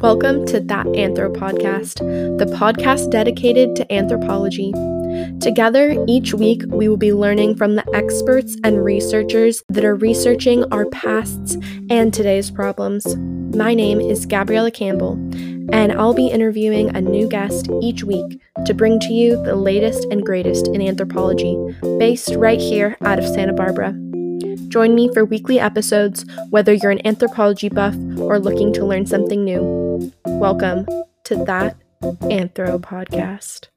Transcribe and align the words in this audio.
Welcome 0.00 0.46
to 0.46 0.60
That 0.60 0.86
Anthro 0.86 1.30
Podcast, 1.30 1.98
the 2.38 2.46
podcast 2.46 3.10
dedicated 3.10 3.76
to 3.76 3.92
anthropology. 3.92 4.72
Together, 5.40 6.02
each 6.08 6.32
week, 6.32 6.62
we 6.68 6.88
will 6.88 6.96
be 6.96 7.12
learning 7.12 7.56
from 7.56 7.76
the 7.76 7.84
experts 7.94 8.56
and 8.64 8.82
researchers 8.82 9.62
that 9.68 9.84
are 9.84 9.94
researching 9.94 10.64
our 10.72 10.86
pasts 10.86 11.58
and 11.90 12.14
today's 12.14 12.50
problems. 12.50 13.14
My 13.54 13.74
name 13.74 14.00
is 14.00 14.24
Gabriella 14.24 14.70
Campbell, 14.70 15.12
and 15.70 15.92
I'll 15.92 16.14
be 16.14 16.28
interviewing 16.28 16.96
a 16.96 17.02
new 17.02 17.28
guest 17.28 17.68
each 17.82 18.02
week 18.02 18.40
to 18.64 18.72
bring 18.72 19.00
to 19.00 19.12
you 19.12 19.32
the 19.44 19.54
latest 19.54 20.06
and 20.10 20.24
greatest 20.24 20.66
in 20.68 20.80
anthropology, 20.80 21.58
based 21.98 22.34
right 22.36 22.58
here 22.58 22.96
out 23.02 23.18
of 23.18 23.26
Santa 23.26 23.52
Barbara. 23.52 23.94
Join 24.68 24.94
me 24.94 25.12
for 25.12 25.26
weekly 25.26 25.60
episodes, 25.60 26.24
whether 26.48 26.72
you're 26.72 26.90
an 26.90 27.06
anthropology 27.06 27.68
buff 27.68 27.96
or 28.18 28.38
looking 28.38 28.72
to 28.72 28.86
learn 28.86 29.04
something 29.04 29.44
new. 29.44 29.79
Welcome 30.26 30.86
to 31.24 31.36
That 31.44 31.76
Anthro 32.02 32.80
Podcast. 32.80 33.68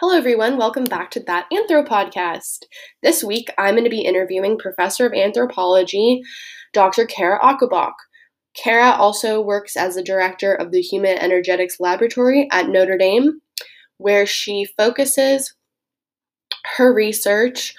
Hello, 0.00 0.16
everyone. 0.16 0.56
Welcome 0.56 0.84
back 0.84 1.10
to 1.12 1.20
That 1.20 1.46
Anthro 1.52 1.86
Podcast. 1.86 2.64
This 3.02 3.22
week, 3.22 3.48
I'm 3.58 3.74
going 3.74 3.84
to 3.84 3.90
be 3.90 4.00
interviewing 4.00 4.58
Professor 4.58 5.06
of 5.06 5.12
Anthropology, 5.12 6.22
Dr. 6.72 7.06
Kara 7.06 7.38
Ocobock. 7.40 7.92
Kara 8.54 8.90
also 8.90 9.40
works 9.40 9.76
as 9.76 9.94
the 9.94 10.02
director 10.02 10.54
of 10.54 10.72
the 10.72 10.80
Human 10.80 11.18
Energetics 11.18 11.80
Laboratory 11.80 12.48
at 12.50 12.68
Notre 12.68 12.98
Dame 12.98 13.40
where 14.02 14.26
she 14.26 14.66
focuses 14.76 15.54
her 16.76 16.92
research 16.92 17.74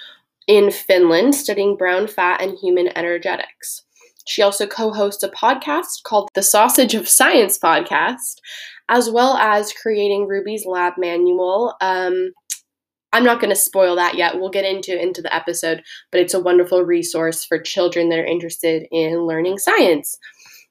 in 0.46 0.70
Finland 0.70 1.34
studying 1.34 1.76
brown 1.76 2.06
fat 2.06 2.40
and 2.42 2.58
human 2.58 2.88
energetics. 2.96 3.82
She 4.26 4.42
also 4.42 4.66
co 4.66 4.92
hosts 4.92 5.22
a 5.22 5.28
podcast 5.28 6.02
called 6.04 6.28
the 6.34 6.42
Sausage 6.42 6.94
of 6.94 7.08
Science 7.08 7.58
podcast, 7.58 8.40
as 8.88 9.10
well 9.10 9.36
as 9.36 9.72
creating 9.72 10.26
Ruby's 10.26 10.64
Lab 10.66 10.94
Manual. 10.96 11.74
Um, 11.80 12.30
I'm 13.12 13.24
not 13.24 13.40
going 13.40 13.50
to 13.50 13.56
spoil 13.56 13.94
that 13.96 14.16
yet. 14.16 14.40
We'll 14.40 14.50
get 14.50 14.64
into 14.64 15.00
into 15.00 15.22
the 15.22 15.34
episode, 15.34 15.82
but 16.10 16.20
it's 16.20 16.34
a 16.34 16.40
wonderful 16.40 16.82
resource 16.82 17.44
for 17.44 17.58
children 17.60 18.08
that 18.08 18.18
are 18.18 18.24
interested 18.24 18.86
in 18.90 19.26
learning 19.26 19.58
science. 19.58 20.18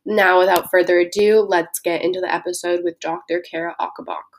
Now, 0.05 0.39
without 0.39 0.69
further 0.69 0.99
ado, 0.99 1.39
let's 1.39 1.79
get 1.79 2.01
into 2.01 2.19
the 2.19 2.33
episode 2.33 2.81
with 2.83 2.99
Dr. 2.99 3.41
Kara 3.49 3.75
Ocobock. 3.79 4.32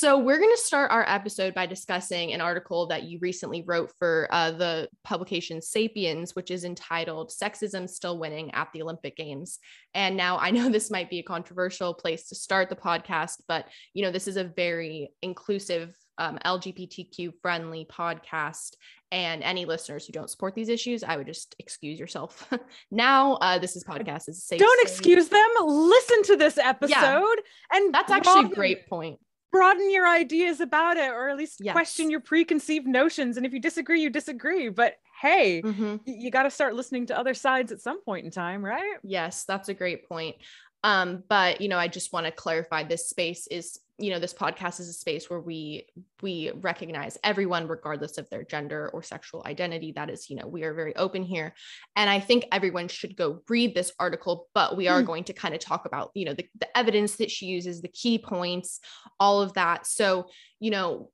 So, 0.00 0.16
we're 0.16 0.38
going 0.38 0.56
to 0.56 0.62
start 0.62 0.92
our 0.92 1.04
episode 1.06 1.52
by 1.52 1.66
discussing 1.66 2.32
an 2.32 2.40
article 2.40 2.86
that 2.86 3.02
you 3.02 3.18
recently 3.20 3.60
wrote 3.66 3.92
for 3.98 4.28
uh, 4.30 4.50
the 4.50 4.88
publication 5.04 5.60
Sapiens, 5.60 6.34
which 6.34 6.50
is 6.50 6.64
entitled 6.64 7.28
Sexism 7.28 7.86
Still 7.86 8.18
Winning 8.18 8.50
at 8.54 8.68
the 8.72 8.80
Olympic 8.80 9.14
Games. 9.14 9.58
And 9.92 10.16
now 10.16 10.38
I 10.38 10.52
know 10.52 10.68
this 10.70 10.90
might 10.90 11.10
be 11.10 11.18
a 11.18 11.22
controversial 11.22 11.92
place 11.92 12.28
to 12.28 12.34
start 12.34 12.70
the 12.70 12.76
podcast, 12.76 13.42
but 13.46 13.66
you 13.92 14.02
know, 14.02 14.10
this 14.10 14.26
is 14.26 14.38
a 14.38 14.44
very 14.44 15.10
inclusive 15.20 15.94
um, 16.16 16.38
LGBTQ 16.46 17.34
friendly 17.42 17.84
podcast. 17.84 18.76
And 19.12 19.42
any 19.42 19.66
listeners 19.66 20.06
who 20.06 20.14
don't 20.14 20.30
support 20.30 20.54
these 20.54 20.70
issues, 20.70 21.04
I 21.04 21.18
would 21.18 21.26
just 21.26 21.54
excuse 21.58 22.00
yourself. 22.00 22.50
now, 22.90 23.34
uh, 23.34 23.58
this 23.58 23.76
is 23.76 23.84
podcast 23.84 24.30
is 24.30 24.44
safe. 24.44 24.60
Don't 24.60 24.82
excuse 24.82 25.28
them. 25.28 25.48
Listen 25.62 26.22
to 26.22 26.36
this 26.36 26.56
episode, 26.56 26.88
yeah. 26.90 27.34
and 27.72 27.92
that's 27.92 28.10
actually 28.10 28.46
a 28.46 28.54
great 28.54 28.88
point 28.88 29.20
broaden 29.52 29.90
your 29.90 30.08
ideas 30.08 30.60
about 30.60 30.96
it 30.96 31.10
or 31.10 31.28
at 31.28 31.36
least 31.36 31.60
yes. 31.60 31.72
question 31.72 32.10
your 32.10 32.20
preconceived 32.20 32.86
notions 32.86 33.36
and 33.36 33.44
if 33.44 33.52
you 33.52 33.60
disagree 33.60 34.00
you 34.00 34.10
disagree 34.10 34.68
but 34.68 34.96
hey 35.20 35.60
mm-hmm. 35.62 35.96
you 36.04 36.30
got 36.30 36.44
to 36.44 36.50
start 36.50 36.74
listening 36.74 37.06
to 37.06 37.18
other 37.18 37.34
sides 37.34 37.72
at 37.72 37.80
some 37.80 38.02
point 38.02 38.24
in 38.24 38.30
time 38.30 38.64
right 38.64 38.98
yes 39.02 39.44
that's 39.44 39.68
a 39.68 39.74
great 39.74 40.08
point 40.08 40.36
um, 40.82 41.22
but 41.28 41.60
you 41.60 41.68
know 41.68 41.78
i 41.78 41.88
just 41.88 42.12
want 42.12 42.26
to 42.26 42.32
clarify 42.32 42.82
this 42.82 43.08
space 43.08 43.46
is 43.48 43.80
you 44.00 44.10
know 44.10 44.18
this 44.18 44.34
podcast 44.34 44.80
is 44.80 44.88
a 44.88 44.92
space 44.92 45.28
where 45.28 45.40
we 45.40 45.86
we 46.22 46.50
recognize 46.60 47.18
everyone 47.22 47.68
regardless 47.68 48.18
of 48.18 48.28
their 48.30 48.44
gender 48.44 48.90
or 48.92 49.02
sexual 49.02 49.42
identity. 49.46 49.92
That 49.92 50.10
is 50.10 50.30
you 50.30 50.36
know 50.36 50.46
we 50.46 50.64
are 50.64 50.74
very 50.74 50.94
open 50.96 51.22
here. 51.22 51.54
And 51.96 52.08
i 52.08 52.18
think 52.20 52.46
everyone 52.52 52.88
should 52.88 53.16
go 53.16 53.40
read 53.48 53.74
this 53.74 53.92
article 53.98 54.48
but 54.54 54.76
we 54.76 54.88
are 54.88 55.02
mm. 55.02 55.06
going 55.06 55.24
to 55.24 55.32
kind 55.32 55.54
of 55.54 55.60
talk 55.60 55.86
about 55.86 56.10
you 56.14 56.24
know 56.24 56.34
the, 56.34 56.46
the 56.58 56.78
evidence 56.78 57.16
that 57.16 57.30
she 57.30 57.46
uses 57.46 57.80
the 57.80 57.88
key 57.88 58.18
points 58.18 58.80
all 59.18 59.42
of 59.42 59.52
that. 59.54 59.86
So 59.86 60.28
you 60.58 60.70
know 60.70 61.10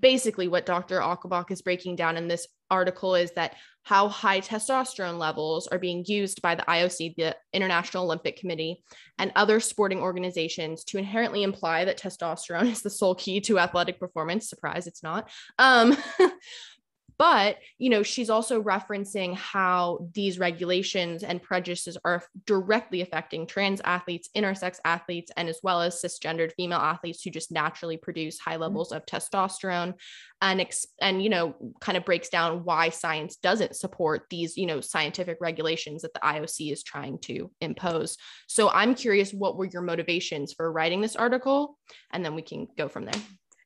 basically 0.00 0.46
what 0.46 0.66
dr 0.66 1.00
Ocobock 1.00 1.50
is 1.50 1.62
breaking 1.62 1.96
down 1.96 2.16
in 2.16 2.28
this 2.28 2.46
article 2.70 3.14
is 3.14 3.30
that 3.32 3.56
how 3.82 4.08
high 4.08 4.40
testosterone 4.40 5.18
levels 5.18 5.66
are 5.68 5.78
being 5.78 6.04
used 6.06 6.40
by 6.40 6.54
the 6.54 6.62
IOC, 6.62 7.16
the 7.16 7.36
International 7.52 8.04
Olympic 8.04 8.38
Committee, 8.38 8.82
and 9.18 9.32
other 9.36 9.60
sporting 9.60 10.00
organizations 10.00 10.84
to 10.84 10.98
inherently 10.98 11.42
imply 11.42 11.84
that 11.84 11.98
testosterone 11.98 12.68
is 12.70 12.82
the 12.82 12.90
sole 12.90 13.14
key 13.14 13.40
to 13.42 13.58
athletic 13.58 13.98
performance. 14.00 14.48
Surprise, 14.48 14.86
it's 14.86 15.02
not. 15.02 15.30
Um, 15.58 15.96
But, 17.18 17.58
you 17.78 17.90
know, 17.90 18.02
she's 18.02 18.30
also 18.30 18.62
referencing 18.62 19.34
how 19.36 20.08
these 20.12 20.38
regulations 20.38 21.22
and 21.22 21.42
prejudices 21.42 21.96
are 22.04 22.24
directly 22.46 23.00
affecting 23.02 23.46
trans 23.46 23.80
athletes, 23.84 24.28
intersex 24.36 24.78
athletes, 24.84 25.30
and 25.36 25.48
as 25.48 25.60
well 25.62 25.80
as 25.80 26.02
cisgendered 26.02 26.52
female 26.52 26.78
athletes 26.78 27.22
who 27.22 27.30
just 27.30 27.52
naturally 27.52 27.96
produce 27.96 28.38
high 28.38 28.52
mm-hmm. 28.52 28.62
levels 28.62 28.92
of 28.92 29.06
testosterone 29.06 29.94
and, 30.42 30.60
ex- 30.60 30.86
and, 31.00 31.22
you 31.22 31.30
know, 31.30 31.54
kind 31.80 31.96
of 31.96 32.04
breaks 32.04 32.28
down 32.28 32.64
why 32.64 32.88
science 32.88 33.36
doesn't 33.36 33.76
support 33.76 34.24
these, 34.30 34.56
you 34.56 34.66
know, 34.66 34.80
scientific 34.80 35.38
regulations 35.40 36.02
that 36.02 36.12
the 36.14 36.20
IOC 36.20 36.72
is 36.72 36.82
trying 36.82 37.18
to 37.20 37.50
impose. 37.60 38.16
So 38.48 38.68
I'm 38.68 38.94
curious, 38.94 39.32
what 39.32 39.56
were 39.56 39.66
your 39.66 39.82
motivations 39.82 40.52
for 40.52 40.70
writing 40.70 41.00
this 41.00 41.16
article? 41.16 41.78
And 42.12 42.24
then 42.24 42.34
we 42.34 42.42
can 42.42 42.66
go 42.76 42.88
from 42.88 43.04
there. 43.04 43.20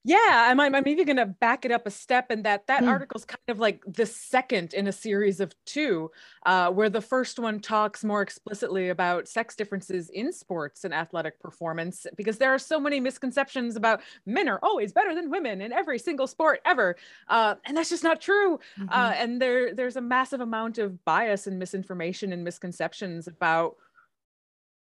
Yeah, 0.09 0.17
I'm, 0.51 0.59
I'm 0.59 0.89
even 0.89 1.05
going 1.05 1.19
to 1.19 1.27
back 1.27 1.67
it 1.67 1.71
up 1.71 1.87
a 1.87 1.91
step 1.91 2.31
in 2.31 2.43
that 2.45 2.67
that 2.67 2.83
mm. 2.83 2.89
article's 2.89 3.27
kind 3.27 3.49
of 3.49 3.59
like 3.59 3.83
the 3.87 4.07
second 4.07 4.73
in 4.73 4.87
a 4.87 4.93
series 4.93 5.39
of 5.39 5.55
two, 5.67 6.11
uh, 6.47 6.71
where 6.71 6.89
the 6.89 7.03
first 7.03 7.39
one 7.39 7.61
talks 7.61 8.03
more 8.03 8.23
explicitly 8.23 8.89
about 8.89 9.29
sex 9.29 9.55
differences 9.55 10.09
in 10.09 10.33
sports 10.33 10.85
and 10.85 10.95
athletic 10.95 11.39
performance, 11.41 12.07
because 12.17 12.39
there 12.39 12.55
are 12.55 12.59
so 12.59 12.81
many 12.81 13.01
misconceptions 13.01 13.77
about 13.77 14.01
men 14.25 14.49
are 14.49 14.59
always 14.63 14.95
better 14.95 15.15
than 15.15 15.31
women 15.31 15.61
in 15.61 15.75
every 15.75 15.99
single 15.99 16.27
sport 16.27 16.63
ever, 16.65 16.97
uh, 17.29 17.57
and 17.67 17.77
that's 17.77 17.91
just 17.91 18.03
not 18.03 18.19
true. 18.19 18.59
Mm-hmm. 18.79 18.89
Uh, 18.91 19.13
and 19.15 19.43
there 19.43 19.75
there's 19.75 19.97
a 19.97 20.01
massive 20.01 20.41
amount 20.41 20.79
of 20.79 21.05
bias 21.05 21.47
and 21.47 21.59
misinformation 21.59 22.33
and 22.33 22.43
misconceptions 22.43 23.29
about 23.29 23.77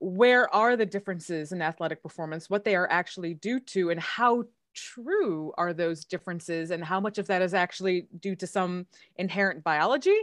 where 0.01 0.53
are 0.53 0.77
the 0.77 0.85
differences 0.85 1.51
in 1.51 1.63
athletic 1.63 2.03
performance, 2.03 2.47
what 2.49 2.63
they 2.63 2.75
are 2.75 2.89
actually 2.91 3.33
due 3.33 3.59
to, 3.59 3.89
and 3.89 3.99
how 3.99 4.43
true 4.79 5.53
are 5.57 5.73
those 5.73 6.05
differences 6.05 6.71
and 6.71 6.83
how 6.83 6.99
much 6.99 7.17
of 7.17 7.27
that 7.27 7.41
is 7.41 7.53
actually 7.53 8.07
due 8.19 8.35
to 8.35 8.47
some 8.47 8.85
inherent 9.17 9.63
biology 9.63 10.17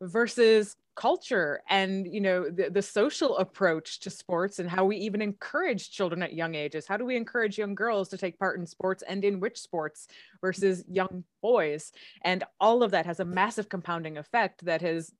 versus 0.00 0.76
culture 0.96 1.62
and 1.70 2.12
you 2.12 2.20
know 2.20 2.50
the, 2.50 2.68
the 2.68 2.82
social 2.82 3.38
approach 3.38 4.00
to 4.00 4.10
sports 4.10 4.58
and 4.58 4.68
how 4.68 4.84
we 4.84 4.96
even 4.96 5.22
encourage 5.22 5.90
children 5.90 6.22
at 6.22 6.34
young 6.34 6.54
ages? 6.54 6.86
How 6.86 6.96
do 6.96 7.04
we 7.04 7.16
encourage 7.16 7.56
young 7.56 7.74
girls 7.74 8.08
to 8.10 8.18
take 8.18 8.38
part 8.38 8.58
in 8.58 8.66
sports 8.66 9.02
and 9.08 9.24
in 9.24 9.40
which 9.40 9.58
sports 9.58 10.08
versus 10.40 10.84
young 10.88 11.24
boys? 11.40 11.92
And 12.22 12.44
all 12.60 12.82
of 12.82 12.90
that 12.90 13.06
has 13.06 13.20
a 13.20 13.24
massive 13.24 13.68
compounding 13.68 14.18
effect 14.18 14.64
that 14.64 14.82
has 14.82 15.12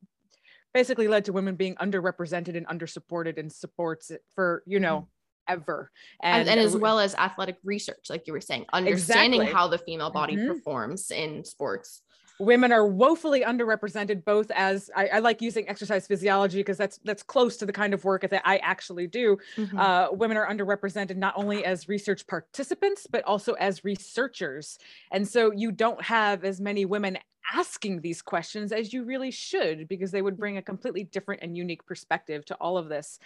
basically 0.75 1.09
led 1.09 1.25
to 1.25 1.33
women 1.33 1.57
being 1.57 1.77
underrepresented 1.77 2.57
and 2.57 2.67
undersupported 2.67 3.39
in 3.39 3.49
sports 3.49 4.13
for 4.35 4.63
you 4.67 4.81
know 4.81 4.97
mm-hmm 4.97 5.20
ever. 5.51 5.91
And, 6.23 6.49
and, 6.49 6.59
and 6.59 6.61
as 6.61 6.77
well 6.77 6.99
as 6.99 7.15
athletic 7.15 7.57
research, 7.65 8.07
like 8.09 8.27
you 8.27 8.33
were 8.33 8.41
saying, 8.41 8.67
understanding 8.73 9.41
exactly. 9.41 9.55
how 9.55 9.69
the 9.69 9.79
female 9.79 10.11
body 10.11 10.37
mm-hmm. 10.37 10.49
performs 10.49 11.11
in 11.11 11.45
sports 11.45 12.03
women 12.41 12.73
are 12.73 12.87
woefully 12.87 13.43
underrepresented 13.43 14.25
both 14.25 14.51
as 14.53 14.91
I, 14.97 15.09
I 15.09 15.19
like 15.19 15.43
using 15.43 15.69
exercise 15.69 16.07
physiology 16.07 16.59
because 16.59 16.79
that's 16.79 16.99
that's 17.05 17.23
close 17.23 17.59
to 17.59 17.67
the 17.67 17.73
kind 17.73 17.93
of 17.93 18.05
work 18.05 18.29
that 18.29 18.43
I 18.45 18.57
actually 18.59 19.07
do. 19.07 19.37
Mm-hmm. 19.57 19.79
Uh, 19.79 20.09
women 20.13 20.37
are 20.39 20.49
underrepresented 20.49 21.17
not 21.17 21.35
only 21.37 21.65
as 21.65 21.89
research 21.89 22.27
participants 22.27 23.07
but 23.09 23.23
also 23.25 23.53
as 23.55 23.85
researchers, 23.85 24.79
and 25.13 25.29
so 25.29 25.53
you 25.53 25.71
don't 25.71 26.03
have 26.03 26.45
as 26.45 26.61
many 26.61 26.87
women 26.87 27.19
asking 27.55 28.01
these 28.01 28.23
questions 28.23 28.73
as 28.73 28.93
you 28.93 29.05
really 29.05 29.31
should 29.31 29.87
because 29.89 30.11
they 30.11 30.23
would 30.23 30.39
bring 30.39 30.57
a 30.57 30.63
completely 30.63 31.05
different 31.05 31.43
and 31.43 31.57
unique 31.57 31.85
perspective 31.85 32.45
to 32.47 32.55
all 32.55 32.79
of 32.79 32.89
this. 32.89 33.19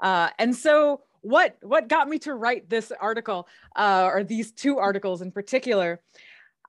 Uh, 0.00 0.30
and 0.38 0.54
so 0.54 1.02
what 1.22 1.56
what 1.62 1.88
got 1.88 2.08
me 2.08 2.18
to 2.18 2.34
write 2.34 2.68
this 2.70 2.92
article 3.00 3.48
uh, 3.76 4.08
or 4.12 4.24
these 4.24 4.52
two 4.52 4.78
articles 4.78 5.20
in 5.20 5.32
particular 5.32 6.00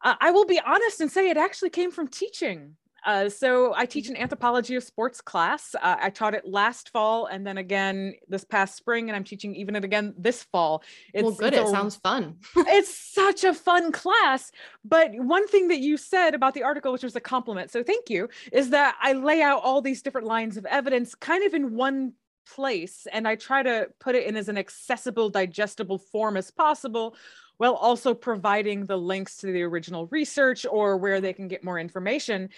uh, 0.03 0.15
i 0.19 0.31
will 0.31 0.45
be 0.45 0.59
honest 0.65 1.01
and 1.01 1.11
say 1.11 1.29
it 1.29 1.37
actually 1.37 1.69
came 1.69 1.91
from 1.91 2.07
teaching 2.07 2.75
Uh, 3.05 3.29
so 3.29 3.73
I 3.75 3.85
teach 3.85 4.09
an 4.09 4.17
anthropology 4.17 4.75
of 4.75 4.83
sports 4.83 5.21
class. 5.21 5.73
Uh, 5.75 5.95
I 5.99 6.09
taught 6.09 6.33
it 6.33 6.45
last 6.45 6.89
fall 6.89 7.27
and 7.27 7.47
then 7.47 7.57
again 7.57 8.15
this 8.27 8.43
past 8.43 8.75
spring, 8.75 9.09
and 9.09 9.15
I'm 9.15 9.23
teaching 9.23 9.55
even 9.55 9.75
it 9.75 9.85
again 9.85 10.13
this 10.17 10.43
fall. 10.43 10.83
It's, 11.13 11.23
well, 11.23 11.31
good. 11.31 11.53
It 11.53 11.63
a, 11.63 11.67
sounds 11.67 11.95
fun. 11.95 12.35
it's 12.57 12.93
such 12.93 13.45
a 13.45 13.53
fun 13.53 13.91
class. 13.91 14.51
But 14.83 15.11
one 15.15 15.47
thing 15.47 15.69
that 15.69 15.79
you 15.79 15.95
said 15.95 16.35
about 16.35 16.53
the 16.53 16.63
article, 16.63 16.91
which 16.91 17.03
was 17.03 17.15
a 17.15 17.21
compliment, 17.21 17.71
so 17.71 17.83
thank 17.83 18.09
you, 18.09 18.29
is 18.51 18.71
that 18.71 18.97
I 19.01 19.13
lay 19.13 19.41
out 19.41 19.61
all 19.63 19.81
these 19.81 20.01
different 20.01 20.27
lines 20.27 20.57
of 20.57 20.65
evidence 20.65 21.15
kind 21.15 21.45
of 21.45 21.53
in 21.53 21.75
one 21.75 22.13
place, 22.55 23.07
and 23.11 23.27
I 23.27 23.35
try 23.35 23.63
to 23.63 23.87
put 23.99 24.15
it 24.15 24.25
in 24.25 24.35
as 24.35 24.49
an 24.49 24.57
accessible, 24.57 25.29
digestible 25.29 25.97
form 25.97 26.37
as 26.37 26.51
possible 26.51 27.15
while 27.57 27.73
also 27.73 28.13
providing 28.13 28.85
the 28.85 28.97
links 28.97 29.35
to 29.37 29.47
the 29.47 29.61
original 29.61 30.07
research 30.07 30.65
or 30.65 30.95
where 30.95 31.19
they 31.19 31.33
can 31.33 31.49
get 31.49 31.63
more 31.63 31.77
information. 31.77 32.49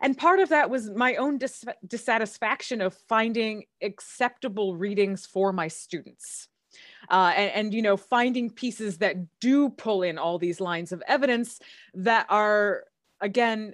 And 0.00 0.18
part 0.18 0.40
of 0.40 0.48
that 0.48 0.68
was 0.68 0.90
my 0.90 1.14
own 1.14 1.38
dis- 1.38 1.64
dissatisfaction 1.86 2.80
of 2.80 2.94
finding 3.08 3.64
acceptable 3.80 4.76
readings 4.76 5.26
for 5.26 5.52
my 5.52 5.68
students. 5.68 6.48
Uh, 7.08 7.32
and, 7.36 7.52
and, 7.52 7.74
you 7.74 7.80
know 7.80 7.96
finding 7.96 8.50
pieces 8.50 8.98
that 8.98 9.16
do 9.40 9.70
pull 9.70 10.02
in 10.02 10.18
all 10.18 10.38
these 10.38 10.60
lines 10.60 10.92
of 10.92 11.02
evidence 11.08 11.60
that 11.94 12.26
are 12.28 12.84
again 13.20 13.72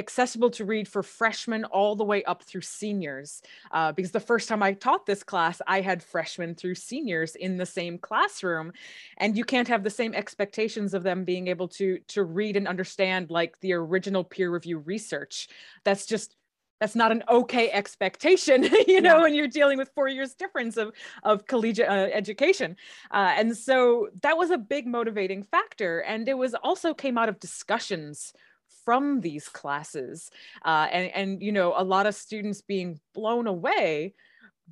accessible 0.00 0.50
to 0.50 0.64
read 0.64 0.88
for 0.88 1.04
freshmen 1.04 1.64
all 1.66 1.94
the 1.94 2.04
way 2.04 2.24
up 2.24 2.42
through 2.42 2.62
seniors. 2.62 3.40
Uh, 3.70 3.92
because 3.92 4.10
the 4.10 4.18
first 4.18 4.48
time 4.48 4.62
I 4.64 4.72
taught 4.72 5.06
this 5.06 5.22
class, 5.22 5.62
I 5.68 5.80
had 5.80 6.02
freshmen 6.02 6.56
through 6.56 6.74
seniors 6.74 7.36
in 7.36 7.56
the 7.56 7.66
same 7.66 7.98
classroom. 7.98 8.72
And 9.18 9.36
you 9.36 9.44
can't 9.44 9.68
have 9.68 9.84
the 9.84 9.90
same 9.90 10.14
expectations 10.14 10.94
of 10.94 11.04
them 11.04 11.24
being 11.24 11.46
able 11.46 11.68
to, 11.68 12.00
to 12.08 12.24
read 12.24 12.56
and 12.56 12.66
understand 12.66 13.30
like 13.30 13.60
the 13.60 13.74
original 13.74 14.24
peer 14.24 14.50
review 14.50 14.78
research. 14.78 15.48
That's 15.84 16.06
just 16.06 16.34
that's 16.80 16.96
not 16.96 17.12
an 17.12 17.22
okay 17.28 17.70
expectation 17.70 18.62
you 18.88 19.00
know 19.00 19.16
yeah. 19.16 19.22
when 19.22 19.34
you're 19.34 19.46
dealing 19.46 19.78
with 19.78 19.90
four 19.94 20.08
years 20.08 20.34
difference 20.34 20.76
of 20.76 20.92
of 21.22 21.46
collegiate 21.46 21.88
uh, 21.88 22.08
education 22.12 22.74
uh, 23.10 23.34
and 23.36 23.56
so 23.56 24.08
that 24.22 24.36
was 24.36 24.50
a 24.50 24.58
big 24.58 24.86
motivating 24.86 25.42
factor 25.42 26.00
and 26.00 26.28
it 26.28 26.38
was 26.38 26.54
also 26.54 26.94
came 26.94 27.18
out 27.18 27.28
of 27.28 27.38
discussions 27.38 28.32
from 28.84 29.20
these 29.20 29.48
classes 29.48 30.30
uh, 30.64 30.86
and 30.90 31.10
and 31.14 31.42
you 31.42 31.52
know 31.52 31.74
a 31.76 31.84
lot 31.84 32.06
of 32.06 32.14
students 32.14 32.60
being 32.60 33.00
blown 33.14 33.46
away 33.46 34.14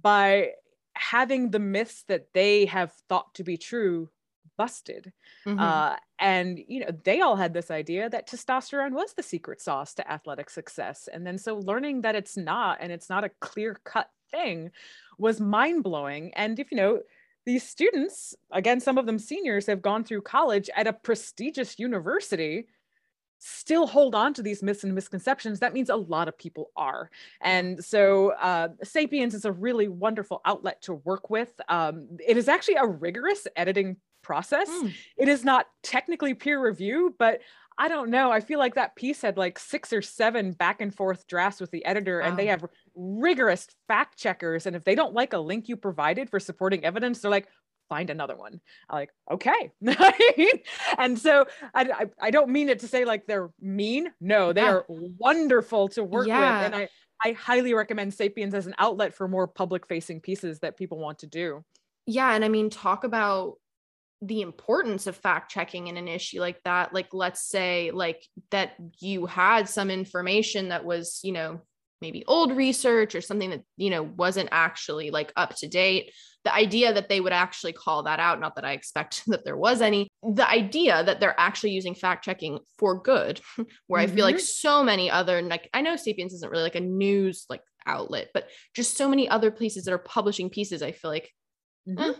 by 0.00 0.50
having 0.94 1.50
the 1.50 1.58
myths 1.58 2.04
that 2.08 2.26
they 2.34 2.66
have 2.66 2.92
thought 3.08 3.32
to 3.34 3.44
be 3.44 3.56
true 3.56 4.08
busted 4.56 5.12
mm-hmm. 5.46 5.58
uh, 5.58 5.94
and 6.18 6.58
you 6.66 6.80
know 6.80 6.90
they 7.04 7.20
all 7.20 7.36
had 7.36 7.54
this 7.54 7.70
idea 7.70 8.10
that 8.10 8.28
testosterone 8.28 8.92
was 8.92 9.14
the 9.14 9.22
secret 9.22 9.60
sauce 9.60 9.94
to 9.94 10.10
athletic 10.10 10.50
success 10.50 11.08
and 11.12 11.26
then 11.26 11.38
so 11.38 11.56
learning 11.58 12.02
that 12.02 12.16
it's 12.16 12.36
not 12.36 12.78
and 12.80 12.92
it's 12.92 13.08
not 13.08 13.24
a 13.24 13.30
clear 13.40 13.80
cut 13.84 14.10
thing 14.30 14.70
was 15.16 15.40
mind 15.40 15.82
blowing 15.82 16.34
and 16.34 16.58
if 16.58 16.70
you 16.70 16.76
know 16.76 17.00
these 17.46 17.62
students 17.62 18.34
again 18.50 18.80
some 18.80 18.98
of 18.98 19.06
them 19.06 19.18
seniors 19.18 19.66
have 19.66 19.80
gone 19.80 20.04
through 20.04 20.20
college 20.20 20.68
at 20.76 20.86
a 20.86 20.92
prestigious 20.92 21.78
university 21.78 22.66
still 23.38 23.86
hold 23.86 24.14
on 24.14 24.34
to 24.34 24.42
these 24.42 24.62
myths 24.62 24.84
and 24.84 24.94
misconceptions, 24.94 25.60
that 25.60 25.72
means 25.72 25.90
a 25.90 25.96
lot 25.96 26.28
of 26.28 26.36
people 26.36 26.70
are. 26.76 27.10
And 27.40 27.82
so 27.84 28.32
uh, 28.32 28.68
Sapiens 28.82 29.34
is 29.34 29.44
a 29.44 29.52
really 29.52 29.88
wonderful 29.88 30.40
outlet 30.44 30.82
to 30.82 30.94
work 30.94 31.30
with. 31.30 31.52
Um, 31.68 32.08
it 32.26 32.36
is 32.36 32.48
actually 32.48 32.76
a 32.76 32.86
rigorous 32.86 33.46
editing 33.56 33.96
process. 34.22 34.68
Mm. 34.68 34.92
It 35.16 35.28
is 35.28 35.44
not 35.44 35.66
technically 35.82 36.34
peer 36.34 36.62
review, 36.62 37.14
but 37.18 37.40
I 37.80 37.86
don't 37.86 38.10
know. 38.10 38.32
I 38.32 38.40
feel 38.40 38.58
like 38.58 38.74
that 38.74 38.96
piece 38.96 39.22
had 39.22 39.36
like 39.36 39.56
six 39.56 39.92
or 39.92 40.02
seven 40.02 40.50
back 40.50 40.80
and 40.80 40.92
forth 40.92 41.28
drafts 41.28 41.60
with 41.60 41.70
the 41.70 41.84
editor, 41.84 42.20
wow. 42.20 42.26
and 42.26 42.36
they 42.36 42.46
have 42.46 42.64
rigorous 42.96 43.68
fact 43.86 44.18
checkers. 44.18 44.66
And 44.66 44.74
if 44.74 44.82
they 44.82 44.96
don't 44.96 45.14
like 45.14 45.32
a 45.32 45.38
link 45.38 45.68
you 45.68 45.76
provided 45.76 46.28
for 46.28 46.40
supporting 46.40 46.84
evidence, 46.84 47.20
they're 47.20 47.30
like, 47.30 47.46
find 47.88 48.10
another 48.10 48.36
one. 48.36 48.60
I'm 48.88 48.96
like, 48.96 49.10
okay. 49.30 49.72
and 50.98 51.18
so 51.18 51.46
I, 51.74 51.82
I, 51.82 52.06
I, 52.20 52.30
don't 52.30 52.50
mean 52.50 52.68
it 52.68 52.80
to 52.80 52.88
say 52.88 53.04
like 53.04 53.26
they're 53.26 53.50
mean. 53.60 54.10
No, 54.20 54.52
they 54.52 54.62
yeah. 54.62 54.72
are 54.72 54.86
wonderful 54.88 55.88
to 55.88 56.04
work 56.04 56.26
yeah. 56.26 56.64
with. 56.64 56.72
And 56.72 56.74
I, 56.76 56.88
I 57.24 57.32
highly 57.32 57.74
recommend 57.74 58.14
Sapiens 58.14 58.54
as 58.54 58.66
an 58.66 58.74
outlet 58.78 59.14
for 59.14 59.28
more 59.28 59.46
public 59.46 59.86
facing 59.86 60.20
pieces 60.20 60.60
that 60.60 60.76
people 60.76 60.98
want 60.98 61.20
to 61.20 61.26
do. 61.26 61.64
Yeah. 62.06 62.32
And 62.34 62.44
I 62.44 62.48
mean, 62.48 62.70
talk 62.70 63.04
about 63.04 63.54
the 64.20 64.40
importance 64.40 65.06
of 65.06 65.16
fact 65.16 65.50
checking 65.50 65.86
in 65.86 65.96
an 65.96 66.08
issue 66.08 66.40
like 66.40 66.62
that. 66.64 66.92
Like, 66.92 67.08
let's 67.12 67.48
say, 67.48 67.90
like, 67.92 68.24
that 68.50 68.72
you 68.98 69.26
had 69.26 69.68
some 69.68 69.90
information 69.90 70.70
that 70.70 70.84
was, 70.84 71.20
you 71.22 71.32
know, 71.32 71.60
maybe 72.00 72.24
old 72.26 72.56
research 72.56 73.14
or 73.14 73.20
something 73.20 73.50
that 73.50 73.62
you 73.76 73.90
know 73.90 74.02
wasn't 74.02 74.48
actually 74.52 75.10
like 75.10 75.32
up 75.36 75.54
to 75.56 75.68
date 75.68 76.12
the 76.44 76.54
idea 76.54 76.92
that 76.92 77.08
they 77.08 77.20
would 77.20 77.32
actually 77.32 77.72
call 77.72 78.02
that 78.02 78.20
out 78.20 78.40
not 78.40 78.54
that 78.54 78.64
i 78.64 78.72
expect 78.72 79.22
that 79.26 79.44
there 79.44 79.56
was 79.56 79.80
any 79.80 80.08
the 80.22 80.48
idea 80.48 81.02
that 81.04 81.20
they're 81.20 81.38
actually 81.38 81.70
using 81.70 81.94
fact 81.94 82.24
checking 82.24 82.58
for 82.78 83.00
good 83.00 83.40
where 83.86 84.02
mm-hmm. 84.02 84.12
i 84.12 84.14
feel 84.14 84.24
like 84.24 84.36
mm-hmm. 84.36 84.42
so 84.42 84.82
many 84.82 85.10
other 85.10 85.42
like 85.42 85.68
i 85.72 85.80
know 85.80 85.96
sapiens 85.96 86.32
isn't 86.32 86.50
really 86.50 86.64
like 86.64 86.76
a 86.76 86.80
news 86.80 87.46
like 87.48 87.62
outlet 87.86 88.28
but 88.34 88.48
just 88.74 88.96
so 88.96 89.08
many 89.08 89.28
other 89.28 89.50
places 89.50 89.84
that 89.84 89.94
are 89.94 89.98
publishing 89.98 90.50
pieces 90.50 90.82
i 90.82 90.92
feel 90.92 91.10
like 91.10 91.32
mm-hmm. 91.88 92.10
eh, 92.10 92.14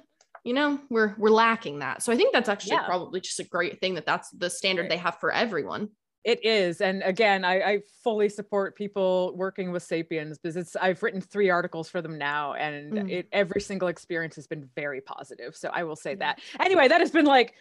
you 0.45 0.55
know 0.55 0.81
we're 0.89 1.15
we're 1.19 1.29
lacking 1.31 1.81
that 1.81 2.03
so 2.03 2.11
i 2.13 2.17
think 2.17 2.33
that's 2.33 2.49
actually 2.49 2.73
yeah. 2.73 2.87
probably 2.87 3.21
just 3.21 3.41
a 3.41 3.45
great 3.45 3.81
thing 3.81 3.95
that 3.95 4.07
that's 4.07 4.31
the 4.31 4.49
standard 4.49 4.83
right. 4.83 4.91
they 4.91 4.97
have 4.97 5.19
for 5.21 5.31
everyone 5.31 5.89
it 6.25 6.45
is. 6.45 6.81
And 6.81 7.03
again, 7.05 7.45
I, 7.45 7.61
I, 7.61 7.79
fully 8.03 8.29
support 8.29 8.77
people 8.77 9.33
working 9.37 9.71
with 9.71 9.83
Sapiens 9.83 10.39
because 10.39 10.57
it's, 10.57 10.77
I've 10.77 11.03
written 11.03 11.21
three 11.21 11.51
articles 11.51 11.89
for 11.89 12.03
them 12.03 12.19
now 12.19 12.55
and 12.55 12.93
mm. 12.93 13.11
it, 13.11 13.29
every 13.33 13.61
single 13.61 13.89
experience 13.89 14.35
has 14.37 14.47
been 14.47 14.69
very 14.75 15.01
positive. 15.01 15.57
So 15.57 15.69
I 15.73 15.85
will 15.85 15.97
say 15.97 16.15
that. 16.17 16.41
Anyway, 16.61 16.89
that 16.89 17.01
has 17.01 17.11
been 17.11 17.25
like 17.25 17.55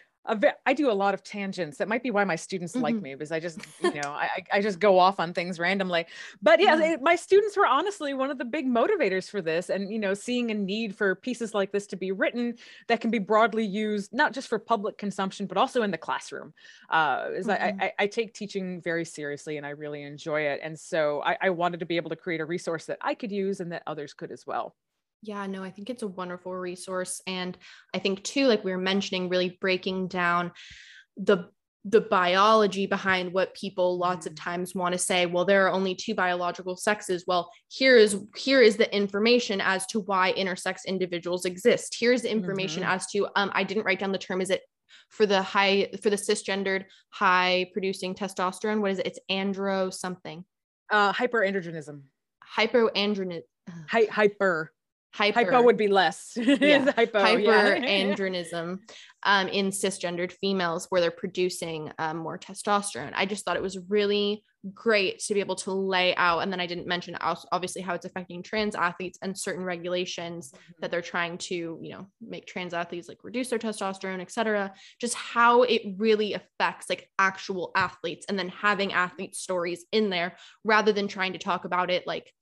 I 0.66 0.74
do 0.74 0.90
a 0.90 0.92
lot 0.92 1.14
of 1.14 1.22
tangents. 1.22 1.78
That 1.78 1.88
might 1.88 2.02
be 2.02 2.10
why 2.10 2.24
my 2.24 2.36
students 2.36 2.74
mm-hmm. 2.74 2.82
like 2.82 2.94
me 2.96 3.14
because 3.14 3.32
I 3.32 3.40
just, 3.40 3.60
you 3.82 3.94
know, 3.94 4.10
I, 4.10 4.28
I 4.52 4.60
just 4.60 4.78
go 4.78 4.98
off 4.98 5.18
on 5.18 5.32
things 5.32 5.58
randomly. 5.58 6.06
But 6.42 6.60
yeah, 6.60 6.76
they, 6.76 6.96
my 6.98 7.16
students 7.16 7.56
were 7.56 7.66
honestly 7.66 8.12
one 8.14 8.30
of 8.30 8.38
the 8.38 8.44
big 8.44 8.66
motivators 8.66 9.30
for 9.30 9.40
this. 9.40 9.70
And, 9.70 9.90
you 9.90 9.98
know, 9.98 10.14
seeing 10.14 10.50
a 10.50 10.54
need 10.54 10.94
for 10.94 11.14
pieces 11.14 11.54
like 11.54 11.72
this 11.72 11.86
to 11.88 11.96
be 11.96 12.12
written 12.12 12.56
that 12.88 13.00
can 13.00 13.10
be 13.10 13.18
broadly 13.18 13.64
used, 13.64 14.12
not 14.12 14.32
just 14.32 14.48
for 14.48 14.58
public 14.58 14.98
consumption, 14.98 15.46
but 15.46 15.56
also 15.56 15.82
in 15.82 15.90
the 15.90 15.98
classroom. 15.98 16.52
Uh, 16.90 17.18
mm-hmm. 17.26 17.50
I, 17.50 17.74
I, 17.80 17.92
I, 17.98 18.06
take 18.06 18.34
teaching 18.34 18.80
very 18.80 19.04
seriously 19.04 19.56
and 19.56 19.66
I 19.66 19.70
really 19.70 20.02
enjoy 20.02 20.42
it. 20.42 20.60
And 20.62 20.78
so 20.78 21.22
I, 21.24 21.36
I 21.40 21.50
wanted 21.50 21.80
to 21.80 21.86
be 21.86 21.96
able 21.96 22.10
to 22.10 22.16
create 22.16 22.40
a 22.40 22.44
resource 22.44 22.86
that 22.86 22.98
I 23.00 23.14
could 23.14 23.32
use 23.32 23.60
and 23.60 23.72
that 23.72 23.82
others 23.86 24.14
could 24.14 24.30
as 24.30 24.46
well. 24.46 24.74
Yeah, 25.22 25.46
no, 25.46 25.64
I 25.64 25.70
think 25.70 25.90
it's 25.90 26.02
a 26.02 26.08
wonderful 26.08 26.54
resource. 26.54 27.20
And 27.26 27.56
I 27.92 27.98
think 27.98 28.22
too, 28.22 28.46
like 28.46 28.64
we 28.64 28.70
were 28.70 28.78
mentioning, 28.78 29.28
really 29.28 29.58
breaking 29.60 30.08
down 30.08 30.52
the 31.16 31.50
the 31.84 32.00
biology 32.02 32.86
behind 32.86 33.32
what 33.32 33.54
people 33.54 33.98
lots 33.98 34.26
of 34.26 34.32
mm. 34.32 34.42
times 34.42 34.74
want 34.74 34.92
to 34.92 34.98
say 34.98 35.26
well 35.26 35.44
there 35.44 35.64
are 35.64 35.72
only 35.72 35.94
two 35.94 36.14
biological 36.14 36.76
sexes. 36.76 37.24
Well 37.26 37.50
here 37.68 37.96
is 37.96 38.18
here 38.36 38.60
is 38.60 38.76
the 38.76 38.94
information 38.94 39.60
as 39.60 39.86
to 39.86 40.00
why 40.00 40.34
intersex 40.36 40.84
individuals 40.86 41.44
exist. 41.44 41.96
Here's 41.98 42.22
the 42.22 42.30
information 42.30 42.82
mm-hmm. 42.82 42.92
as 42.92 43.06
to 43.12 43.28
um 43.36 43.50
i 43.54 43.64
didn't 43.64 43.84
write 43.84 44.00
down 44.00 44.12
the 44.12 44.18
term 44.18 44.40
is 44.40 44.50
it 44.50 44.62
for 45.08 45.24
the 45.24 45.40
high 45.40 45.88
for 46.02 46.10
the 46.10 46.16
cisgendered 46.16 46.84
high 47.10 47.70
producing 47.72 48.14
testosterone? 48.14 48.80
What 48.80 48.90
is 48.90 48.98
it? 48.98 49.06
It's 49.06 49.20
andro 49.30 49.92
something. 49.92 50.44
Uh 50.90 51.12
hyperandrogenism. 51.12 52.02
Hyperandrogenism 52.56 53.42
Hy- 53.88 54.08
hyper 54.10 54.72
hyper 55.14 55.38
hypo 55.38 55.62
would 55.62 55.76
be 55.76 55.88
less 55.88 56.32
yeah. 56.36 56.90
hypo, 56.92 57.20
hyperandrogenism 57.20 58.78
yeah. 58.78 58.94
um, 59.22 59.48
in 59.48 59.70
cisgendered 59.70 60.32
females 60.32 60.86
where 60.90 61.00
they're 61.00 61.10
producing 61.10 61.90
um, 61.98 62.18
more 62.18 62.38
testosterone 62.38 63.12
i 63.14 63.24
just 63.24 63.44
thought 63.44 63.56
it 63.56 63.62
was 63.62 63.78
really 63.88 64.42
great 64.74 65.20
to 65.20 65.34
be 65.34 65.40
able 65.40 65.54
to 65.54 65.72
lay 65.72 66.14
out 66.16 66.40
and 66.40 66.52
then 66.52 66.60
i 66.60 66.66
didn't 66.66 66.86
mention 66.86 67.16
obviously 67.20 67.80
how 67.80 67.94
it's 67.94 68.04
affecting 68.04 68.42
trans 68.42 68.74
athletes 68.74 69.18
and 69.22 69.38
certain 69.38 69.64
regulations 69.64 70.50
mm-hmm. 70.50 70.72
that 70.80 70.90
they're 70.90 71.00
trying 71.00 71.38
to 71.38 71.78
you 71.80 71.92
know 71.92 72.06
make 72.20 72.46
trans 72.46 72.74
athletes 72.74 73.08
like 73.08 73.22
reduce 73.22 73.48
their 73.48 73.58
testosterone 73.58 74.20
etc 74.20 74.72
just 75.00 75.14
how 75.14 75.62
it 75.62 75.82
really 75.96 76.34
affects 76.34 76.90
like 76.90 77.08
actual 77.18 77.70
athletes 77.76 78.26
and 78.28 78.38
then 78.38 78.48
having 78.48 78.92
athlete 78.92 79.34
stories 79.34 79.86
in 79.92 80.10
there 80.10 80.36
rather 80.64 80.92
than 80.92 81.08
trying 81.08 81.32
to 81.32 81.38
talk 81.38 81.64
about 81.64 81.90
it 81.90 82.06
like 82.06 82.32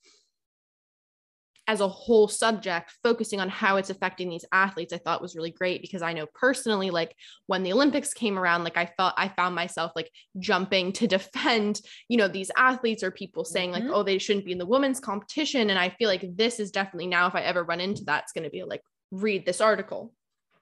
as 1.66 1.80
a 1.80 1.88
whole 1.88 2.28
subject 2.28 2.92
focusing 3.02 3.40
on 3.40 3.48
how 3.48 3.76
it's 3.76 3.90
affecting 3.90 4.28
these 4.28 4.44
athletes 4.52 4.92
i 4.92 4.98
thought 4.98 5.22
was 5.22 5.36
really 5.36 5.50
great 5.50 5.82
because 5.82 6.02
i 6.02 6.12
know 6.12 6.26
personally 6.34 6.90
like 6.90 7.14
when 7.46 7.62
the 7.62 7.72
olympics 7.72 8.12
came 8.14 8.38
around 8.38 8.64
like 8.64 8.76
i 8.76 8.86
felt 8.96 9.14
i 9.16 9.28
found 9.28 9.54
myself 9.54 9.92
like 9.96 10.10
jumping 10.38 10.92
to 10.92 11.06
defend 11.16 11.80
you 12.08 12.16
know 12.16 12.28
these 12.28 12.50
athletes 12.56 13.02
or 13.02 13.10
people 13.10 13.44
saying 13.44 13.70
like 13.70 13.82
mm-hmm. 13.82 13.94
oh 13.94 14.02
they 14.02 14.18
shouldn't 14.18 14.44
be 14.44 14.52
in 14.52 14.58
the 14.58 14.66
women's 14.66 15.00
competition. 15.00 15.70
And 15.70 15.78
i 15.78 15.88
feel 15.90 16.08
like 16.08 16.24
this 16.36 16.60
is 16.60 16.70
definitely 16.70 17.06
now 17.06 17.26
if 17.26 17.34
i 17.34 17.40
ever 17.40 17.64
run 17.64 17.80
into 17.80 18.04
that 18.04 18.24
it's 18.24 18.32
going 18.32 18.44
to 18.44 18.50
be 18.50 18.62
like 18.62 18.82
read 19.10 19.46
this 19.46 19.60
article. 19.60 20.12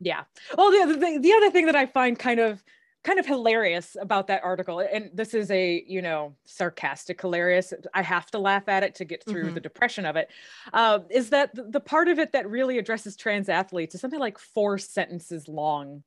Yeah. 0.01 0.25
Well 0.57 0.71
the 0.71 0.83
other 0.83 0.97
thing 0.97 1.23
the 1.23 1.33
other 1.33 1.51
thing 1.51 1.67
that 1.67 1.77
i 1.77 1.87
find 1.87 2.19
kind 2.19 2.41
of 2.41 2.63
kind 3.05 3.19
of 3.19 3.27
hilarious 3.27 3.97
about 4.01 4.27
that 4.27 4.43
article 4.43 4.81
and 4.81 5.11
this 5.13 5.35
is 5.35 5.51
a 5.51 5.85
you 5.87 6.01
know 6.01 6.35
sarcastic 6.47 7.21
hilarious 7.21 7.73
i 7.93 8.03
have 8.03 8.31
to 8.31 8.39
laugh 8.39 8.67
at 8.67 8.83
it 8.83 8.95
to 8.95 9.05
get 9.05 9.23
through 9.25 9.45
mm-hmm. 9.45 9.55
the 9.55 9.61
depression 9.61 10.07
of 10.07 10.17
it. 10.17 10.29
Uh, 10.73 11.01
is 11.11 11.31
that 11.31 11.51
the 11.55 11.81
part 11.81 12.09
of 12.09 12.19
it 12.19 12.33
that 12.33 12.49
really 12.49 12.79
addresses 12.79 13.15
trans 13.15 13.49
athletes 13.49 13.95
is 13.95 14.01
something 14.01 14.19
like 14.19 14.39
four 14.39 14.79
sentences 14.79 15.47
long 15.47 16.03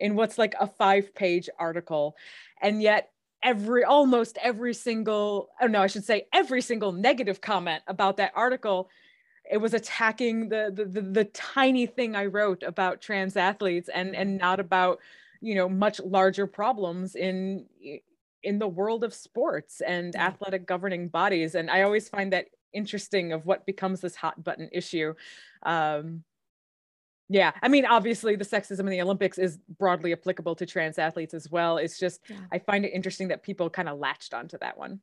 in 0.00 0.16
what's 0.16 0.38
like 0.38 0.54
a 0.58 0.66
five 0.66 1.14
page 1.14 1.50
article 1.58 2.16
and 2.62 2.82
yet 2.82 3.10
every 3.42 3.84
almost 3.84 4.38
every 4.42 4.72
single 4.72 5.50
oh 5.60 5.66
no 5.66 5.82
i 5.82 5.86
should 5.86 6.04
say 6.04 6.26
every 6.32 6.62
single 6.62 6.92
negative 6.92 7.40
comment 7.42 7.82
about 7.86 8.16
that 8.16 8.32
article 8.34 8.88
it 9.50 9.58
was 9.58 9.74
attacking 9.74 10.48
the, 10.48 10.72
the 10.74 10.84
the, 10.84 11.00
the 11.02 11.24
tiny 11.26 11.84
thing 11.84 12.16
i 12.16 12.24
wrote 12.24 12.62
about 12.62 13.02
trans 13.02 13.36
athletes 13.36 13.90
and 13.94 14.16
and 14.16 14.38
not 14.38 14.58
about 14.58 14.98
you 15.40 15.54
know 15.54 15.68
much 15.68 16.00
larger 16.00 16.46
problems 16.46 17.14
in 17.14 17.66
in 18.42 18.58
the 18.58 18.68
world 18.68 19.04
of 19.04 19.12
sports 19.12 19.80
and 19.80 20.14
athletic 20.16 20.66
governing 20.66 21.08
bodies 21.08 21.54
and 21.54 21.70
i 21.70 21.82
always 21.82 22.08
find 22.08 22.32
that 22.32 22.46
interesting 22.72 23.32
of 23.32 23.46
what 23.46 23.66
becomes 23.66 24.00
this 24.00 24.14
hot 24.14 24.42
button 24.42 24.68
issue 24.72 25.14
um 25.64 26.22
yeah 27.28 27.52
i 27.62 27.68
mean 27.68 27.84
obviously 27.84 28.36
the 28.36 28.44
sexism 28.44 28.80
in 28.80 28.86
the 28.86 29.02
olympics 29.02 29.38
is 29.38 29.58
broadly 29.78 30.12
applicable 30.12 30.54
to 30.54 30.66
trans 30.66 30.98
athletes 30.98 31.34
as 31.34 31.50
well 31.50 31.78
it's 31.78 31.98
just 31.98 32.20
yeah. 32.28 32.36
i 32.52 32.58
find 32.58 32.84
it 32.84 32.92
interesting 32.92 33.28
that 33.28 33.42
people 33.42 33.68
kind 33.70 33.88
of 33.88 33.98
latched 33.98 34.34
onto 34.34 34.58
that 34.58 34.78
one 34.78 35.00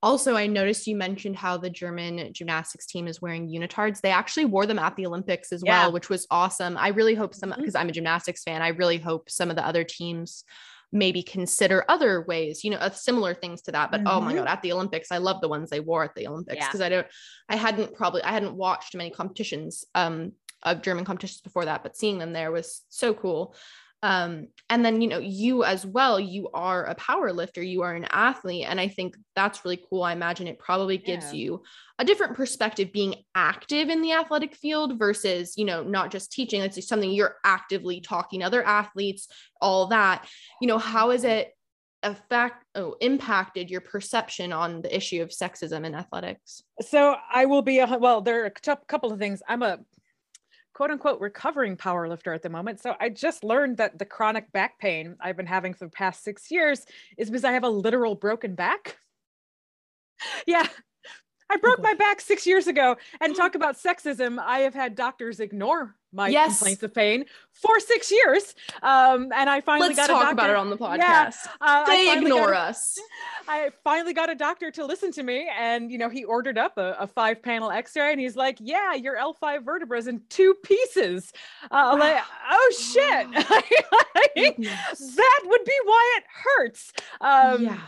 also, 0.00 0.36
I 0.36 0.46
noticed 0.46 0.86
you 0.86 0.94
mentioned 0.94 1.36
how 1.36 1.56
the 1.56 1.70
German 1.70 2.32
gymnastics 2.32 2.86
team 2.86 3.08
is 3.08 3.20
wearing 3.20 3.48
unitards. 3.48 4.00
They 4.00 4.12
actually 4.12 4.44
wore 4.44 4.64
them 4.64 4.78
at 4.78 4.94
the 4.94 5.06
Olympics 5.06 5.52
as 5.52 5.62
yeah. 5.64 5.84
well, 5.84 5.92
which 5.92 6.08
was 6.08 6.26
awesome. 6.30 6.76
I 6.76 6.88
really 6.88 7.14
hope 7.14 7.34
some, 7.34 7.50
because 7.50 7.74
mm-hmm. 7.74 7.78
I'm 7.78 7.88
a 7.88 7.92
gymnastics 7.92 8.44
fan, 8.44 8.62
I 8.62 8.68
really 8.68 8.98
hope 8.98 9.28
some 9.28 9.50
of 9.50 9.56
the 9.56 9.66
other 9.66 9.82
teams 9.82 10.44
maybe 10.92 11.22
consider 11.22 11.84
other 11.88 12.22
ways, 12.22 12.64
you 12.64 12.70
know, 12.70 12.78
uh, 12.78 12.90
similar 12.90 13.34
things 13.34 13.62
to 13.62 13.72
that. 13.72 13.90
But 13.90 14.04
mm-hmm. 14.04 14.08
oh 14.08 14.20
my 14.20 14.32
mm-hmm. 14.32 14.44
God, 14.44 14.48
at 14.48 14.62
the 14.62 14.72
Olympics, 14.72 15.10
I 15.10 15.18
love 15.18 15.40
the 15.40 15.48
ones 15.48 15.68
they 15.68 15.80
wore 15.80 16.04
at 16.04 16.14
the 16.14 16.28
Olympics 16.28 16.64
because 16.64 16.80
yeah. 16.80 16.86
I 16.86 16.88
don't, 16.88 17.06
I 17.48 17.56
hadn't 17.56 17.94
probably, 17.94 18.22
I 18.22 18.30
hadn't 18.30 18.54
watched 18.54 18.94
many 18.94 19.10
competitions 19.10 19.84
um, 19.94 20.32
of 20.62 20.82
German 20.82 21.04
competitions 21.04 21.40
before 21.40 21.64
that, 21.64 21.82
but 21.82 21.96
seeing 21.96 22.18
them 22.18 22.32
there 22.32 22.52
was 22.52 22.82
so 22.88 23.14
cool 23.14 23.54
um 24.02 24.46
and 24.70 24.84
then 24.84 25.00
you 25.00 25.08
know 25.08 25.18
you 25.18 25.64
as 25.64 25.84
well 25.84 26.20
you 26.20 26.48
are 26.54 26.84
a 26.84 26.94
power 26.94 27.32
lifter 27.32 27.62
you 27.62 27.82
are 27.82 27.94
an 27.94 28.06
athlete 28.10 28.64
and 28.68 28.80
i 28.80 28.86
think 28.86 29.16
that's 29.34 29.64
really 29.64 29.82
cool 29.90 30.02
i 30.02 30.12
imagine 30.12 30.46
it 30.46 30.58
probably 30.58 30.96
gives 30.96 31.32
yeah. 31.32 31.40
you 31.40 31.62
a 31.98 32.04
different 32.04 32.36
perspective 32.36 32.92
being 32.92 33.16
active 33.34 33.88
in 33.88 34.00
the 34.00 34.12
athletic 34.12 34.54
field 34.54 34.98
versus 34.98 35.54
you 35.56 35.64
know 35.64 35.82
not 35.82 36.12
just 36.12 36.30
teaching 36.30 36.60
it's 36.60 36.86
something 36.86 37.10
you're 37.10 37.36
actively 37.44 38.00
talking 38.00 38.42
other 38.42 38.64
athletes 38.64 39.28
all 39.60 39.86
that. 39.86 40.28
You 40.60 40.68
know 40.68 40.78
how 40.78 41.10
is 41.10 41.24
it 41.24 41.52
affect 42.04 42.64
oh 42.76 42.94
impacted 43.00 43.70
your 43.70 43.80
perception 43.80 44.52
on 44.52 44.82
the 44.82 44.96
issue 44.96 45.20
of 45.20 45.30
sexism 45.30 45.84
in 45.84 45.94
athletics? 45.94 46.62
So 46.80 47.16
i 47.32 47.46
will 47.46 47.62
be 47.62 47.80
a 47.80 47.98
well 47.98 48.20
there 48.20 48.42
are 48.42 48.46
a 48.46 48.76
couple 48.86 49.12
of 49.12 49.18
things. 49.18 49.42
I'm 49.48 49.62
a 49.62 49.78
quote 50.78 50.92
unquote 50.92 51.20
recovering 51.20 51.76
powerlifter 51.76 52.32
at 52.32 52.40
the 52.40 52.48
moment. 52.48 52.80
So 52.80 52.94
I 53.00 53.08
just 53.08 53.42
learned 53.42 53.78
that 53.78 53.98
the 53.98 54.04
chronic 54.04 54.52
back 54.52 54.78
pain 54.78 55.16
I've 55.20 55.36
been 55.36 55.44
having 55.44 55.74
for 55.74 55.86
the 55.86 55.90
past 55.90 56.22
six 56.22 56.52
years 56.52 56.86
is 57.16 57.28
because 57.28 57.42
I 57.42 57.50
have 57.50 57.64
a 57.64 57.68
literal 57.68 58.14
broken 58.14 58.54
back. 58.54 58.96
yeah, 60.46 60.68
I 61.50 61.54
oh, 61.54 61.58
broke 61.58 61.82
my 61.82 61.94
back 61.94 62.20
six 62.20 62.46
years 62.46 62.66
ago. 62.66 62.96
And 63.20 63.34
talk 63.34 63.54
about 63.54 63.76
sexism. 63.76 64.38
I 64.38 64.60
have 64.60 64.74
had 64.74 64.94
doctors 64.94 65.40
ignore 65.40 65.94
my 66.12 66.28
yes. 66.28 66.58
complaints 66.58 66.82
of 66.82 66.94
pain 66.94 67.24
for 67.52 67.78
six 67.80 68.10
years. 68.10 68.54
Um, 68.82 69.30
and 69.34 69.50
I 69.50 69.60
finally 69.60 69.88
Let's 69.88 70.06
got 70.06 70.06
talk 70.08 70.32
about 70.32 70.50
it 70.50 70.56
on 70.56 70.70
the 70.70 70.76
podcast. 70.76 70.98
Yeah, 70.98 71.32
uh, 71.60 71.84
they 71.86 72.16
ignore 72.16 72.52
a, 72.52 72.58
us. 72.58 72.98
I 73.46 73.70
finally 73.84 74.14
got 74.14 74.30
a 74.30 74.34
doctor 74.34 74.70
to 74.72 74.86
listen 74.86 75.12
to 75.12 75.22
me, 75.22 75.48
and 75.56 75.90
you 75.90 75.98
know 75.98 76.08
he 76.08 76.24
ordered 76.24 76.56
up 76.56 76.78
a, 76.78 76.96
a 76.98 77.06
five 77.06 77.42
panel 77.42 77.70
X-ray, 77.70 78.12
and 78.12 78.20
he's 78.20 78.36
like, 78.36 78.56
"Yeah, 78.60 78.94
your 78.94 79.16
L5 79.16 79.64
vertebra 79.64 79.98
is 79.98 80.06
in 80.06 80.22
two 80.30 80.54
pieces." 80.62 81.32
Uh, 81.64 81.68
wow. 81.70 81.98
like, 81.98 82.22
oh 82.50 82.72
shit, 82.78 83.30
that 84.36 85.40
would 85.44 85.64
be 85.64 85.78
why 85.84 86.18
it 86.18 86.24
hurts. 86.44 86.92
Um, 87.20 87.64
yeah 87.64 87.78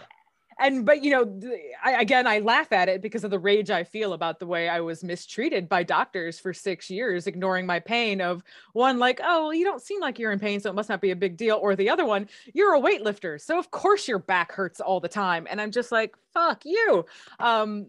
and 0.61 0.85
but 0.85 1.03
you 1.03 1.11
know 1.11 1.41
I, 1.83 2.01
again 2.01 2.27
i 2.27 2.39
laugh 2.39 2.73
at 2.73 2.89
it 2.89 3.03
because 3.03 3.25
of 3.25 3.31
the 3.31 3.39
rage 3.39 3.71
i 3.71 3.83
feel 3.83 4.13
about 4.13 4.39
the 4.39 4.47
way 4.47 4.69
i 4.69 4.81
was 4.81 5.03
mistreated 5.03 5.69
by 5.69 5.83
doctors 5.83 6.39
for 6.39 6.53
six 6.53 6.91
years 6.91 7.27
ignoring 7.27 7.67
my 7.67 7.81
pain 7.81 8.21
of 8.21 8.43
one 8.73 8.99
like 8.99 9.21
oh 9.23 9.45
well, 9.45 9.55
you 9.55 9.65
don't 9.65 9.83
seem 9.83 10.01
like 10.01 10.19
you're 10.19 10.33
in 10.33 10.39
pain 10.39 10.61
so 10.61 10.71
it 10.71 10.75
must 10.75 10.89
not 10.89 11.01
be 11.01 11.11
a 11.11 11.17
big 11.17 11.37
deal 11.37 11.59
or 11.61 11.75
the 11.75 11.89
other 11.89 12.05
one 12.05 12.29
you're 12.55 12.75
a 12.75 12.81
weightlifter 12.81 13.41
so 13.41 13.59
of 13.59 13.71
course 13.71 14.07
your 14.07 14.19
back 14.19 14.53
hurts 14.53 14.81
all 14.81 15.01
the 15.01 15.09
time 15.09 15.47
and 15.51 15.61
i'm 15.61 15.71
just 15.71 15.91
like 15.91 16.15
fuck 16.33 16.65
you. 16.65 17.05
Um 17.39 17.87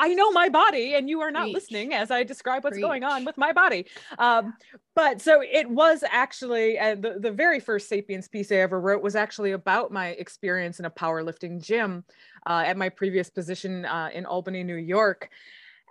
I 0.00 0.14
know 0.14 0.30
my 0.30 0.48
body, 0.48 0.94
and 0.94 1.10
you 1.10 1.20
are 1.20 1.30
not 1.30 1.42
Preach. 1.42 1.54
listening 1.54 1.92
as 1.92 2.10
I 2.10 2.24
describe 2.24 2.64
what's 2.64 2.74
Preach. 2.74 2.82
going 2.82 3.04
on 3.04 3.26
with 3.26 3.36
my 3.36 3.52
body. 3.52 3.84
Um, 4.18 4.54
but 4.94 5.20
so 5.20 5.42
it 5.42 5.68
was 5.68 6.02
actually 6.10 6.78
uh, 6.78 6.94
the, 6.94 7.18
the 7.20 7.30
very 7.30 7.60
first 7.60 7.86
Sapiens 7.86 8.26
piece 8.26 8.50
I 8.50 8.56
ever 8.56 8.80
wrote 8.80 9.02
was 9.02 9.14
actually 9.14 9.52
about 9.52 9.92
my 9.92 10.08
experience 10.08 10.78
in 10.78 10.86
a 10.86 10.90
powerlifting 10.90 11.62
gym 11.62 12.04
uh, 12.46 12.62
at 12.66 12.78
my 12.78 12.88
previous 12.88 13.28
position 13.28 13.84
uh, 13.84 14.08
in 14.14 14.24
Albany, 14.24 14.64
New 14.64 14.76
York. 14.76 15.28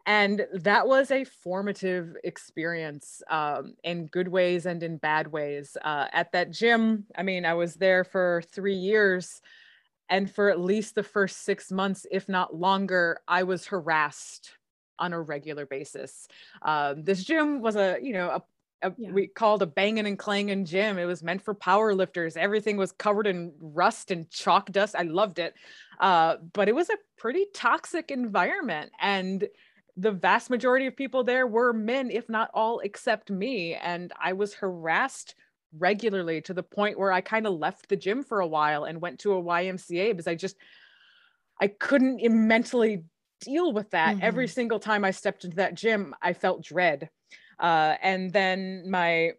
And 0.08 0.48
that 0.54 0.88
was 0.88 1.12
a 1.12 1.24
formative 1.24 2.16
experience 2.24 3.22
um, 3.30 3.75
in 3.84 4.08
good 4.08 4.28
ways 4.28 4.66
and 4.66 4.82
in 4.82 4.98
bad 4.98 5.28
ways. 5.28 5.78
Uh, 5.84 6.08
at 6.12 6.32
that 6.32 6.50
gym, 6.50 7.06
I 7.16 7.22
mean, 7.22 7.46
I 7.46 7.54
was 7.54 7.75
there 7.75 8.04
for 8.04 8.42
three 8.51 8.74
years. 8.74 9.39
And 10.10 10.30
for 10.30 10.50
at 10.50 10.60
least 10.60 10.96
the 10.96 11.04
first 11.04 11.44
six 11.44 11.72
months, 11.72 12.06
if 12.12 12.28
not 12.28 12.56
longer, 12.56 13.22
I 13.28 13.44
was 13.44 13.68
harassed 13.68 14.51
on 14.98 15.13
a 15.13 15.22
regular 15.22 15.66
basis. 15.66 16.28
Um, 16.62 17.04
this 17.04 17.24
gym 17.24 17.62
was 17.62 17.75
a, 17.75 17.98
you 18.01 18.13
know, 18.13 18.30
a 18.30 18.44
a, 18.82 18.94
yeah. 18.98 19.12
we 19.12 19.28
called 19.28 19.62
a 19.62 19.66
banging 19.66 20.08
and 20.08 20.18
clanging 20.18 20.66
gym. 20.66 20.98
It 20.98 21.06
was 21.06 21.24
meant 21.24 21.42
for 21.42 21.54
power 21.54 21.94
lifters. 21.94 22.38
Everything 22.38 22.78
was 22.78 22.92
covered 22.92 23.28
in 23.28 23.51
rust 23.60 24.12
and 24.12 24.30
chalk 24.30 24.72
dust. 24.72 24.96
I 24.98 25.04
loved 25.04 25.39
it. 25.39 25.54
Uh, 26.00 26.38
but 26.54 26.70
it 26.70 26.75
was 26.75 26.89
a 26.89 26.98
pretty 27.18 27.46
toxic 27.54 28.12
environment. 28.12 28.92
And 29.00 29.48
the 29.98 30.12
vast 30.12 30.50
majority 30.50 30.88
of 30.88 30.96
people 30.96 31.24
there 31.24 31.46
were 31.46 31.74
men, 31.74 32.10
if 32.10 32.30
not 32.30 32.51
all, 32.54 32.80
except 32.80 33.30
me. 33.30 33.75
And 33.75 34.13
I 34.22 34.34
was 34.34 34.54
harassed 34.54 35.36
regularly 35.77 36.41
to 36.41 36.53
the 36.53 36.63
point 36.63 36.97
where 36.97 37.11
I 37.11 37.21
kind 37.21 37.45
of 37.45 37.53
left 37.53 37.89
the 37.89 37.95
gym 37.95 38.23
for 38.23 38.39
a 38.39 38.47
while 38.47 38.85
and 38.85 39.01
went 39.01 39.19
to 39.19 39.33
a 39.33 39.41
YMCA 39.41 40.11
because 40.11 40.27
I 40.27 40.35
just 40.35 40.55
I 41.61 41.67
couldn't 41.67 42.21
mentally 42.31 43.03
deal 43.41 43.73
with 43.73 43.91
that. 43.91 44.15
Mm-hmm. 44.15 44.25
Every 44.25 44.47
single 44.47 44.79
time 44.79 45.03
I 45.03 45.11
stepped 45.11 45.43
into 45.43 45.57
that 45.57 45.75
gym, 45.75 46.15
I 46.21 46.33
felt 46.33 46.63
dread. 46.63 47.09
Uh, 47.59 47.95
and 48.01 48.31
then 48.31 48.89
my 48.89 49.31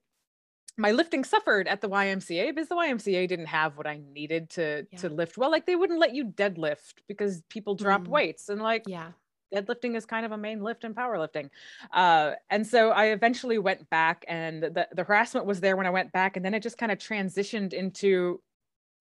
my 0.76 0.92
lifting 0.92 1.24
suffered 1.24 1.68
at 1.68 1.80
the 1.80 1.88
YMCA 1.88 2.54
because 2.54 2.68
the 2.68 2.74
YMCA 2.74 3.28
didn't 3.28 3.46
have 3.46 3.76
what 3.76 3.86
I 3.86 4.00
needed 4.12 4.50
to 4.50 4.86
yeah. 4.90 4.98
to 5.00 5.08
lift 5.08 5.36
well. 5.36 5.50
Like 5.50 5.66
they 5.66 5.76
wouldn't 5.76 5.98
let 5.98 6.14
you 6.14 6.26
deadlift 6.26 6.94
because 7.08 7.42
people 7.48 7.74
drop 7.74 8.02
mm. 8.02 8.08
weights 8.08 8.48
and 8.48 8.62
like 8.62 8.84
yeah 8.86 9.10
deadlifting 9.54 9.96
is 9.96 10.06
kind 10.06 10.24
of 10.24 10.32
a 10.32 10.38
main 10.38 10.62
lift 10.62 10.84
in 10.84 10.94
powerlifting. 10.94 11.50
Uh, 11.92 12.32
and 12.50 12.66
so 12.66 12.90
I 12.90 13.06
eventually 13.06 13.58
went 13.58 13.88
back 13.90 14.24
and 14.28 14.62
the, 14.62 14.88
the 14.92 15.04
harassment 15.04 15.46
was 15.46 15.60
there 15.60 15.76
when 15.76 15.86
I 15.86 15.90
went 15.90 16.12
back. 16.12 16.36
And 16.36 16.44
then 16.44 16.54
it 16.54 16.62
just 16.62 16.78
kind 16.78 16.92
of 16.92 16.98
transitioned 16.98 17.72
into, 17.72 18.40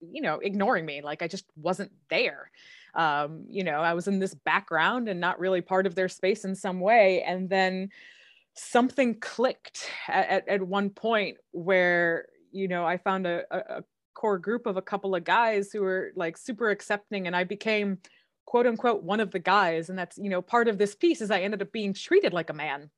you 0.00 0.22
know, 0.22 0.38
ignoring 0.40 0.84
me. 0.84 1.02
Like 1.02 1.22
I 1.22 1.28
just 1.28 1.44
wasn't 1.56 1.92
there. 2.08 2.50
Um, 2.94 3.44
you 3.48 3.64
know, 3.64 3.80
I 3.80 3.94
was 3.94 4.08
in 4.08 4.18
this 4.18 4.34
background 4.34 5.08
and 5.08 5.20
not 5.20 5.38
really 5.38 5.60
part 5.60 5.86
of 5.86 5.94
their 5.94 6.08
space 6.08 6.44
in 6.44 6.54
some 6.54 6.80
way. 6.80 7.22
And 7.22 7.48
then 7.48 7.90
something 8.54 9.20
clicked 9.20 9.88
at, 10.08 10.28
at, 10.28 10.48
at 10.48 10.62
one 10.62 10.90
point 10.90 11.38
where, 11.52 12.26
you 12.50 12.66
know, 12.66 12.84
I 12.84 12.96
found 12.96 13.26
a, 13.26 13.42
a, 13.50 13.58
a 13.78 13.84
core 14.14 14.38
group 14.38 14.66
of 14.66 14.76
a 14.76 14.82
couple 14.82 15.14
of 15.14 15.24
guys 15.24 15.72
who 15.72 15.82
were 15.82 16.12
like 16.16 16.36
super 16.36 16.70
accepting 16.70 17.26
and 17.26 17.36
I 17.36 17.44
became 17.44 17.98
quote 18.50 18.66
unquote 18.66 19.04
one 19.04 19.20
of 19.20 19.30
the 19.30 19.38
guys 19.38 19.90
and 19.90 19.96
that's 19.96 20.18
you 20.18 20.28
know 20.28 20.42
part 20.42 20.66
of 20.66 20.76
this 20.76 20.96
piece 20.96 21.20
is 21.20 21.30
i 21.30 21.40
ended 21.40 21.62
up 21.62 21.70
being 21.70 21.94
treated 21.94 22.32
like 22.32 22.50
a 22.50 22.52
man 22.52 22.90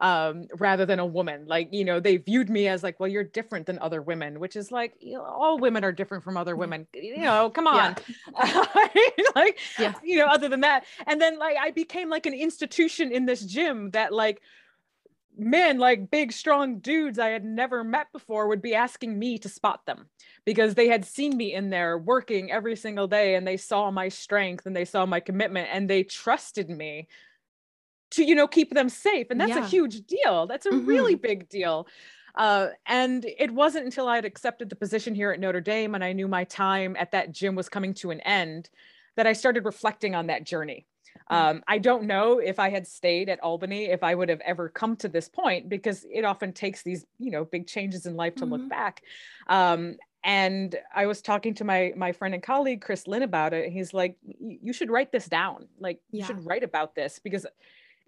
um, 0.00 0.46
rather 0.58 0.84
than 0.84 0.98
a 0.98 1.06
woman 1.06 1.46
like 1.46 1.68
you 1.70 1.84
know 1.84 2.00
they 2.00 2.16
viewed 2.16 2.50
me 2.50 2.66
as 2.66 2.82
like 2.82 2.98
well 2.98 3.08
you're 3.08 3.22
different 3.22 3.66
than 3.66 3.78
other 3.78 4.02
women 4.02 4.40
which 4.40 4.56
is 4.56 4.72
like 4.72 4.94
you 4.98 5.14
know, 5.14 5.22
all 5.22 5.56
women 5.56 5.84
are 5.84 5.92
different 5.92 6.24
from 6.24 6.36
other 6.36 6.56
mm. 6.56 6.58
women 6.58 6.86
you 6.94 7.18
know 7.18 7.48
come 7.48 7.68
on 7.68 7.94
yeah. 8.42 8.64
like 9.36 9.58
yeah. 9.78 9.94
you 10.02 10.18
know 10.18 10.26
other 10.26 10.48
than 10.48 10.62
that 10.62 10.84
and 11.06 11.20
then 11.20 11.38
like 11.38 11.56
i 11.60 11.70
became 11.70 12.10
like 12.10 12.26
an 12.26 12.34
institution 12.34 13.12
in 13.12 13.24
this 13.24 13.44
gym 13.44 13.90
that 13.92 14.12
like 14.12 14.42
men 15.38 15.78
like 15.78 16.10
big 16.10 16.32
strong 16.32 16.78
dudes 16.80 17.18
i 17.18 17.28
had 17.28 17.44
never 17.44 17.84
met 17.84 18.10
before 18.12 18.48
would 18.48 18.62
be 18.62 18.74
asking 18.74 19.18
me 19.18 19.38
to 19.38 19.48
spot 19.48 19.86
them 19.86 20.08
because 20.44 20.74
they 20.74 20.88
had 20.88 21.04
seen 21.04 21.36
me 21.36 21.54
in 21.54 21.70
there 21.70 21.96
working 21.96 22.50
every 22.50 22.74
single 22.74 23.06
day 23.06 23.34
and 23.34 23.46
they 23.46 23.56
saw 23.56 23.90
my 23.90 24.08
strength 24.08 24.66
and 24.66 24.74
they 24.74 24.84
saw 24.84 25.06
my 25.06 25.20
commitment 25.20 25.68
and 25.72 25.88
they 25.88 26.02
trusted 26.02 26.68
me 26.68 27.06
to 28.10 28.24
you 28.24 28.34
know 28.34 28.48
keep 28.48 28.74
them 28.74 28.88
safe 28.88 29.28
and 29.30 29.40
that's 29.40 29.50
yeah. 29.50 29.64
a 29.64 29.68
huge 29.68 30.06
deal 30.06 30.46
that's 30.46 30.66
a 30.66 30.70
mm-hmm. 30.70 30.86
really 30.86 31.14
big 31.14 31.48
deal 31.48 31.86
Uh, 32.38 32.68
and 32.86 33.24
it 33.24 33.50
wasn't 33.50 33.84
until 33.84 34.06
I 34.06 34.14
had 34.14 34.24
accepted 34.24 34.70
the 34.70 34.76
position 34.76 35.12
here 35.12 35.32
at 35.32 35.40
Notre 35.40 35.60
Dame 35.60 35.96
and 35.96 36.04
I 36.04 36.12
knew 36.12 36.28
my 36.28 36.44
time 36.44 36.94
at 36.96 37.10
that 37.10 37.32
gym 37.32 37.56
was 37.56 37.68
coming 37.68 37.94
to 37.94 38.12
an 38.12 38.20
end 38.20 38.70
that 39.16 39.26
I 39.26 39.32
started 39.32 39.64
reflecting 39.64 40.14
on 40.14 40.28
that 40.28 40.44
journey. 40.44 40.86
Um, 41.30 41.62
I 41.68 41.78
don't 41.78 42.04
know 42.04 42.38
if 42.38 42.58
I 42.58 42.70
had 42.70 42.86
stayed 42.86 43.28
at 43.28 43.40
Albany, 43.40 43.86
if 43.86 44.02
I 44.02 44.14
would 44.14 44.28
have 44.28 44.40
ever 44.40 44.68
come 44.68 44.96
to 44.96 45.08
this 45.08 45.28
point, 45.28 45.68
because 45.68 46.06
it 46.10 46.24
often 46.24 46.52
takes 46.52 46.82
these, 46.82 47.04
you 47.18 47.30
know, 47.30 47.44
big 47.44 47.66
changes 47.66 48.06
in 48.06 48.16
life 48.16 48.34
to 48.36 48.44
mm-hmm. 48.44 48.52
look 48.52 48.68
back. 48.68 49.02
Um, 49.46 49.96
and 50.24 50.74
I 50.94 51.06
was 51.06 51.22
talking 51.22 51.54
to 51.54 51.64
my 51.64 51.92
my 51.96 52.12
friend 52.12 52.34
and 52.34 52.42
colleague 52.42 52.80
Chris 52.80 53.06
Lynn 53.06 53.22
about 53.22 53.54
it. 53.54 53.70
He's 53.70 53.94
like, 53.94 54.16
"You 54.40 54.72
should 54.72 54.90
write 54.90 55.12
this 55.12 55.26
down. 55.26 55.68
Like, 55.78 56.00
yeah. 56.10 56.20
you 56.20 56.26
should 56.26 56.44
write 56.44 56.64
about 56.64 56.94
this 56.94 57.20
because 57.22 57.46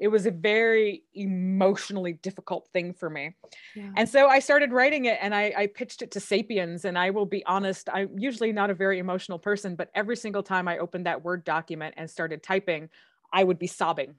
it 0.00 0.08
was 0.08 0.24
a 0.24 0.30
very 0.30 1.02
emotionally 1.12 2.14
difficult 2.14 2.68
thing 2.72 2.94
for 2.94 3.10
me. 3.10 3.36
Yeah. 3.76 3.90
And 3.96 4.08
so 4.08 4.28
I 4.28 4.38
started 4.38 4.72
writing 4.72 5.04
it 5.04 5.18
and 5.20 5.34
I, 5.34 5.52
I, 5.56 5.66
pitched 5.66 6.00
it 6.00 6.10
to 6.12 6.20
Sapiens. 6.20 6.86
And 6.86 6.98
I 6.98 7.10
will 7.10 7.26
be 7.26 7.44
honest, 7.44 7.90
I'm 7.92 8.18
usually 8.18 8.50
not 8.50 8.70
a 8.70 8.74
very 8.74 8.98
emotional 8.98 9.38
person, 9.38 9.76
but 9.76 9.90
every 9.94 10.16
single 10.16 10.42
time 10.42 10.66
I 10.68 10.78
opened 10.78 11.04
that 11.04 11.22
Word 11.22 11.44
document 11.44 11.94
and 11.98 12.10
started 12.10 12.42
typing, 12.42 12.88
I 13.30 13.44
would 13.44 13.58
be 13.58 13.66
sobbing. 13.66 14.14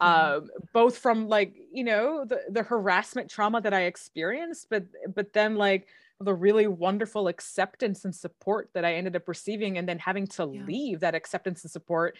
Uh, 0.00 0.40
both 0.72 0.96
from 0.96 1.28
like, 1.28 1.54
you 1.72 1.84
know, 1.84 2.24
the, 2.24 2.40
the 2.48 2.62
harassment 2.62 3.28
trauma 3.28 3.60
that 3.60 3.74
I 3.74 3.82
experienced, 3.82 4.68
but 4.70 4.84
but 5.12 5.32
then 5.32 5.56
like 5.56 5.88
the 6.20 6.32
really 6.34 6.68
wonderful 6.68 7.26
acceptance 7.26 8.04
and 8.04 8.14
support 8.14 8.70
that 8.74 8.84
I 8.84 8.94
ended 8.94 9.16
up 9.16 9.26
receiving 9.26 9.76
and 9.76 9.88
then 9.88 9.98
having 9.98 10.28
to 10.28 10.50
yeah. 10.52 10.62
leave 10.64 11.00
that 11.00 11.16
acceptance 11.16 11.64
and 11.64 11.70
support 11.70 12.16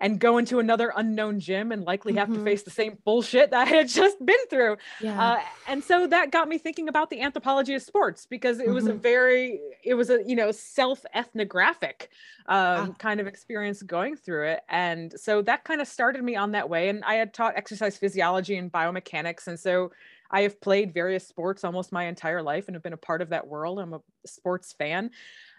and 0.00 0.20
go 0.20 0.38
into 0.38 0.58
another 0.58 0.92
unknown 0.96 1.40
gym 1.40 1.72
and 1.72 1.84
likely 1.84 2.14
have 2.14 2.28
mm-hmm. 2.28 2.38
to 2.38 2.44
face 2.44 2.62
the 2.62 2.70
same 2.70 2.98
bullshit 3.04 3.50
that 3.50 3.66
I 3.66 3.70
had 3.70 3.88
just 4.00 4.24
been 4.24 4.46
through. 4.48 4.76
Yeah. 5.00 5.20
Uh, 5.20 5.40
and 5.66 5.82
so 5.82 6.06
that 6.06 6.30
got 6.30 6.48
me 6.48 6.58
thinking 6.58 6.88
about 6.88 7.10
the 7.10 7.20
anthropology 7.20 7.74
of 7.74 7.82
sports 7.82 8.26
because 8.26 8.60
it 8.60 8.66
mm-hmm. 8.66 8.74
was 8.74 8.86
a 8.86 8.90
mm-hmm. 8.90 9.00
very, 9.00 9.60
it 9.82 9.94
was 9.94 10.10
a, 10.10 10.22
you 10.24 10.36
know, 10.36 10.50
self 10.52 11.04
ethnographic 11.14 12.10
um, 12.46 12.56
ah. 12.56 12.94
kind 12.98 13.20
of 13.20 13.26
experience 13.26 13.82
going 13.82 14.16
through 14.16 14.48
it. 14.48 14.60
And 14.68 15.12
so 15.18 15.42
that 15.42 15.64
kind 15.64 15.80
of 15.80 15.88
started 15.88 16.22
me 16.22 16.36
on 16.36 16.52
that 16.52 16.68
way. 16.68 16.88
And 16.88 17.04
I 17.04 17.14
had 17.14 17.34
taught 17.34 17.56
exercise 17.56 17.96
physiology 17.96 18.56
and 18.56 18.70
biomechanics. 18.70 19.48
And 19.48 19.58
so 19.58 19.90
I 20.30 20.42
have 20.42 20.60
played 20.60 20.92
various 20.92 21.26
sports 21.26 21.64
almost 21.64 21.90
my 21.90 22.04
entire 22.04 22.42
life 22.42 22.68
and 22.68 22.74
have 22.74 22.82
been 22.82 22.92
a 22.92 22.98
part 22.98 23.22
of 23.22 23.30
that 23.30 23.46
world. 23.46 23.78
I'm 23.78 23.94
a 23.94 24.00
sports 24.26 24.72
fan. 24.72 25.10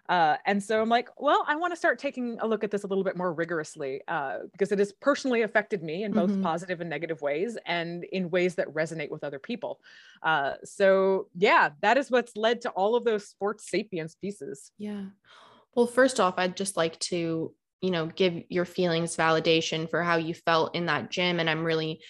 Uh, 0.09 0.37
and 0.47 0.61
so 0.61 0.81
I'm 0.81 0.89
like, 0.89 1.07
well, 1.17 1.45
I 1.47 1.55
want 1.55 1.71
to 1.71 1.77
start 1.77 1.99
taking 1.99 2.39
a 2.41 2.47
look 2.47 2.63
at 2.63 2.71
this 2.71 2.83
a 2.83 2.87
little 2.87 3.03
bit 3.03 3.15
more 3.15 3.31
rigorously 3.31 4.01
uh, 4.07 4.39
because 4.51 4.71
it 4.71 4.79
has 4.79 4.91
personally 4.91 5.43
affected 5.43 5.83
me 5.83 6.03
in 6.03 6.11
both 6.11 6.31
mm-hmm. 6.31 6.41
positive 6.41 6.81
and 6.81 6.89
negative 6.89 7.21
ways 7.21 7.59
and 7.67 8.03
in 8.05 8.31
ways 8.31 8.55
that 8.55 8.73
resonate 8.73 9.11
with 9.11 9.23
other 9.23 9.37
people. 9.37 9.79
Uh, 10.23 10.53
so, 10.63 11.27
yeah, 11.37 11.69
that 11.81 11.97
is 11.97 12.09
what's 12.09 12.35
led 12.35 12.61
to 12.61 12.69
all 12.71 12.95
of 12.95 13.05
those 13.05 13.27
sports 13.27 13.69
sapiens 13.69 14.15
pieces. 14.15 14.71
Yeah. 14.79 15.05
Well, 15.75 15.85
first 15.85 16.19
off, 16.19 16.33
I'd 16.37 16.57
just 16.57 16.75
like 16.75 16.97
to, 17.01 17.53
you 17.81 17.91
know, 17.91 18.07
give 18.07 18.41
your 18.49 18.65
feelings 18.65 19.15
validation 19.15 19.87
for 19.87 20.01
how 20.01 20.17
you 20.17 20.33
felt 20.33 20.73
in 20.73 20.87
that 20.87 21.11
gym. 21.11 21.39
And 21.39 21.47
I'm 21.47 21.63
really 21.63 22.01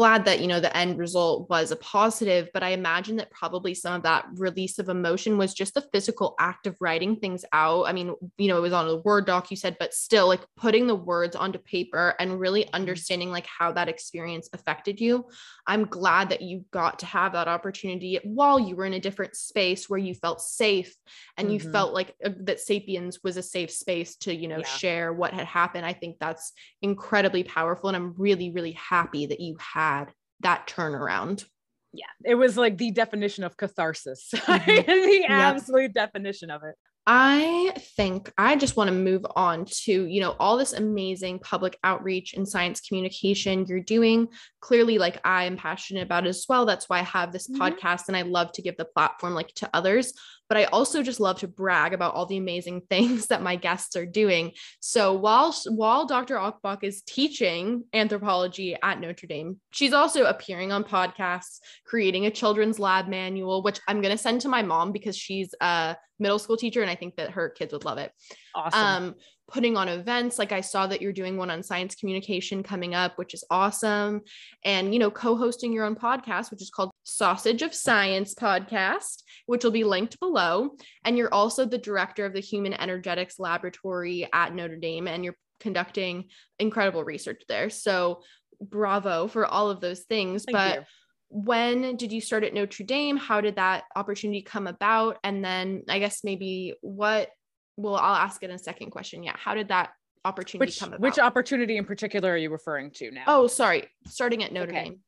glad 0.00 0.24
that 0.24 0.40
you 0.40 0.46
know 0.46 0.60
the 0.60 0.74
end 0.74 0.96
result 0.96 1.46
was 1.50 1.70
a 1.70 1.76
positive 1.76 2.48
but 2.54 2.62
i 2.62 2.70
imagine 2.70 3.16
that 3.16 3.30
probably 3.30 3.74
some 3.74 3.92
of 3.92 4.02
that 4.02 4.24
release 4.36 4.78
of 4.78 4.88
emotion 4.88 5.36
was 5.36 5.52
just 5.52 5.74
the 5.74 5.86
physical 5.92 6.34
act 6.40 6.66
of 6.66 6.74
writing 6.80 7.16
things 7.16 7.44
out 7.52 7.84
i 7.86 7.92
mean 7.92 8.14
you 8.38 8.48
know 8.48 8.56
it 8.56 8.62
was 8.62 8.72
on 8.72 8.88
a 8.88 8.96
word 8.96 9.26
doc 9.26 9.50
you 9.50 9.58
said 9.58 9.76
but 9.78 9.92
still 9.92 10.26
like 10.26 10.40
putting 10.56 10.86
the 10.86 10.94
words 10.94 11.36
onto 11.36 11.58
paper 11.58 12.14
and 12.18 12.40
really 12.40 12.62
mm-hmm. 12.62 12.76
understanding 12.76 13.30
like 13.30 13.44
how 13.44 13.70
that 13.70 13.90
experience 13.90 14.48
affected 14.54 14.98
you 14.98 15.22
i'm 15.66 15.84
glad 15.84 16.30
that 16.30 16.40
you 16.40 16.64
got 16.70 16.98
to 17.00 17.04
have 17.04 17.32
that 17.32 17.46
opportunity 17.46 18.18
while 18.24 18.58
you 18.58 18.76
were 18.76 18.86
in 18.86 18.94
a 18.94 19.00
different 19.00 19.36
space 19.36 19.86
where 19.90 19.98
you 19.98 20.14
felt 20.14 20.40
safe 20.40 20.96
and 21.36 21.48
mm-hmm. 21.48 21.66
you 21.66 21.72
felt 21.72 21.92
like 21.92 22.14
that 22.22 22.58
sapiens 22.58 23.18
was 23.22 23.36
a 23.36 23.42
safe 23.42 23.70
space 23.70 24.16
to 24.16 24.34
you 24.34 24.48
know 24.48 24.60
yeah. 24.60 24.66
share 24.66 25.12
what 25.12 25.34
had 25.34 25.46
happened 25.46 25.84
i 25.84 25.92
think 25.92 26.16
that's 26.18 26.54
incredibly 26.80 27.44
powerful 27.44 27.90
and 27.90 27.96
i'm 27.98 28.14
really 28.16 28.50
really 28.50 28.72
happy 28.72 29.26
that 29.26 29.40
you 29.40 29.54
had 29.60 29.89
had 29.90 30.12
that 30.40 30.66
turnaround. 30.66 31.44
Yeah, 31.92 32.06
it 32.24 32.36
was 32.36 32.56
like 32.56 32.78
the 32.78 32.92
definition 32.92 33.44
of 33.44 33.56
catharsis, 33.56 34.28
mm-hmm. 34.34 34.86
the 34.86 35.18
yep. 35.22 35.30
absolute 35.30 35.92
definition 35.92 36.50
of 36.50 36.62
it. 36.62 36.76
I 37.06 37.72
think 37.96 38.32
I 38.38 38.54
just 38.56 38.76
want 38.76 38.88
to 38.88 38.94
move 38.94 39.26
on 39.34 39.64
to, 39.84 40.04
you 40.04 40.20
know, 40.20 40.36
all 40.38 40.56
this 40.56 40.74
amazing 40.74 41.40
public 41.40 41.76
outreach 41.82 42.34
and 42.34 42.46
science 42.46 42.80
communication 42.80 43.64
you're 43.66 43.80
doing. 43.80 44.28
Clearly, 44.60 44.98
like 44.98 45.20
I 45.24 45.44
am 45.44 45.56
passionate 45.56 46.02
about 46.02 46.26
as 46.26 46.44
well. 46.48 46.66
That's 46.66 46.88
why 46.88 47.00
I 47.00 47.04
have 47.04 47.32
this 47.32 47.48
mm-hmm. 47.48 47.60
podcast 47.60 48.04
and 48.06 48.16
I 48.16 48.22
love 48.22 48.52
to 48.52 48.62
give 48.62 48.76
the 48.76 48.84
platform 48.84 49.34
like 49.34 49.52
to 49.56 49.70
others 49.74 50.12
but 50.50 50.56
I 50.56 50.64
also 50.64 51.04
just 51.04 51.20
love 51.20 51.38
to 51.38 51.48
brag 51.48 51.94
about 51.94 52.14
all 52.14 52.26
the 52.26 52.36
amazing 52.36 52.80
things 52.90 53.28
that 53.28 53.40
my 53.40 53.54
guests 53.54 53.94
are 53.94 54.04
doing. 54.04 54.52
So 54.80 55.14
while 55.14 55.54
while 55.68 56.04
Dr. 56.06 56.34
Ocobock 56.34 56.82
is 56.82 57.02
teaching 57.02 57.84
anthropology 57.94 58.76
at 58.82 59.00
Notre 59.00 59.28
Dame, 59.28 59.60
she's 59.70 59.92
also 59.92 60.24
appearing 60.24 60.72
on 60.72 60.82
podcasts, 60.82 61.60
creating 61.86 62.26
a 62.26 62.30
children's 62.32 62.80
lab 62.80 63.06
manual, 63.06 63.62
which 63.62 63.78
I'm 63.86 64.02
going 64.02 64.14
to 64.14 64.22
send 64.22 64.40
to 64.40 64.48
my 64.48 64.62
mom 64.62 64.90
because 64.90 65.16
she's 65.16 65.54
a 65.60 65.96
middle 66.18 66.40
school 66.40 66.56
teacher 66.56 66.82
and 66.82 66.90
I 66.90 66.96
think 66.96 67.14
that 67.16 67.30
her 67.30 67.48
kids 67.48 67.72
would 67.72 67.84
love 67.84 67.98
it. 67.98 68.12
Awesome. 68.54 68.80
Um, 68.80 69.14
putting 69.50 69.76
on 69.76 69.88
events 69.88 70.38
like 70.38 70.52
i 70.52 70.60
saw 70.60 70.86
that 70.86 71.02
you're 71.02 71.12
doing 71.12 71.36
one 71.36 71.50
on 71.50 71.62
science 71.62 71.96
communication 71.96 72.62
coming 72.62 72.94
up 72.94 73.18
which 73.18 73.34
is 73.34 73.42
awesome 73.50 74.20
and 74.64 74.92
you 74.92 75.00
know 75.00 75.10
co-hosting 75.10 75.72
your 75.72 75.84
own 75.84 75.96
podcast 75.96 76.52
which 76.52 76.62
is 76.62 76.70
called 76.70 76.89
sausage 77.20 77.62
of 77.62 77.74
science 77.74 78.34
podcast 78.34 79.22
which 79.46 79.64
will 79.64 79.70
be 79.70 79.84
linked 79.84 80.18
below 80.20 80.70
and 81.04 81.16
you're 81.16 81.34
also 81.34 81.64
the 81.64 81.78
director 81.78 82.24
of 82.24 82.32
the 82.32 82.40
human 82.40 82.74
energetics 82.74 83.38
laboratory 83.38 84.28
at 84.32 84.54
notre 84.54 84.76
dame 84.76 85.06
and 85.06 85.24
you're 85.24 85.36
conducting 85.60 86.24
incredible 86.58 87.04
research 87.04 87.42
there 87.48 87.68
so 87.68 88.22
bravo 88.60 89.26
for 89.26 89.46
all 89.46 89.70
of 89.70 89.80
those 89.80 90.00
things 90.00 90.44
Thank 90.44 90.56
but 90.56 90.74
you 90.76 90.84
when 91.30 91.96
did 91.96 92.10
you 92.10 92.20
start 92.20 92.42
at 92.42 92.52
Notre 92.52 92.84
Dame? 92.84 93.16
How 93.16 93.40
did 93.40 93.54
that 93.54 93.84
opportunity 93.94 94.42
come 94.42 94.66
about? 94.66 95.16
And 95.22 95.44
then 95.44 95.84
I 95.88 96.00
guess 96.00 96.24
maybe 96.24 96.74
what 96.80 97.30
well, 97.76 97.96
I'll 97.96 98.16
ask 98.16 98.42
it 98.42 98.50
in 98.50 98.56
a 98.56 98.58
second 98.58 98.90
question. 98.90 99.22
Yeah. 99.22 99.36
How 99.36 99.54
did 99.54 99.68
that 99.68 99.90
opportunity 100.24 100.68
which, 100.68 100.80
come 100.80 100.90
about? 100.90 101.00
Which 101.00 101.18
opportunity 101.18 101.76
in 101.76 101.84
particular 101.84 102.32
are 102.32 102.36
you 102.36 102.50
referring 102.50 102.90
to 102.96 103.10
now? 103.10 103.24
Oh, 103.26 103.46
sorry. 103.46 103.88
Starting 104.06 104.44
at 104.44 104.52
Notre 104.52 104.72
okay. 104.72 104.84
Dame. 104.84 105.00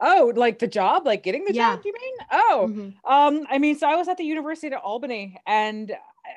Oh, 0.00 0.32
like 0.34 0.58
the 0.58 0.66
job, 0.66 1.06
like 1.06 1.22
getting 1.22 1.44
the 1.44 1.54
yeah. 1.54 1.76
job, 1.76 1.82
you 1.84 1.92
mean? 1.92 2.14
Oh, 2.30 2.66
mm-hmm. 2.68 3.12
um, 3.12 3.46
I 3.50 3.58
mean, 3.58 3.78
so 3.78 3.88
I 3.88 3.96
was 3.96 4.08
at 4.08 4.16
the 4.16 4.24
University 4.24 4.74
of 4.74 4.80
Albany 4.82 5.40
and 5.46 5.92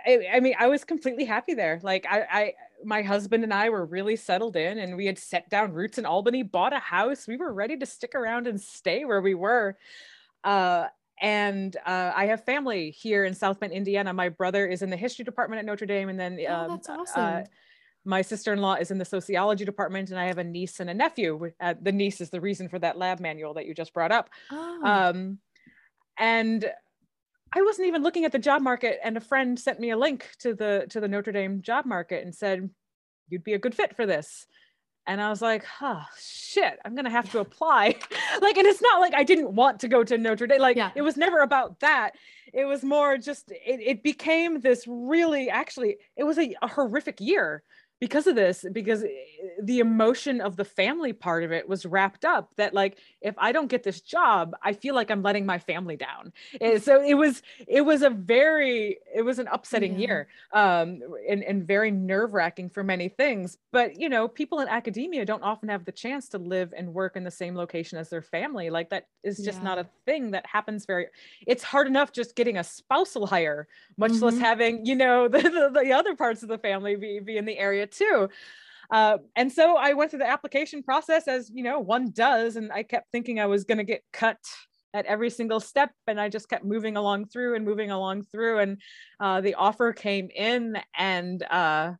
I, 0.05 0.27
I, 0.33 0.39
mean, 0.39 0.55
I 0.59 0.67
was 0.67 0.83
completely 0.83 1.25
happy 1.25 1.53
there. 1.53 1.79
Like 1.81 2.05
I, 2.09 2.21
I, 2.21 2.53
my 2.83 3.01
husband 3.01 3.43
and 3.43 3.53
I 3.53 3.69
were 3.69 3.85
really 3.85 4.15
settled 4.15 4.55
in 4.55 4.77
and 4.77 4.95
we 4.95 5.05
had 5.05 5.17
set 5.17 5.49
down 5.49 5.73
roots 5.73 5.97
in 5.97 6.05
Albany, 6.05 6.43
bought 6.43 6.73
a 6.73 6.79
house. 6.79 7.27
We 7.27 7.37
were 7.37 7.53
ready 7.53 7.77
to 7.77 7.85
stick 7.85 8.13
around 8.13 8.47
and 8.47 8.59
stay 8.59 9.05
where 9.05 9.21
we 9.21 9.33
were. 9.33 9.77
Uh, 10.43 10.87
and 11.21 11.75
uh, 11.85 12.11
I 12.15 12.25
have 12.27 12.43
family 12.43 12.91
here 12.91 13.23
in 13.23 13.33
South 13.33 13.59
Bend, 13.59 13.71
Indiana. 13.71 14.13
My 14.13 14.29
brother 14.29 14.67
is 14.67 14.81
in 14.81 14.89
the 14.89 14.97
history 14.97 15.23
department 15.23 15.59
at 15.59 15.65
Notre 15.65 15.85
Dame, 15.85 16.09
and 16.09 16.19
then 16.19 16.37
oh, 16.47 16.53
um, 16.53 16.67
that's 16.69 16.89
uh, 16.89 16.97
awesome. 16.99 17.23
Uh, 17.23 17.41
my 18.05 18.21
sister-in-law 18.21 18.75
is 18.75 18.91
in 18.91 18.97
the 18.97 19.05
sociology 19.05 19.65
department, 19.65 20.11
and 20.11 20.19
I 20.19 20.25
have 20.25 20.37
a 20.37 20.43
niece 20.43 20.79
and 20.79 20.89
a 20.89 20.93
nephew. 20.93 21.51
Uh, 21.59 21.73
the 21.81 21.91
niece 21.91 22.21
is 22.21 22.29
the 22.29 22.41
reason 22.41 22.69
for 22.69 22.79
that 22.79 22.97
lab 22.97 23.19
manual 23.19 23.55
that 23.55 23.65
you 23.65 23.73
just 23.73 23.93
brought 23.93 24.11
up. 24.11 24.29
Oh. 24.51 24.81
Um, 24.83 25.39
and 26.17 26.69
I 27.53 27.61
wasn't 27.61 27.87
even 27.87 28.03
looking 28.03 28.25
at 28.25 28.31
the 28.31 28.39
job 28.39 28.61
market, 28.61 28.99
and 29.03 29.17
a 29.17 29.21
friend 29.21 29.59
sent 29.59 29.79
me 29.79 29.89
a 29.89 29.97
link 29.97 30.29
to 30.39 30.53
the 30.53 30.85
to 30.89 30.99
the 30.99 31.07
Notre 31.07 31.31
Dame 31.31 31.61
job 31.61 31.85
market 31.85 32.23
and 32.23 32.33
said, 32.33 32.69
"You'd 33.29 33.43
be 33.43 33.53
a 33.53 33.59
good 33.59 33.75
fit 33.75 33.95
for 33.95 34.05
this." 34.05 34.45
and 35.07 35.21
I 35.21 35.29
was 35.29 35.41
like, 35.41 35.63
oh 35.81 36.03
shit, 36.19 36.79
I'm 36.83 36.95
gonna 36.95 37.09
have 37.09 37.25
yeah. 37.25 37.31
to 37.33 37.39
apply. 37.39 37.95
like, 38.41 38.57
and 38.57 38.67
it's 38.67 38.81
not 38.81 38.99
like 38.99 39.13
I 39.13 39.23
didn't 39.23 39.53
want 39.53 39.79
to 39.81 39.87
go 39.87 40.03
to 40.03 40.17
Notre 40.17 40.47
Dame. 40.47 40.61
Like, 40.61 40.77
yeah. 40.77 40.91
it 40.95 41.01
was 41.01 41.17
never 41.17 41.39
about 41.39 41.79
that. 41.81 42.11
It 42.53 42.65
was 42.65 42.83
more 42.83 43.17
just 43.17 43.51
it, 43.51 43.79
it 43.81 44.03
became 44.03 44.61
this 44.61 44.85
really 44.87 45.49
actually, 45.49 45.97
it 46.15 46.23
was 46.23 46.37
a, 46.37 46.55
a 46.61 46.67
horrific 46.67 47.19
year 47.19 47.63
because 47.99 48.27
of 48.27 48.35
this 48.35 48.65
because 48.71 49.03
eh, 49.03 49.07
the 49.61 49.79
emotion 49.79 50.41
of 50.41 50.57
the 50.57 50.65
family 50.65 51.13
part 51.13 51.43
of 51.43 51.51
it 51.51 51.67
was 51.67 51.85
wrapped 51.85 52.25
up 52.25 52.51
that 52.57 52.73
like 52.73 52.97
if 53.21 53.33
i 53.37 53.51
don't 53.51 53.67
get 53.67 53.83
this 53.83 54.01
job 54.01 54.53
i 54.61 54.73
feel 54.73 54.93
like 54.93 55.09
i'm 55.09 55.21
letting 55.21 55.45
my 55.45 55.57
family 55.57 55.95
down 55.95 56.33
and 56.59 56.81
so 56.83 57.01
it 57.01 57.13
was 57.13 57.41
it 57.67 57.81
was 57.81 58.01
a 58.01 58.09
very 58.09 58.97
it 59.13 59.21
was 59.21 59.39
an 59.39 59.47
upsetting 59.51 59.93
yeah. 59.93 60.07
year 60.07 60.27
um 60.53 60.99
and, 61.29 61.43
and 61.43 61.65
very 61.65 61.89
nerve-wracking 61.89 62.69
for 62.69 62.83
many 62.83 63.07
things 63.07 63.57
but 63.71 63.99
you 63.99 64.09
know 64.09 64.27
people 64.27 64.59
in 64.59 64.67
academia 64.67 65.25
don't 65.25 65.43
often 65.43 65.69
have 65.69 65.85
the 65.85 65.91
chance 65.91 66.27
to 66.27 66.37
live 66.37 66.73
and 66.75 66.93
work 66.93 67.15
in 67.15 67.23
the 67.23 67.31
same 67.31 67.55
location 67.55 67.97
as 67.97 68.09
their 68.09 68.21
family 68.21 68.69
like 68.69 68.89
that 68.89 69.07
is 69.23 69.37
just 69.37 69.59
yeah. 69.59 69.63
not 69.63 69.79
a 69.79 69.87
thing 70.05 70.31
that 70.31 70.45
happens 70.45 70.85
very 70.85 71.07
it's 71.47 71.63
hard 71.63 71.87
enough 71.87 72.11
just 72.11 72.35
getting 72.35 72.57
a 72.57 72.63
spousal 72.63 73.25
hire 73.25 73.67
much 73.97 74.11
mm-hmm. 74.11 74.25
less 74.25 74.37
having 74.37 74.85
you 74.85 74.95
know 74.95 75.27
the, 75.35 75.41
the, 75.41 75.81
the 75.81 75.93
other 75.93 76.13
parts 76.13 76.43
of 76.43 76.49
the 76.49 76.57
family 76.57 76.95
be, 76.95 77.19
be 77.19 77.37
in 77.37 77.45
the 77.45 77.57
area 77.57 77.84
too. 77.91 78.29
Uh, 78.91 79.17
and 79.35 79.51
so 79.51 79.77
I 79.77 79.93
went 79.93 80.11
through 80.11 80.19
the 80.19 80.29
application 80.29 80.83
process 80.83 81.27
as 81.27 81.49
you 81.53 81.63
know 81.63 81.79
one 81.79 82.11
does, 82.11 82.55
and 82.55 82.71
I 82.71 82.83
kept 82.83 83.11
thinking 83.11 83.39
I 83.39 83.47
was 83.47 83.63
going 83.63 83.79
to 83.79 83.83
get 83.83 84.03
cut 84.13 84.37
at 84.95 85.05
every 85.07 85.29
single 85.29 85.59
step 85.59 85.91
and 86.07 86.21
i 86.21 86.29
just 86.29 86.47
kept 86.47 86.63
moving 86.63 86.95
along 86.95 87.25
through 87.25 87.55
and 87.55 87.65
moving 87.65 87.91
along 87.91 88.23
through 88.23 88.59
and 88.59 88.81
uh, 89.19 89.41
the 89.41 89.53
offer 89.55 89.91
came 89.91 90.29
in 90.33 90.77
and 90.97 91.43
uh, 91.43 91.91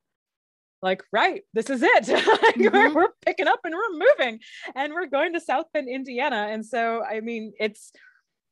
like 0.81 1.03
right 1.11 1.41
this 1.53 1.69
is 1.69 1.83
it 1.83 2.03
mm-hmm. 2.05 2.73
we're, 2.73 2.93
we're 2.93 3.09
picking 3.25 3.47
up 3.47 3.59
and 3.65 3.75
we're 3.75 4.05
moving 4.07 4.39
and 4.75 4.93
we're 4.93 5.07
going 5.07 5.33
to 5.33 5.41
south 5.41 5.65
bend 5.73 5.89
indiana 5.89 6.47
and 6.49 6.65
so 6.65 7.03
i 7.03 7.19
mean 7.19 7.51
it's 7.59 7.91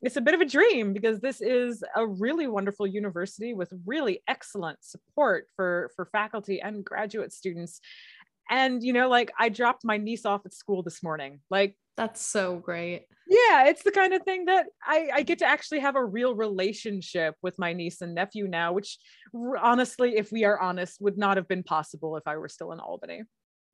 it's 0.03 0.17
a 0.17 0.21
bit 0.21 0.33
of 0.33 0.41
a 0.41 0.45
dream 0.45 0.93
because 0.93 1.19
this 1.21 1.41
is 1.41 1.83
a 1.95 2.05
really 2.05 2.47
wonderful 2.47 2.85
university 2.85 3.53
with 3.53 3.71
really 3.85 4.21
excellent 4.27 4.83
support 4.83 5.47
for 5.55 5.91
for 5.95 6.05
faculty 6.11 6.61
and 6.61 6.83
graduate 6.83 7.31
students. 7.31 7.79
And 8.49 8.83
you 8.83 8.91
know 8.91 9.07
like 9.07 9.31
i 9.39 9.47
dropped 9.47 9.85
my 9.85 9.97
niece 9.97 10.25
off 10.25 10.41
at 10.45 10.53
school 10.53 10.83
this 10.83 11.01
morning 11.01 11.39
like 11.49 11.77
that's 11.95 12.21
so 12.25 12.57
great. 12.57 13.05
Yeah 13.27 13.67
it's 13.67 13.83
the 13.83 13.91
kind 13.91 14.13
of 14.13 14.23
thing 14.23 14.45
that 14.45 14.65
i 14.85 15.09
i 15.13 15.23
get 15.23 15.39
to 15.39 15.45
actually 15.45 15.79
have 15.79 15.95
a 15.95 16.03
real 16.03 16.35
relationship 16.35 17.35
with 17.41 17.57
my 17.57 17.71
niece 17.71 18.01
and 18.01 18.13
nephew 18.13 18.47
now 18.47 18.73
which 18.73 18.97
honestly 19.61 20.17
if 20.17 20.31
we 20.31 20.43
are 20.43 20.59
honest 20.59 20.97
would 20.99 21.17
not 21.17 21.37
have 21.37 21.47
been 21.47 21.63
possible 21.63 22.17
if 22.17 22.23
i 22.27 22.35
were 22.35 22.49
still 22.49 22.73
in 22.73 22.79
albany. 22.79 23.21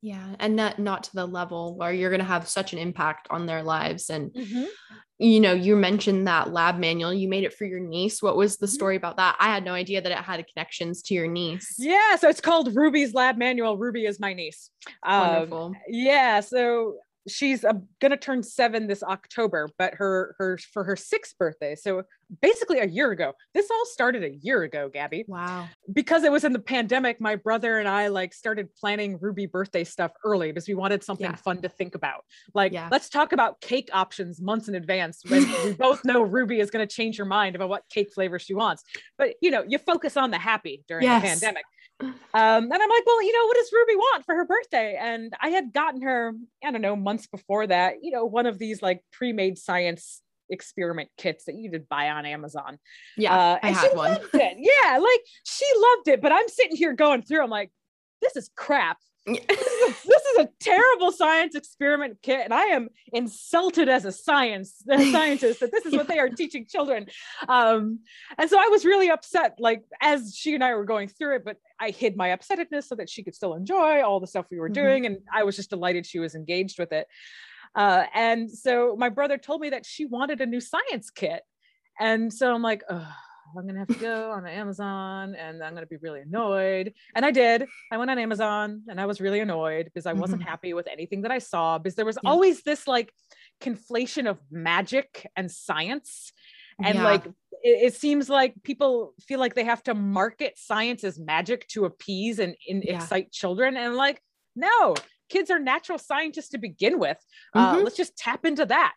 Yeah 0.02 0.36
and 0.38 0.54
not 0.54 0.78
not 0.78 1.02
to 1.04 1.14
the 1.14 1.26
level 1.26 1.76
where 1.76 1.92
you're 1.92 2.10
going 2.10 2.20
to 2.20 2.24
have 2.26 2.48
such 2.48 2.72
an 2.72 2.78
impact 2.78 3.26
on 3.28 3.46
their 3.46 3.62
lives 3.62 4.08
and 4.08 4.32
mm-hmm. 4.32 4.64
You 5.20 5.38
know 5.38 5.52
you 5.52 5.76
mentioned 5.76 6.26
that 6.26 6.50
lab 6.50 6.78
manual 6.78 7.12
you 7.12 7.28
made 7.28 7.44
it 7.44 7.52
for 7.52 7.66
your 7.66 7.78
niece. 7.80 8.22
What 8.22 8.36
was 8.36 8.56
the 8.56 8.66
Mm-hmm. 8.66 8.74
story 8.74 8.96
about 8.96 9.18
that? 9.18 9.36
I 9.38 9.46
had 9.54 9.64
no 9.64 9.74
idea 9.74 10.00
that 10.00 10.10
it 10.10 10.18
had 10.18 10.44
connections 10.52 11.02
to 11.02 11.14
your 11.14 11.26
niece. 11.28 11.74
Yeah 11.78 12.16
so 12.16 12.28
it's 12.28 12.40
called 12.40 12.74
ruby's 12.74 13.12
lab 13.14 13.36
manual. 13.36 13.76
Ruby 13.76 14.06
is 14.06 14.18
my 14.18 14.32
niece. 14.32 14.70
Um, 15.02 15.20
wonderful. 15.20 15.74
yeah 15.88 16.40
so 16.40 16.96
she's 17.28 17.64
uh, 17.64 17.72
gonna 18.00 18.16
turn 18.16 18.42
seven 18.42 18.86
this 18.86 19.02
october 19.02 19.68
but 19.78 19.94
her 19.94 20.34
her 20.38 20.58
for 20.72 20.84
her 20.84 20.96
sixth 20.96 21.36
birthday. 21.38 21.74
So 21.76 22.02
basically 22.40 22.78
a 22.78 22.86
year 22.86 23.10
ago. 23.10 23.32
This 23.54 23.68
all 23.70 23.84
started 23.86 24.22
a 24.22 24.30
year 24.30 24.62
ago 24.62 24.88
gabby. 24.92 25.24
Wow. 25.26 25.68
Because 25.92 26.22
it 26.24 26.30
was 26.32 26.44
in 26.44 26.52
the 26.52 26.58
pandemic 26.60 27.20
my 27.20 27.36
brother 27.36 27.78
and 27.78 27.88
i 27.88 28.06
like 28.08 28.32
started 28.32 28.68
planning 28.74 29.18
ruby 29.20 29.46
birthday 29.46 29.84
stuff 29.84 30.12
early 30.24 30.48
because 30.52 30.68
we 30.68 30.74
wanted 30.74 31.02
something 31.04 31.26
Yeah. 31.26 31.34
fun 31.36 31.60
to 31.62 31.68
think 31.68 31.94
about. 31.94 32.24
Like 32.54 32.72
Yeah. 32.72 32.88
let's 32.90 33.08
talk 33.08 33.32
about 33.32 33.60
cake 33.60 33.90
options 33.92 34.40
months 34.40 34.68
in 34.68 34.74
advance 34.74 35.22
when 35.28 35.42
we 35.64 35.72
both 35.72 36.04
know 36.04 36.22
ruby 36.22 36.60
is 36.60 36.70
going 36.70 36.86
to 36.86 36.92
change 36.94 37.16
her 37.18 37.24
mind 37.24 37.56
about 37.56 37.68
what 37.68 37.82
cake 37.90 38.12
flavor 38.14 38.38
she 38.38 38.54
wants. 38.54 38.82
But 39.18 39.34
you 39.42 39.50
know 39.50 39.64
you 39.66 39.78
focus 39.78 40.16
on 40.16 40.30
the 40.30 40.38
happy 40.38 40.84
during 40.88 41.04
Yes. 41.04 41.22
the 41.22 41.28
pandemic 41.28 41.64
um, 42.00 42.14
and 42.34 42.72
I'm 42.72 42.88
like, 42.88 43.06
well, 43.06 43.22
you 43.22 43.32
know, 43.32 43.46
what 43.46 43.56
does 43.56 43.70
Ruby 43.72 43.96
want 43.96 44.24
for 44.24 44.34
her 44.34 44.44
birthday? 44.44 44.96
And 45.00 45.32
I 45.40 45.48
had 45.50 45.72
gotten 45.72 46.02
her, 46.02 46.32
I 46.64 46.70
don't 46.70 46.80
know, 46.80 46.96
months 46.96 47.26
before 47.26 47.66
that, 47.66 47.96
you 48.02 48.10
know, 48.10 48.24
one 48.24 48.46
of 48.46 48.58
these 48.58 48.82
like 48.82 49.02
pre-made 49.12 49.58
science 49.58 50.22
experiment 50.48 51.08
kits 51.16 51.44
that 51.44 51.54
you 51.56 51.70
could 51.70 51.88
buy 51.88 52.10
on 52.10 52.26
Amazon. 52.26 52.78
yeah 53.16 53.34
Uh, 53.34 53.58
i 53.62 53.68
and 53.68 53.76
had 53.76 53.90
she 53.90 53.96
one 53.96 54.12
loved 54.12 54.34
it. 54.34 54.56
Yeah, 54.58 54.98
like 54.98 55.20
she 55.44 55.66
loved 55.76 56.08
it. 56.08 56.20
But 56.20 56.32
I'm 56.32 56.48
sitting 56.48 56.76
here 56.76 56.92
going 56.92 57.22
through. 57.22 57.42
I'm 57.42 57.50
like, 57.50 57.70
this 58.20 58.36
is 58.36 58.50
crap. 58.56 58.98
This 59.26 59.38
is, 59.38 60.02
this 60.02 60.19
is 60.19 60.19
a 60.40 60.48
terrible 60.60 61.12
science 61.12 61.54
experiment 61.54 62.18
kit, 62.22 62.40
and 62.44 62.52
I 62.52 62.64
am 62.66 62.88
insulted 63.12 63.88
as 63.88 64.04
a 64.04 64.12
science 64.12 64.82
a 64.88 65.04
scientist 65.12 65.60
that 65.60 65.70
this 65.72 65.86
is 65.86 65.94
what 65.94 66.08
they 66.08 66.18
are 66.18 66.28
teaching 66.28 66.66
children. 66.68 67.06
Um, 67.48 68.00
and 68.38 68.50
so 68.50 68.58
I 68.58 68.68
was 68.68 68.84
really 68.84 69.10
upset, 69.10 69.56
like 69.58 69.82
as 70.00 70.34
she 70.36 70.54
and 70.54 70.64
I 70.64 70.74
were 70.74 70.84
going 70.84 71.08
through 71.08 71.36
it. 71.36 71.44
But 71.44 71.56
I 71.78 71.90
hid 71.90 72.16
my 72.16 72.28
upsetness 72.28 72.84
so 72.84 72.94
that 72.96 73.08
she 73.08 73.22
could 73.22 73.34
still 73.34 73.54
enjoy 73.54 74.02
all 74.02 74.20
the 74.20 74.26
stuff 74.26 74.46
we 74.50 74.58
were 74.58 74.70
Mhm. 74.70 74.74
doing, 74.74 75.06
and 75.06 75.18
I 75.32 75.44
was 75.44 75.56
just 75.56 75.70
delighted 75.70 76.04
she 76.06 76.18
was 76.18 76.34
engaged 76.34 76.78
with 76.78 76.92
it. 76.92 77.06
Uh, 77.74 78.04
and 78.14 78.50
so 78.50 78.96
my 78.98 79.08
brother 79.08 79.38
told 79.38 79.60
me 79.60 79.70
that 79.70 79.86
she 79.86 80.04
wanted 80.04 80.40
a 80.40 80.46
new 80.46 80.60
science 80.60 81.10
kit. 81.10 81.42
And 81.98 82.32
so 82.32 82.52
I'm 82.52 82.62
like, 82.62 82.82
oh, 82.90 83.14
I'm 83.56 83.66
gonna 83.66 83.78
have 83.80 83.88
to 83.88 83.94
go 83.94 84.30
on 84.30 84.46
Amazon 84.46 85.34
and 85.34 85.62
I'm 85.62 85.74
gonna 85.74 85.86
be 85.86 85.96
really 85.96 86.20
annoyed. 86.20 86.92
And 87.14 87.24
I 87.24 87.30
did. 87.30 87.66
I 87.92 87.96
went 87.98 88.10
on 88.10 88.18
Amazon 88.18 88.82
and 88.88 89.00
I 89.00 89.06
was 89.06 89.20
really 89.20 89.40
annoyed 89.40 89.86
because 89.86 90.06
I 90.06 90.12
wasn't 90.12 90.42
happy 90.42 90.72
with 90.74 90.86
anything 90.88 91.22
that 91.22 91.30
I 91.30 91.38
saw 91.38 91.78
because 91.78 91.94
there 91.96 92.04
was 92.04 92.18
Yeah. 92.22 92.30
always 92.30 92.62
this 92.62 92.86
like 92.86 93.12
conflation 93.60 94.28
of 94.28 94.38
magic 94.50 95.26
and 95.36 95.50
science. 95.50 96.32
And 96.82 96.96
Yeah. 96.96 97.04
like 97.04 97.26
it, 97.26 97.92
it 97.92 97.94
seems 97.94 98.30
like 98.30 98.54
people 98.62 99.14
feel 99.20 99.38
like 99.38 99.54
they 99.54 99.64
have 99.64 99.82
to 99.84 99.94
market 99.94 100.58
science 100.58 101.04
as 101.04 101.18
magic 101.18 101.66
to 101.68 101.84
appease 101.84 102.38
and, 102.38 102.54
and 102.68 102.82
Yeah. 102.84 102.94
excite 102.96 103.32
children. 103.32 103.76
And 103.76 103.96
like, 103.96 104.22
no, 104.56 104.94
kids 105.28 105.50
are 105.50 105.58
natural 105.58 105.98
scientists 105.98 106.48
to 106.50 106.58
begin 106.58 106.98
with. 106.98 107.18
Uh, 107.54 107.76
Mhm. 107.76 107.84
let's 107.84 107.96
just 107.96 108.16
tap 108.16 108.44
into 108.46 108.64
that. 108.66 108.94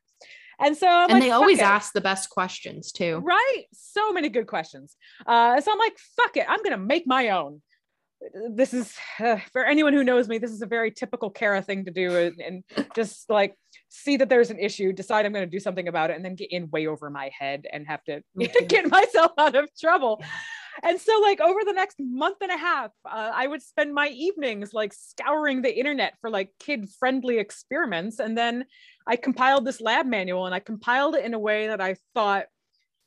And 0.60 0.78
so 0.78 0.88
I'm 0.88 1.10
and 1.10 1.14
like, 1.14 1.24
they 1.24 1.32
always 1.32 1.60
it." 1.60 1.64
ask 1.64 1.94
the 1.94 2.02
best 2.02 2.30
questions 2.30 2.92
too 2.92 3.22
Right. 3.24 3.64
So 3.74 4.12
many 4.12 4.30
good 4.30 4.48
questions. 4.48 4.96
Uh, 5.26 5.60
so 5.62 5.72
I'm 5.72 5.80
like, 5.80 5.98
fuck 6.18 6.38
it. 6.38 6.46
I'm 6.48 6.60
going 6.60 6.72
to 6.72 6.78
make 6.78 7.06
my 7.08 7.30
own. 7.30 7.62
This 8.52 8.74
is 8.74 8.96
uh, 9.20 9.38
for 9.52 9.66
anyone 9.66 9.94
who 9.94 10.04
knows 10.04 10.28
me, 10.30 10.38
this 10.38 10.52
is 10.52 10.62
a 10.62 10.66
very 10.66 10.92
typical 10.92 11.30
Kara 11.30 11.62
thing 11.62 11.86
to 11.86 11.92
do 11.92 12.18
and, 12.18 12.40
and 12.40 12.88
just 12.96 13.30
like 13.30 13.56
see 13.90 14.18
that 14.18 14.30
there's 14.30 14.50
an 14.50 14.60
issue, 14.60 14.92
decide 14.92 15.26
I'm 15.26 15.34
going 15.34 15.46
to 15.46 15.52
do 15.52 15.60
something 15.60 15.88
about 15.88 16.10
it, 16.10 16.16
and 16.16 16.26
then 16.26 16.36
get 16.36 16.52
in 16.52 16.70
way 16.72 16.88
over 16.88 17.10
my 17.10 17.30
head 17.38 17.66
and 17.72 17.86
have 17.88 18.04
to 18.06 18.24
too. 18.40 18.66
get 18.68 18.90
myself 18.90 19.32
out 19.38 19.56
of 19.56 19.70
trouble. 19.80 20.22
And 20.82 21.00
so, 21.00 21.20
like, 21.22 21.40
over 21.40 21.60
the 21.64 21.74
next 21.74 21.98
month 22.00 22.38
and 22.42 22.52
a 22.52 22.58
half, 22.58 22.92
uh, 23.06 23.32
I 23.34 23.46
would 23.46 23.62
spend 23.62 23.94
my 23.94 24.08
evenings 24.08 24.74
like 24.74 24.94
scouring 24.94 25.62
the 25.62 25.78
internet 25.78 26.16
for 26.20 26.32
like 26.32 26.50
kid 26.60 26.90
friendly 26.98 27.38
experiments. 27.38 28.20
And 28.20 28.36
then 28.36 28.66
I 29.08 29.16
compiled 29.16 29.66
this 29.66 29.82
lab 29.82 30.06
manual 30.06 30.46
and 30.46 30.56
I 30.56 30.60
compiled 30.60 31.16
it 31.16 31.26
in 31.26 31.34
a 31.34 31.40
way 31.40 31.68
that 31.68 31.82
I 31.82 31.98
thought 32.14 32.46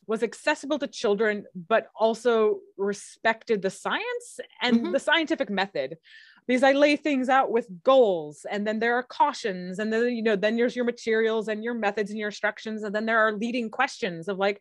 was 0.06 0.22
accessible 0.22 0.78
to 0.78 0.86
children, 0.86 1.46
but 1.68 1.88
also 1.98 2.60
respected 2.76 3.62
the 3.62 3.70
science 3.70 4.38
and 4.62 4.86
Mhm. 4.86 4.92
the 4.92 5.00
scientific 5.00 5.50
method. 5.50 5.98
Because 6.46 6.62
I 6.62 6.72
lay 6.72 6.94
things 6.94 7.28
out 7.28 7.50
with 7.50 7.66
goals, 7.82 8.46
and 8.48 8.64
then 8.64 8.78
there 8.78 8.94
are 8.94 9.02
cautions, 9.02 9.80
and 9.80 9.92
then 9.92 10.14
you 10.14 10.22
know, 10.22 10.36
then 10.36 10.56
there's 10.56 10.76
your 10.76 10.84
materials 10.84 11.48
and 11.48 11.64
your 11.64 11.74
methods 11.74 12.10
and 12.10 12.18
your 12.20 12.28
instructions, 12.28 12.84
and 12.84 12.94
then 12.94 13.04
there 13.04 13.18
are 13.18 13.32
leading 13.32 13.68
questions 13.68 14.28
of 14.28 14.38
like, 14.38 14.60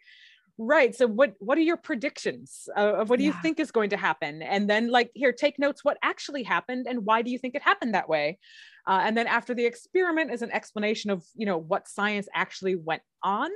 right. 0.58 0.96
So 0.96 1.06
what 1.06 1.36
what 1.38 1.60
are 1.60 1.62
your 1.62 1.78
predictions 1.78 2.68
of 2.76 3.12
what 3.12 3.20
do 3.20 3.26
you 3.26 3.34
think 3.34 3.60
is 3.60 3.72
going 3.72 3.92
to 3.92 3.98
happen? 3.98 4.42
And 4.42 4.68
then 4.68 4.90
like 4.90 5.12
here, 5.14 5.32
take 5.32 5.60
notes. 5.60 5.84
What 5.86 6.00
actually 6.02 6.42
happened, 6.42 6.88
and 6.90 7.06
why 7.06 7.22
do 7.22 7.30
you 7.30 7.38
think 7.38 7.54
it 7.54 7.62
happened 7.62 7.94
that 7.94 8.10
way? 8.10 8.40
Uh, 8.88 9.02
and 9.04 9.18
then 9.18 9.28
after 9.28 9.54
the 9.54 9.66
experiment 9.66 10.32
is 10.32 10.42
an 10.42 10.52
explanation 10.52 11.10
of 11.10 11.24
you 11.36 11.46
know 11.46 11.58
what 11.58 11.88
science 11.88 12.28
actually 12.34 12.76
went 12.76 13.02
on 13.24 13.50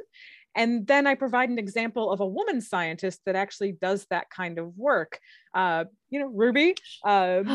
and 0.60 0.86
then 0.86 1.08
i 1.08 1.16
provide 1.16 1.50
an 1.50 1.58
example 1.58 2.12
of 2.12 2.20
a 2.20 2.26
woman 2.38 2.60
scientist 2.62 3.20
that 3.26 3.36
actually 3.36 3.72
does 3.72 4.06
that 4.12 4.30
kind 4.30 4.60
of 4.60 4.78
work. 4.78 5.20
Uh, 5.56 5.86
you 6.12 6.20
know 6.20 6.28
ruby 6.28 6.76
um, 7.06 7.46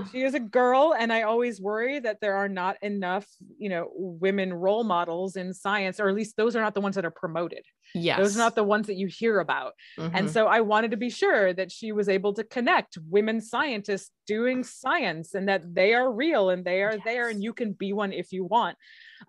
she 0.10 0.22
is 0.22 0.34
a 0.34 0.40
girl 0.40 0.94
and 0.98 1.12
i 1.12 1.22
always 1.22 1.60
worry 1.60 1.98
that 2.00 2.18
there 2.22 2.36
are 2.36 2.48
not 2.48 2.76
enough 2.82 3.26
you 3.58 3.68
know 3.68 3.90
women 3.94 4.52
role 4.52 4.84
models 4.84 5.36
in 5.36 5.52
science 5.52 6.00
or 6.00 6.08
at 6.08 6.14
least 6.14 6.36
those 6.36 6.56
are 6.56 6.62
not 6.62 6.74
the 6.74 6.80
ones 6.80 6.94
that 6.96 7.04
are 7.04 7.10
promoted. 7.24 7.64
Yes 7.94 8.18
those 8.18 8.34
are 8.36 8.44
not 8.46 8.54
the 8.56 8.64
ones 8.64 8.86
that 8.88 8.96
you 8.96 9.06
hear 9.06 9.40
about. 9.40 9.72
And 9.98 10.26
Mhm. 10.26 10.32
so 10.32 10.46
I 10.46 10.60
wanted 10.62 10.90
to 10.92 10.96
be 10.96 11.10
sure 11.10 11.52
that 11.52 11.70
she 11.70 11.92
was 11.92 12.08
able 12.08 12.32
to 12.34 12.44
connect 12.44 12.98
women 13.16 13.40
scientists 13.40 14.10
doing 14.26 14.64
science 14.64 15.34
and 15.34 15.48
that 15.48 15.62
they 15.74 15.94
are 15.94 16.10
real 16.10 16.50
and 16.50 16.64
they 16.64 16.82
are 16.82 16.98
there 16.98 17.28
and 17.28 17.42
you 17.42 17.52
can 17.52 17.72
be 17.72 17.92
one 17.92 18.12
if 18.12 18.32
you 18.32 18.44
want. 18.44 18.76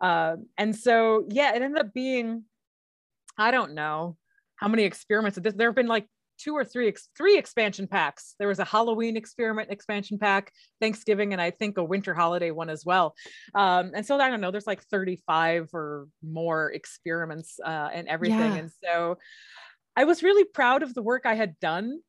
Um, 0.02 0.48
and 0.58 0.76
so, 0.76 0.96
yeah, 1.30 1.54
it 1.56 1.62
ended 1.62 1.80
up 1.86 1.94
being, 1.94 2.46
I 3.38 3.52
don't 3.52 3.74
know 3.74 4.18
how 4.56 4.68
many 4.68 4.84
experiments. 4.84 5.38
There 5.42 5.68
have 5.68 5.76
been 5.76 5.88
like 5.88 6.08
two 6.38 6.54
or 6.54 6.66
three, 6.66 6.94
three 7.18 7.38
expansion 7.38 7.88
packs. 7.88 8.36
There 8.40 8.48
was 8.48 8.60
a 8.60 8.66
Halloween 8.66 9.18
experiment 9.18 9.72
expansion 9.72 10.18
pack, 10.18 10.52
Thanksgiving, 10.82 11.34
and 11.34 11.42
I 11.42 11.52
think 11.52 11.78
a 11.78 11.84
winter 11.84 12.14
holiday 12.14 12.52
one 12.52 12.70
as 12.70 12.86
well. 12.86 13.16
Um, 13.54 13.92
and 13.96 14.06
so 14.06 14.20
I 14.20 14.30
don't 14.30 14.42
know, 14.42 14.52
there's 14.52 14.68
like 14.68 14.84
35 14.84 15.70
or 15.74 16.08
more 16.24 16.72
experiments 16.72 17.60
uh, 17.64 17.90
and 17.94 18.08
everything. 18.08 18.40
Yeah. 18.40 18.56
And 18.56 18.72
so 18.84 19.18
I 19.96 20.04
was 20.04 20.24
really 20.24 20.44
proud 20.44 20.84
of 20.84 20.94
the 20.94 21.04
work 21.04 21.26
I 21.26 21.36
had 21.36 21.60
done 21.60 22.00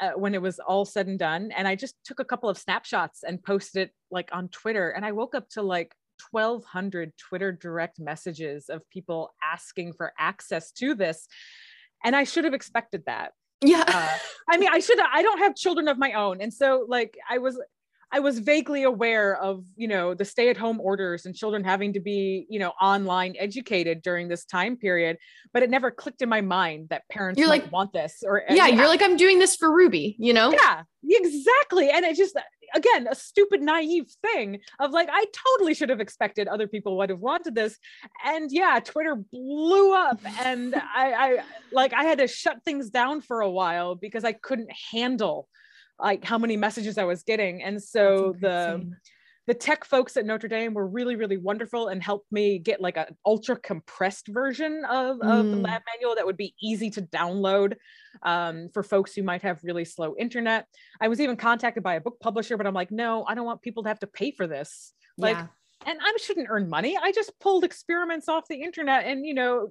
uh, 0.00 0.10
when 0.10 0.34
it 0.34 0.42
was 0.42 0.58
all 0.58 0.84
said 0.84 1.06
and 1.06 1.18
done. 1.18 1.52
And 1.56 1.66
I 1.68 1.74
just 1.74 1.94
took 2.04 2.20
a 2.20 2.24
couple 2.24 2.48
of 2.48 2.58
snapshots 2.58 3.22
and 3.22 3.42
posted 3.42 3.88
it 3.88 3.94
like 4.10 4.30
on 4.32 4.48
Twitter. 4.48 4.90
And 4.90 5.04
I 5.04 5.12
woke 5.12 5.34
up 5.34 5.48
to 5.50 5.62
like 5.62 5.94
1,200 6.30 7.12
Twitter 7.16 7.52
direct 7.52 7.98
messages 7.98 8.68
of 8.68 8.88
people 8.90 9.34
asking 9.42 9.94
for 9.94 10.12
access 10.18 10.72
to 10.72 10.94
this. 10.94 11.26
And 12.04 12.14
I 12.14 12.24
should 12.24 12.44
have 12.44 12.54
expected 12.54 13.04
that. 13.06 13.32
yeah 13.60 13.84
Uh, 13.86 14.18
I 14.50 14.58
mean, 14.58 14.68
I 14.72 14.78
should. 14.80 14.98
I 15.00 15.22
don't 15.22 15.38
have 15.38 15.54
children 15.54 15.88
of 15.88 15.98
my 15.98 16.12
own, 16.12 16.40
and 16.40 16.52
so 16.52 16.84
like 16.88 17.16
I 17.28 17.38
was, 17.38 17.58
I 18.12 18.20
was 18.20 18.38
vaguely 18.38 18.84
aware 18.84 19.36
of 19.36 19.64
you 19.76 19.88
know 19.88 20.14
the 20.14 20.24
stay-at-home 20.24 20.80
orders 20.80 21.26
and 21.26 21.34
children 21.34 21.64
having 21.64 21.92
to 21.94 22.00
be 22.00 22.46
you 22.48 22.58
know 22.58 22.72
online 22.80 23.34
educated 23.38 24.02
during 24.02 24.28
this 24.28 24.44
time 24.44 24.76
period, 24.76 25.18
but 25.52 25.62
it 25.62 25.70
never 25.70 25.90
clicked 25.90 26.22
in 26.22 26.28
my 26.28 26.40
mind 26.40 26.88
that 26.90 27.02
parents 27.10 27.38
You're 27.38 27.48
like- 27.48 27.70
want 27.72 27.92
this 27.92 28.22
or 28.24 28.48
uh, 28.48 28.54
yeah 28.54 28.66
you're 28.68 28.88
like 28.88 29.02
i'm 29.02 29.16
doing 29.16 29.38
this 29.38 29.56
for 29.56 29.72
ruby 29.72 30.16
you 30.18 30.32
know 30.32 30.50
yeah 30.52 30.82
exactly 31.02 31.90
and 31.90 32.04
it 32.04 32.16
just 32.16 32.36
again, 32.74 33.06
a 33.10 33.14
stupid, 33.14 33.62
naive 33.62 34.06
thing 34.22 34.60
of 34.78 34.90
like, 34.90 35.08
I 35.10 35.26
totally 35.32 35.74
should 35.74 35.90
have 35.90 36.00
expected 36.00 36.48
other 36.48 36.66
people 36.66 36.96
would 36.98 37.10
have 37.10 37.20
wanted 37.20 37.54
this. 37.54 37.78
And 38.24 38.50
yeah, 38.50 38.80
Twitter 38.82 39.16
blew 39.16 39.94
up. 39.94 40.20
And 40.44 40.74
I, 40.94 41.12
I 41.12 41.38
like, 41.72 41.92
I 41.92 42.04
had 42.04 42.18
to 42.18 42.28
shut 42.28 42.62
things 42.64 42.90
down 42.90 43.20
for 43.20 43.40
a 43.40 43.50
while 43.50 43.94
because 43.94 44.24
I 44.24 44.32
couldn't 44.32 44.70
handle 44.92 45.48
like 45.98 46.24
how 46.24 46.38
many 46.38 46.56
messages 46.56 46.98
I 46.98 47.04
was 47.04 47.22
getting. 47.22 47.62
And 47.62 47.82
so 47.82 48.34
the, 48.40 48.90
the 49.46 49.54
tech 49.54 49.84
folks 49.84 50.16
at 50.16 50.26
Notre 50.26 50.48
Dame 50.48 50.74
were 50.74 50.86
really, 50.86 51.14
really 51.14 51.36
wonderful 51.36 51.88
and 51.88 52.02
helped 52.02 52.30
me 52.32 52.58
get 52.58 52.80
like 52.80 52.96
an 52.96 53.16
ultra 53.24 53.56
compressed 53.56 54.26
version 54.28 54.84
of, 54.84 55.18
mm. 55.18 55.22
of 55.22 55.46
the 55.46 55.56
mm. 55.56 55.64
lab 55.64 55.82
manual 55.94 56.16
that 56.16 56.26
would 56.26 56.36
be 56.36 56.54
easy 56.60 56.90
to 56.90 57.02
download 57.02 57.74
um, 58.22 58.68
for 58.74 58.82
folks 58.82 59.14
who 59.14 59.22
might 59.22 59.42
have 59.42 59.60
really 59.62 59.84
slow 59.84 60.14
internet. 60.18 60.66
I 61.00 61.08
was 61.08 61.20
even 61.20 61.36
contacted 61.36 61.82
by 61.82 61.94
a 61.94 62.00
book 62.00 62.18
publisher, 62.20 62.56
but 62.56 62.66
I'm 62.66 62.74
like, 62.74 62.90
no, 62.90 63.24
I 63.26 63.34
don't 63.34 63.46
want 63.46 63.62
people 63.62 63.84
to 63.84 63.88
have 63.88 64.00
to 64.00 64.06
pay 64.08 64.32
for 64.32 64.46
this. 64.46 64.92
Like, 65.16 65.36
yeah. 65.36 65.46
and 65.86 65.98
I 66.02 66.12
shouldn't 66.20 66.48
earn 66.50 66.68
money. 66.68 66.98
I 67.00 67.12
just 67.12 67.38
pulled 67.38 67.62
experiments 67.62 68.28
off 68.28 68.48
the 68.48 68.62
internet 68.62 69.06
and, 69.06 69.24
you 69.24 69.34
know, 69.34 69.68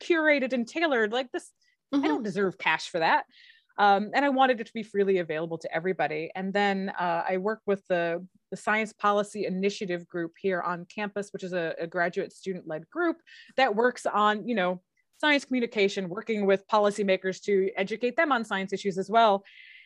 curated 0.00 0.52
and 0.52 0.68
tailored 0.68 1.12
like 1.12 1.32
this. 1.32 1.50
Mm-hmm. 1.92 2.04
I 2.04 2.08
don't 2.08 2.22
deserve 2.22 2.58
cash 2.58 2.88
for 2.90 3.00
that. 3.00 3.24
Um, 3.78 4.10
and 4.14 4.24
I 4.24 4.28
wanted 4.30 4.60
it 4.60 4.66
to 4.66 4.72
be 4.72 4.82
freely 4.82 5.18
available 5.18 5.58
to 5.58 5.74
everybody. 5.74 6.30
And 6.34 6.52
then 6.52 6.92
uh, 6.98 7.22
I 7.28 7.36
worked 7.36 7.66
with 7.66 7.86
the, 7.88 8.26
the 8.50 8.56
Science 8.56 8.92
Policy 8.92 9.44
Initiative 9.44 10.06
group 10.06 10.32
here 10.40 10.62
on 10.62 10.86
campus, 10.86 11.30
which 11.32 11.42
is 11.42 11.52
a, 11.52 11.74
a 11.78 11.86
graduate 11.86 12.32
student-led 12.32 12.88
group 12.90 13.18
that 13.56 13.74
works 13.74 14.06
on, 14.06 14.48
you 14.48 14.54
know, 14.54 14.80
science 15.18 15.44
communication, 15.44 16.08
working 16.08 16.46
with 16.46 16.66
policymakers 16.68 17.42
to 17.42 17.70
educate 17.76 18.16
them 18.16 18.32
on 18.32 18.44
science 18.44 18.72
issues 18.72 18.98
as 18.98 19.10
well. 19.10 19.44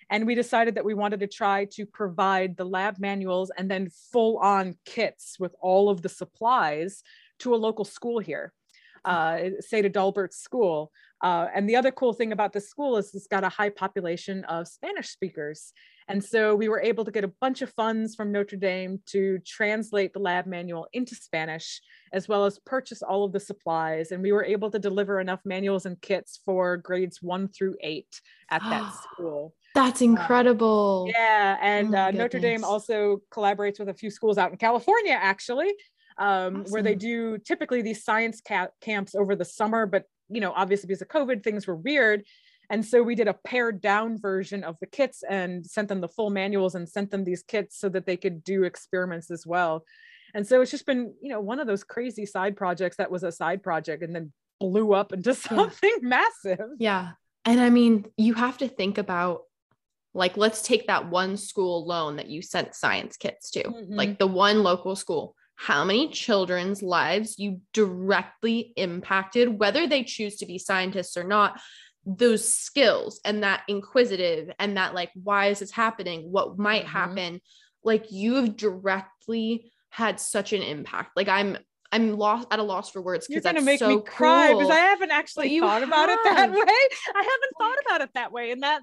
And 0.08 0.26
we 0.26 0.34
decided 0.34 0.74
that 0.74 0.84
we 0.84 0.94
wanted 0.94 1.20
to 1.20 1.28
try 1.28 1.66
to 1.72 1.86
provide 1.86 2.56
the 2.56 2.64
lab 2.64 2.98
manuals 2.98 3.50
and 3.56 3.70
then 3.70 3.90
full 4.12 4.38
on 4.38 4.76
kits 4.84 5.36
with 5.38 5.54
all 5.60 5.88
of 5.88 6.02
the 6.02 6.08
supplies 6.08 7.02
to 7.40 7.54
a 7.54 7.56
local 7.56 7.84
school 7.84 8.18
here 8.18 8.52
uh, 9.04 9.38
Saint 9.60 9.86
Adalbert 9.86 10.32
School. 10.32 10.90
Uh, 11.22 11.46
and 11.54 11.68
the 11.68 11.76
other 11.76 11.90
cool 11.90 12.12
thing 12.12 12.32
about 12.32 12.52
this 12.52 12.68
school 12.68 12.96
is 12.96 13.14
it's 13.14 13.26
got 13.26 13.44
a 13.44 13.48
high 13.48 13.68
population 13.68 14.44
of 14.44 14.66
Spanish 14.66 15.08
speakers. 15.08 15.72
And 16.08 16.24
so 16.24 16.56
we 16.56 16.68
were 16.68 16.80
able 16.80 17.04
to 17.04 17.12
get 17.12 17.22
a 17.22 17.32
bunch 17.40 17.62
of 17.62 17.72
funds 17.74 18.16
from 18.16 18.32
Notre 18.32 18.56
Dame 18.56 19.00
to 19.06 19.38
translate 19.46 20.12
the 20.12 20.18
lab 20.18 20.44
manual 20.46 20.88
into 20.92 21.14
Spanish, 21.14 21.80
as 22.12 22.26
well 22.26 22.44
as 22.44 22.58
purchase 22.58 23.00
all 23.00 23.24
of 23.24 23.32
the 23.32 23.38
supplies. 23.38 24.10
And 24.10 24.20
we 24.20 24.32
were 24.32 24.44
able 24.44 24.70
to 24.72 24.78
deliver 24.78 25.20
enough 25.20 25.40
manuals 25.44 25.86
and 25.86 26.00
kits 26.00 26.40
for 26.44 26.78
grades 26.78 27.22
one 27.22 27.48
through 27.48 27.76
eight 27.80 28.20
at 28.50 28.60
that 28.62 28.92
school. 29.12 29.54
That's 29.76 30.00
incredible. 30.00 31.06
Uh, 31.08 31.12
yeah. 31.16 31.58
And 31.60 31.94
oh 31.94 31.98
uh, 31.98 32.10
Notre 32.10 32.40
Dame 32.40 32.64
also 32.64 33.22
collaborates 33.32 33.78
with 33.78 33.88
a 33.88 33.94
few 33.94 34.10
schools 34.10 34.36
out 34.36 34.50
in 34.50 34.56
California, 34.56 35.16
actually, 35.20 35.72
um, 36.18 36.62
awesome. 36.62 36.64
where 36.72 36.82
they 36.82 36.96
do 36.96 37.38
typically 37.38 37.82
these 37.82 38.02
science 38.02 38.40
ca- 38.46 38.70
camps 38.80 39.14
over 39.14 39.36
the 39.36 39.44
summer, 39.44 39.86
but 39.86 40.06
you 40.30 40.40
know, 40.40 40.52
obviously 40.54 40.86
because 40.86 41.02
of 41.02 41.08
COVID, 41.08 41.42
things 41.42 41.66
were 41.66 41.76
weird. 41.76 42.24
And 42.70 42.86
so 42.86 43.02
we 43.02 43.16
did 43.16 43.26
a 43.26 43.34
pared 43.34 43.80
down 43.80 44.16
version 44.16 44.62
of 44.62 44.76
the 44.80 44.86
kits 44.86 45.24
and 45.28 45.66
sent 45.66 45.88
them 45.88 46.00
the 46.00 46.08
full 46.08 46.30
manuals 46.30 46.76
and 46.76 46.88
sent 46.88 47.10
them 47.10 47.24
these 47.24 47.42
kits 47.42 47.76
so 47.76 47.88
that 47.88 48.06
they 48.06 48.16
could 48.16 48.44
do 48.44 48.62
experiments 48.62 49.30
as 49.30 49.44
well. 49.44 49.84
And 50.34 50.46
so 50.46 50.60
it's 50.60 50.70
just 50.70 50.86
been, 50.86 51.12
you 51.20 51.30
know, 51.30 51.40
one 51.40 51.58
of 51.58 51.66
those 51.66 51.82
crazy 51.82 52.24
side 52.24 52.56
projects 52.56 52.96
that 52.98 53.10
was 53.10 53.24
a 53.24 53.32
side 53.32 53.64
project 53.64 54.04
and 54.04 54.14
then 54.14 54.32
blew 54.60 54.92
up 54.92 55.12
into 55.12 55.34
something 55.48 55.98
yeah. 56.00 56.08
massive. 56.08 56.68
Yeah. 56.78 57.10
And 57.44 57.60
I 57.60 57.70
mean, 57.70 58.06
you 58.16 58.34
have 58.34 58.58
to 58.58 58.68
think 58.68 58.98
about 58.98 59.42
like, 60.14 60.36
let's 60.36 60.62
take 60.62 60.86
that 60.86 61.08
one 61.08 61.36
school 61.36 61.86
loan 61.86 62.16
that 62.16 62.28
you 62.28 62.42
sent 62.42 62.74
science 62.74 63.16
kits 63.16 63.50
to, 63.52 63.64
mm-hmm. 63.64 63.94
like 63.94 64.18
the 64.18 64.26
one 64.26 64.62
local 64.62 64.94
school 64.94 65.34
how 65.60 65.84
many 65.84 66.08
children's 66.08 66.82
lives 66.82 67.38
you 67.38 67.60
directly 67.74 68.72
impacted, 68.76 69.58
whether 69.58 69.86
they 69.86 70.02
choose 70.02 70.36
to 70.36 70.46
be 70.46 70.58
scientists 70.58 71.18
or 71.18 71.24
not, 71.24 71.60
those 72.06 72.50
skills 72.50 73.20
and 73.26 73.42
that 73.42 73.62
inquisitive 73.68 74.50
and 74.58 74.78
that, 74.78 74.94
like, 74.94 75.10
why 75.22 75.48
is 75.48 75.58
this 75.58 75.70
happening? 75.70 76.32
What 76.32 76.58
might 76.58 76.86
mm-hmm. 76.86 76.90
happen? 76.90 77.40
Like, 77.84 78.10
you 78.10 78.36
have 78.36 78.56
directly 78.56 79.70
had 79.90 80.18
such 80.18 80.54
an 80.54 80.62
impact. 80.62 81.10
Like, 81.14 81.28
I'm, 81.28 81.58
I'm 81.92 82.16
lost 82.16 82.48
at 82.50 82.58
a 82.58 82.62
loss 82.62 82.90
for 82.90 83.02
words 83.02 83.26
because 83.26 83.42
that's 83.42 83.62
make 83.62 83.80
so 83.80 83.88
me 83.88 84.00
cry 84.00 84.54
because 84.54 84.70
I 84.70 84.78
haven't 84.78 85.10
actually 85.10 85.60
thought 85.60 85.80
have. 85.80 85.88
about 85.88 86.08
it 86.08 86.18
that 86.24 86.50
way. 86.50 86.58
I 86.58 87.16
haven't 87.16 87.54
thought 87.58 87.78
about 87.84 88.00
it 88.00 88.10
that 88.14 88.32
way, 88.32 88.50
and 88.52 88.62
that 88.62 88.80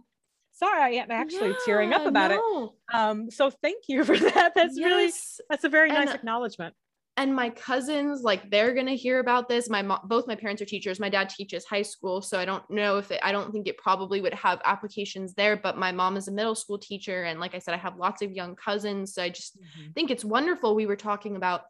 sorry 0.57 0.81
i 0.81 1.01
am 1.01 1.11
actually 1.11 1.49
yeah, 1.49 1.55
tearing 1.65 1.93
up 1.93 2.05
about 2.05 2.31
no. 2.31 2.65
it 2.65 2.95
um 2.95 3.29
so 3.29 3.49
thank 3.49 3.83
you 3.87 4.03
for 4.05 4.17
that 4.17 4.53
that's 4.55 4.77
yes. 4.77 4.85
really 4.85 5.11
that's 5.49 5.63
a 5.63 5.69
very 5.69 5.89
nice 5.89 6.13
acknowledgement 6.13 6.73
and 7.17 7.35
my 7.35 7.49
cousins 7.49 8.21
like 8.21 8.49
they're 8.51 8.73
going 8.75 8.85
to 8.85 8.95
hear 8.95 9.19
about 9.19 9.49
this 9.49 9.69
my 9.69 9.81
mom 9.81 9.99
both 10.05 10.27
my 10.27 10.35
parents 10.35 10.61
are 10.61 10.65
teachers 10.65 10.99
my 10.99 11.09
dad 11.09 11.29
teaches 11.29 11.65
high 11.65 11.81
school 11.81 12.21
so 12.21 12.39
i 12.39 12.45
don't 12.45 12.69
know 12.69 12.97
if 12.97 13.11
it, 13.11 13.19
i 13.23 13.31
don't 13.31 13.51
think 13.51 13.67
it 13.67 13.77
probably 13.77 14.21
would 14.21 14.33
have 14.33 14.61
applications 14.63 15.33
there 15.33 15.57
but 15.57 15.77
my 15.77 15.91
mom 15.91 16.15
is 16.15 16.27
a 16.27 16.31
middle 16.31 16.55
school 16.55 16.77
teacher 16.77 17.23
and 17.23 17.39
like 17.39 17.55
i 17.55 17.59
said 17.59 17.73
i 17.73 17.77
have 17.77 17.97
lots 17.97 18.21
of 18.21 18.31
young 18.31 18.55
cousins 18.55 19.13
so 19.13 19.21
i 19.21 19.29
just 19.29 19.57
mm-hmm. 19.57 19.91
think 19.91 20.11
it's 20.11 20.23
wonderful 20.23 20.75
we 20.75 20.85
were 20.85 20.95
talking 20.95 21.35
about 21.35 21.61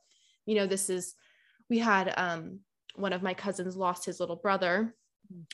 you 0.46 0.56
know 0.56 0.68
this 0.68 0.90
is 0.90 1.16
we 1.70 1.80
had 1.80 2.14
um 2.18 2.60
one 2.96 3.14
of 3.14 3.24
my 3.24 3.34
cousins 3.34 3.76
lost 3.76 4.06
his 4.06 4.20
little 4.20 4.36
brother 4.36 4.94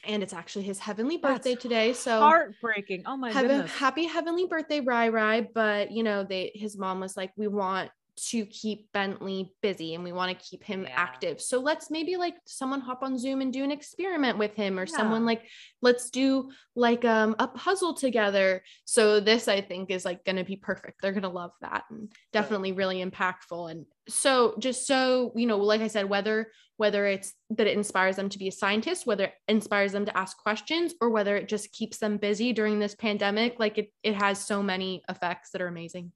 and 0.03 0.23
it's 0.23 0.33
actually 0.33 0.63
his 0.63 0.79
heavenly 0.79 1.17
birthday 1.17 1.51
That's 1.51 1.61
today. 1.61 1.93
So 1.93 2.19
heartbreaking. 2.19 3.03
Oh 3.05 3.17
my 3.17 3.31
have 3.31 3.47
goodness. 3.47 3.71
Happy 3.71 4.05
heavenly 4.05 4.45
birthday, 4.47 4.79
Rai 4.79 5.09
Rai. 5.09 5.41
But 5.53 5.91
you 5.91 6.03
know, 6.03 6.23
they 6.23 6.51
his 6.53 6.77
mom 6.77 6.99
was 6.99 7.15
like, 7.17 7.31
we 7.37 7.47
want 7.47 7.89
to 8.15 8.45
keep 8.45 8.91
Bentley 8.91 9.51
busy 9.61 9.95
and 9.95 10.03
we 10.03 10.11
want 10.11 10.37
to 10.37 10.45
keep 10.45 10.63
him 10.63 10.83
yeah. 10.83 10.93
active. 10.95 11.41
So 11.41 11.59
let's 11.59 11.89
maybe 11.89 12.15
like 12.15 12.35
someone 12.45 12.81
hop 12.81 13.03
on 13.03 13.17
Zoom 13.17 13.41
and 13.41 13.51
do 13.51 13.63
an 13.63 13.71
experiment 13.71 14.37
with 14.37 14.55
him 14.55 14.79
or 14.79 14.85
yeah. 14.85 14.95
someone 14.95 15.25
like 15.25 15.47
let's 15.81 16.09
do 16.09 16.51
like 16.75 17.05
um 17.05 17.35
a 17.39 17.47
puzzle 17.47 17.93
together. 17.93 18.63
So 18.85 19.19
this 19.19 19.47
I 19.47 19.61
think 19.61 19.91
is 19.91 20.05
like 20.05 20.23
going 20.25 20.35
to 20.35 20.43
be 20.43 20.55
perfect. 20.55 21.01
They're 21.01 21.11
going 21.11 21.23
to 21.23 21.29
love 21.29 21.51
that 21.61 21.83
and 21.89 22.11
definitely 22.31 22.71
really 22.71 23.03
impactful 23.03 23.71
and 23.71 23.85
so 24.09 24.55
just 24.59 24.85
so 24.85 25.31
you 25.35 25.47
know 25.47 25.57
like 25.57 25.79
I 25.79 25.87
said 25.87 26.09
whether 26.09 26.49
whether 26.77 27.05
it's 27.05 27.33
that 27.51 27.67
it 27.67 27.77
inspires 27.77 28.15
them 28.15 28.29
to 28.29 28.39
be 28.39 28.47
a 28.47 28.51
scientist, 28.51 29.05
whether 29.05 29.25
it 29.25 29.33
inspires 29.47 29.91
them 29.91 30.05
to 30.05 30.17
ask 30.17 30.37
questions 30.37 30.93
or 30.99 31.09
whether 31.09 31.37
it 31.37 31.47
just 31.47 31.71
keeps 31.71 31.99
them 31.99 32.17
busy 32.17 32.51
during 32.51 32.79
this 32.79 32.95
pandemic, 32.95 33.55
like 33.59 33.77
it 33.77 33.93
it 34.03 34.15
has 34.15 34.45
so 34.45 34.63
many 34.63 35.03
effects 35.07 35.51
that 35.51 35.61
are 35.61 35.67
amazing. 35.67 36.11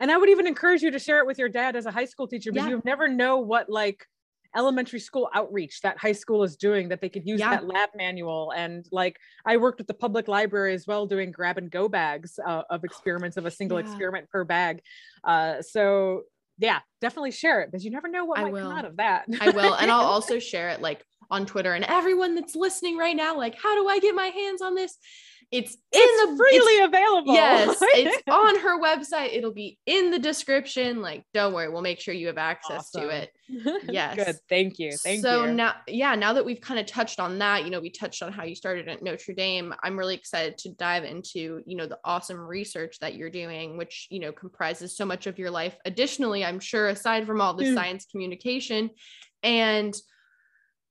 And 0.00 0.10
I 0.10 0.16
would 0.16 0.28
even 0.28 0.46
encourage 0.46 0.82
you 0.82 0.90
to 0.90 0.98
share 0.98 1.18
it 1.20 1.26
with 1.26 1.38
your 1.38 1.48
dad 1.48 1.76
as 1.76 1.86
a 1.86 1.90
high 1.90 2.04
school 2.04 2.26
teacher 2.26 2.52
because 2.52 2.68
yeah. 2.68 2.76
you 2.76 2.82
never 2.84 3.08
know 3.08 3.38
what 3.38 3.68
like 3.68 4.06
elementary 4.56 5.00
school 5.00 5.28
outreach 5.34 5.80
that 5.82 5.98
high 5.98 6.12
school 6.12 6.42
is 6.42 6.56
doing 6.56 6.88
that 6.88 7.00
they 7.00 7.08
could 7.08 7.26
use 7.26 7.40
yeah. 7.40 7.50
that 7.50 7.66
lab 7.66 7.90
manual 7.94 8.52
and 8.56 8.86
like 8.90 9.18
i 9.44 9.56
worked 9.56 9.78
with 9.78 9.86
the 9.86 9.94
public 9.94 10.26
library 10.26 10.72
as 10.72 10.86
well 10.86 11.06
doing 11.06 11.30
grab 11.30 11.58
and 11.58 11.70
go 11.70 11.88
bags 11.88 12.38
uh, 12.46 12.62
of 12.70 12.82
experiments 12.84 13.36
of 13.36 13.44
a 13.44 13.50
single 13.50 13.78
yeah. 13.78 13.86
experiment 13.86 14.28
per 14.30 14.44
bag 14.44 14.80
uh, 15.24 15.60
so 15.60 16.22
yeah 16.58 16.78
definitely 17.00 17.30
share 17.30 17.60
it 17.60 17.70
because 17.70 17.84
you 17.84 17.90
never 17.90 18.08
know 18.08 18.24
what 18.24 18.38
I 18.38 18.44
might 18.44 18.52
will. 18.52 18.62
come 18.62 18.78
out 18.78 18.84
of 18.84 18.96
that 18.96 19.26
i 19.40 19.50
will 19.50 19.74
and 19.74 19.90
i'll 19.90 20.00
also 20.06 20.38
share 20.38 20.70
it 20.70 20.80
like 20.80 21.04
on 21.30 21.44
twitter 21.44 21.74
and 21.74 21.84
everyone 21.84 22.34
that's 22.34 22.56
listening 22.56 22.96
right 22.96 23.16
now 23.16 23.36
like 23.36 23.54
how 23.54 23.74
do 23.74 23.86
i 23.86 23.98
get 23.98 24.14
my 24.14 24.28
hands 24.28 24.62
on 24.62 24.74
this 24.74 24.96
it's 25.50 25.72
in 25.72 25.78
it's 25.92 26.30
the 26.30 26.36
freely 26.36 26.72
it's, 26.74 26.88
available. 26.88 27.32
Yes, 27.32 27.78
it's 27.82 28.22
on 28.28 28.58
her 28.60 28.80
website. 28.80 29.34
It'll 29.34 29.54
be 29.54 29.78
in 29.86 30.10
the 30.10 30.18
description. 30.18 31.00
Like, 31.00 31.24
don't 31.32 31.54
worry, 31.54 31.70
we'll 31.70 31.80
make 31.80 32.00
sure 32.00 32.12
you 32.12 32.26
have 32.26 32.36
access 32.36 32.90
awesome. 32.94 33.02
to 33.02 33.08
it. 33.08 33.30
Yes. 33.88 34.16
Good. 34.16 34.36
Thank 34.50 34.78
you. 34.78 34.92
Thank 34.92 35.22
so 35.22 35.40
you. 35.40 35.46
So 35.46 35.52
now, 35.52 35.74
yeah, 35.86 36.14
now 36.14 36.34
that 36.34 36.44
we've 36.44 36.60
kind 36.60 36.78
of 36.78 36.84
touched 36.84 37.18
on 37.18 37.38
that, 37.38 37.64
you 37.64 37.70
know, 37.70 37.80
we 37.80 37.88
touched 37.88 38.22
on 38.22 38.30
how 38.30 38.44
you 38.44 38.54
started 38.54 38.88
at 38.88 39.02
Notre 39.02 39.32
Dame. 39.32 39.74
I'm 39.82 39.98
really 39.98 40.14
excited 40.14 40.58
to 40.58 40.72
dive 40.74 41.04
into, 41.04 41.62
you 41.64 41.76
know, 41.76 41.86
the 41.86 41.98
awesome 42.04 42.38
research 42.38 42.98
that 43.00 43.14
you're 43.14 43.30
doing, 43.30 43.78
which, 43.78 44.06
you 44.10 44.20
know, 44.20 44.32
comprises 44.32 44.94
so 44.98 45.06
much 45.06 45.26
of 45.26 45.38
your 45.38 45.50
life. 45.50 45.74
Additionally, 45.86 46.44
I'm 46.44 46.60
sure 46.60 46.88
aside 46.88 47.26
from 47.26 47.40
all 47.40 47.54
the 47.54 47.64
mm. 47.64 47.74
science 47.74 48.04
communication 48.10 48.90
and 49.42 49.94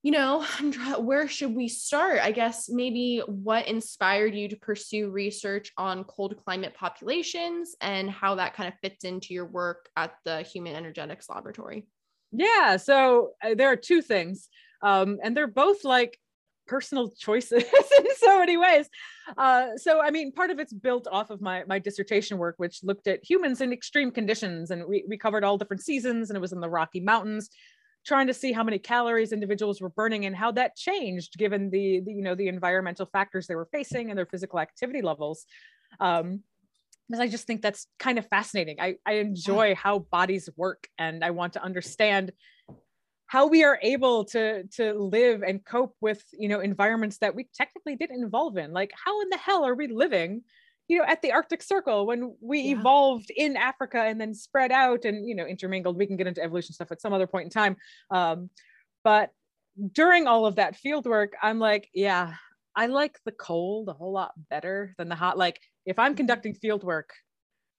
you 0.02 0.12
know, 0.12 0.44
where 0.98 1.28
should 1.28 1.54
we 1.54 1.68
start? 1.68 2.20
I 2.22 2.32
guess 2.32 2.68
maybe 2.68 3.22
what 3.26 3.66
inspired 3.66 4.34
you 4.34 4.48
to 4.48 4.56
pursue 4.56 5.10
research 5.10 5.72
on 5.76 6.04
cold 6.04 6.36
climate 6.44 6.74
populations 6.74 7.74
and 7.80 8.10
how 8.10 8.36
that 8.36 8.54
kind 8.54 8.72
of 8.72 8.78
fits 8.80 9.04
into 9.04 9.34
your 9.34 9.46
work 9.46 9.88
at 9.96 10.14
the 10.24 10.42
Human 10.42 10.74
Energetics 10.74 11.28
Laboratory. 11.28 11.86
Yeah, 12.30 12.76
so 12.76 13.30
uh, 13.42 13.54
there 13.54 13.72
are 13.72 13.76
two 13.76 14.02
things, 14.02 14.48
um, 14.82 15.18
and 15.22 15.36
they're 15.36 15.46
both 15.46 15.84
like 15.84 16.18
personal 16.66 17.10
choices 17.18 17.64
in 17.64 18.06
so 18.18 18.38
many 18.38 18.58
ways. 18.58 18.88
Uh, 19.36 19.68
so, 19.76 20.02
I 20.02 20.10
mean, 20.10 20.32
part 20.32 20.50
of 20.50 20.58
it's 20.58 20.72
built 20.72 21.08
off 21.10 21.30
of 21.30 21.40
my 21.40 21.64
my 21.66 21.78
dissertation 21.78 22.36
work, 22.36 22.56
which 22.58 22.84
looked 22.84 23.06
at 23.06 23.24
humans 23.28 23.62
in 23.62 23.72
extreme 23.72 24.10
conditions, 24.10 24.70
and 24.70 24.84
we 24.86 25.04
we 25.08 25.16
covered 25.16 25.42
all 25.42 25.56
different 25.56 25.82
seasons, 25.82 26.28
and 26.28 26.36
it 26.36 26.40
was 26.40 26.52
in 26.52 26.60
the 26.60 26.68
Rocky 26.68 27.00
Mountains 27.00 27.48
trying 28.08 28.26
to 28.26 28.34
see 28.34 28.52
how 28.52 28.64
many 28.64 28.78
calories 28.78 29.32
individuals 29.32 29.80
were 29.82 29.90
burning 29.90 30.24
and 30.24 30.34
how 30.34 30.50
that 30.50 30.74
changed 30.74 31.36
given 31.36 31.68
the, 31.68 32.00
the 32.00 32.12
you 32.12 32.22
know 32.22 32.34
the 32.34 32.48
environmental 32.48 33.06
factors 33.06 33.46
they 33.46 33.54
were 33.54 33.68
facing 33.70 34.08
and 34.08 34.18
their 34.18 34.26
physical 34.26 34.58
activity 34.58 35.02
levels. 35.02 35.44
Um, 36.00 36.42
because 37.08 37.20
I 37.22 37.28
just 37.28 37.46
think 37.46 37.62
that's 37.62 37.86
kind 37.98 38.18
of 38.18 38.26
fascinating. 38.26 38.80
I, 38.80 38.96
I 39.06 39.12
enjoy 39.14 39.74
how 39.74 40.00
bodies 40.00 40.50
work 40.56 40.88
and 40.98 41.24
I 41.24 41.30
want 41.30 41.54
to 41.54 41.62
understand 41.62 42.32
how 43.24 43.46
we 43.46 43.64
are 43.64 43.78
able 43.82 44.24
to 44.26 44.64
to 44.76 44.92
live 44.92 45.42
and 45.42 45.64
cope 45.64 45.94
with 46.00 46.22
you 46.32 46.48
know 46.48 46.60
environments 46.60 47.18
that 47.18 47.34
we 47.34 47.48
technically 47.54 47.96
didn't 47.96 48.22
involve 48.22 48.56
in. 48.56 48.72
Like 48.72 48.90
how 48.92 49.20
in 49.22 49.28
the 49.30 49.38
hell 49.38 49.64
are 49.64 49.74
we 49.74 49.86
living 49.86 50.42
you 50.88 50.98
know 50.98 51.04
at 51.04 51.22
the 51.22 51.32
arctic 51.32 51.62
circle 51.62 52.06
when 52.06 52.34
we 52.40 52.60
yeah. 52.60 52.76
evolved 52.76 53.30
in 53.36 53.56
africa 53.56 54.00
and 54.00 54.20
then 54.20 54.34
spread 54.34 54.72
out 54.72 55.04
and 55.04 55.28
you 55.28 55.34
know 55.34 55.46
intermingled 55.46 55.96
we 55.96 56.06
can 56.06 56.16
get 56.16 56.26
into 56.26 56.42
evolution 56.42 56.72
stuff 56.72 56.90
at 56.90 57.00
some 57.00 57.12
other 57.12 57.26
point 57.26 57.44
in 57.44 57.50
time 57.50 57.76
um, 58.10 58.50
but 59.04 59.30
during 59.92 60.26
all 60.26 60.46
of 60.46 60.56
that 60.56 60.76
field 60.76 61.06
work 61.06 61.34
i'm 61.42 61.58
like 61.58 61.88
yeah 61.94 62.34
i 62.74 62.86
like 62.86 63.18
the 63.24 63.32
cold 63.32 63.88
a 63.88 63.92
whole 63.92 64.12
lot 64.12 64.32
better 64.50 64.94
than 64.98 65.08
the 65.08 65.14
hot 65.14 65.38
like 65.38 65.60
if 65.86 65.98
i'm 65.98 66.12
mm-hmm. 66.12 66.16
conducting 66.16 66.54
field 66.54 66.82
work 66.82 67.12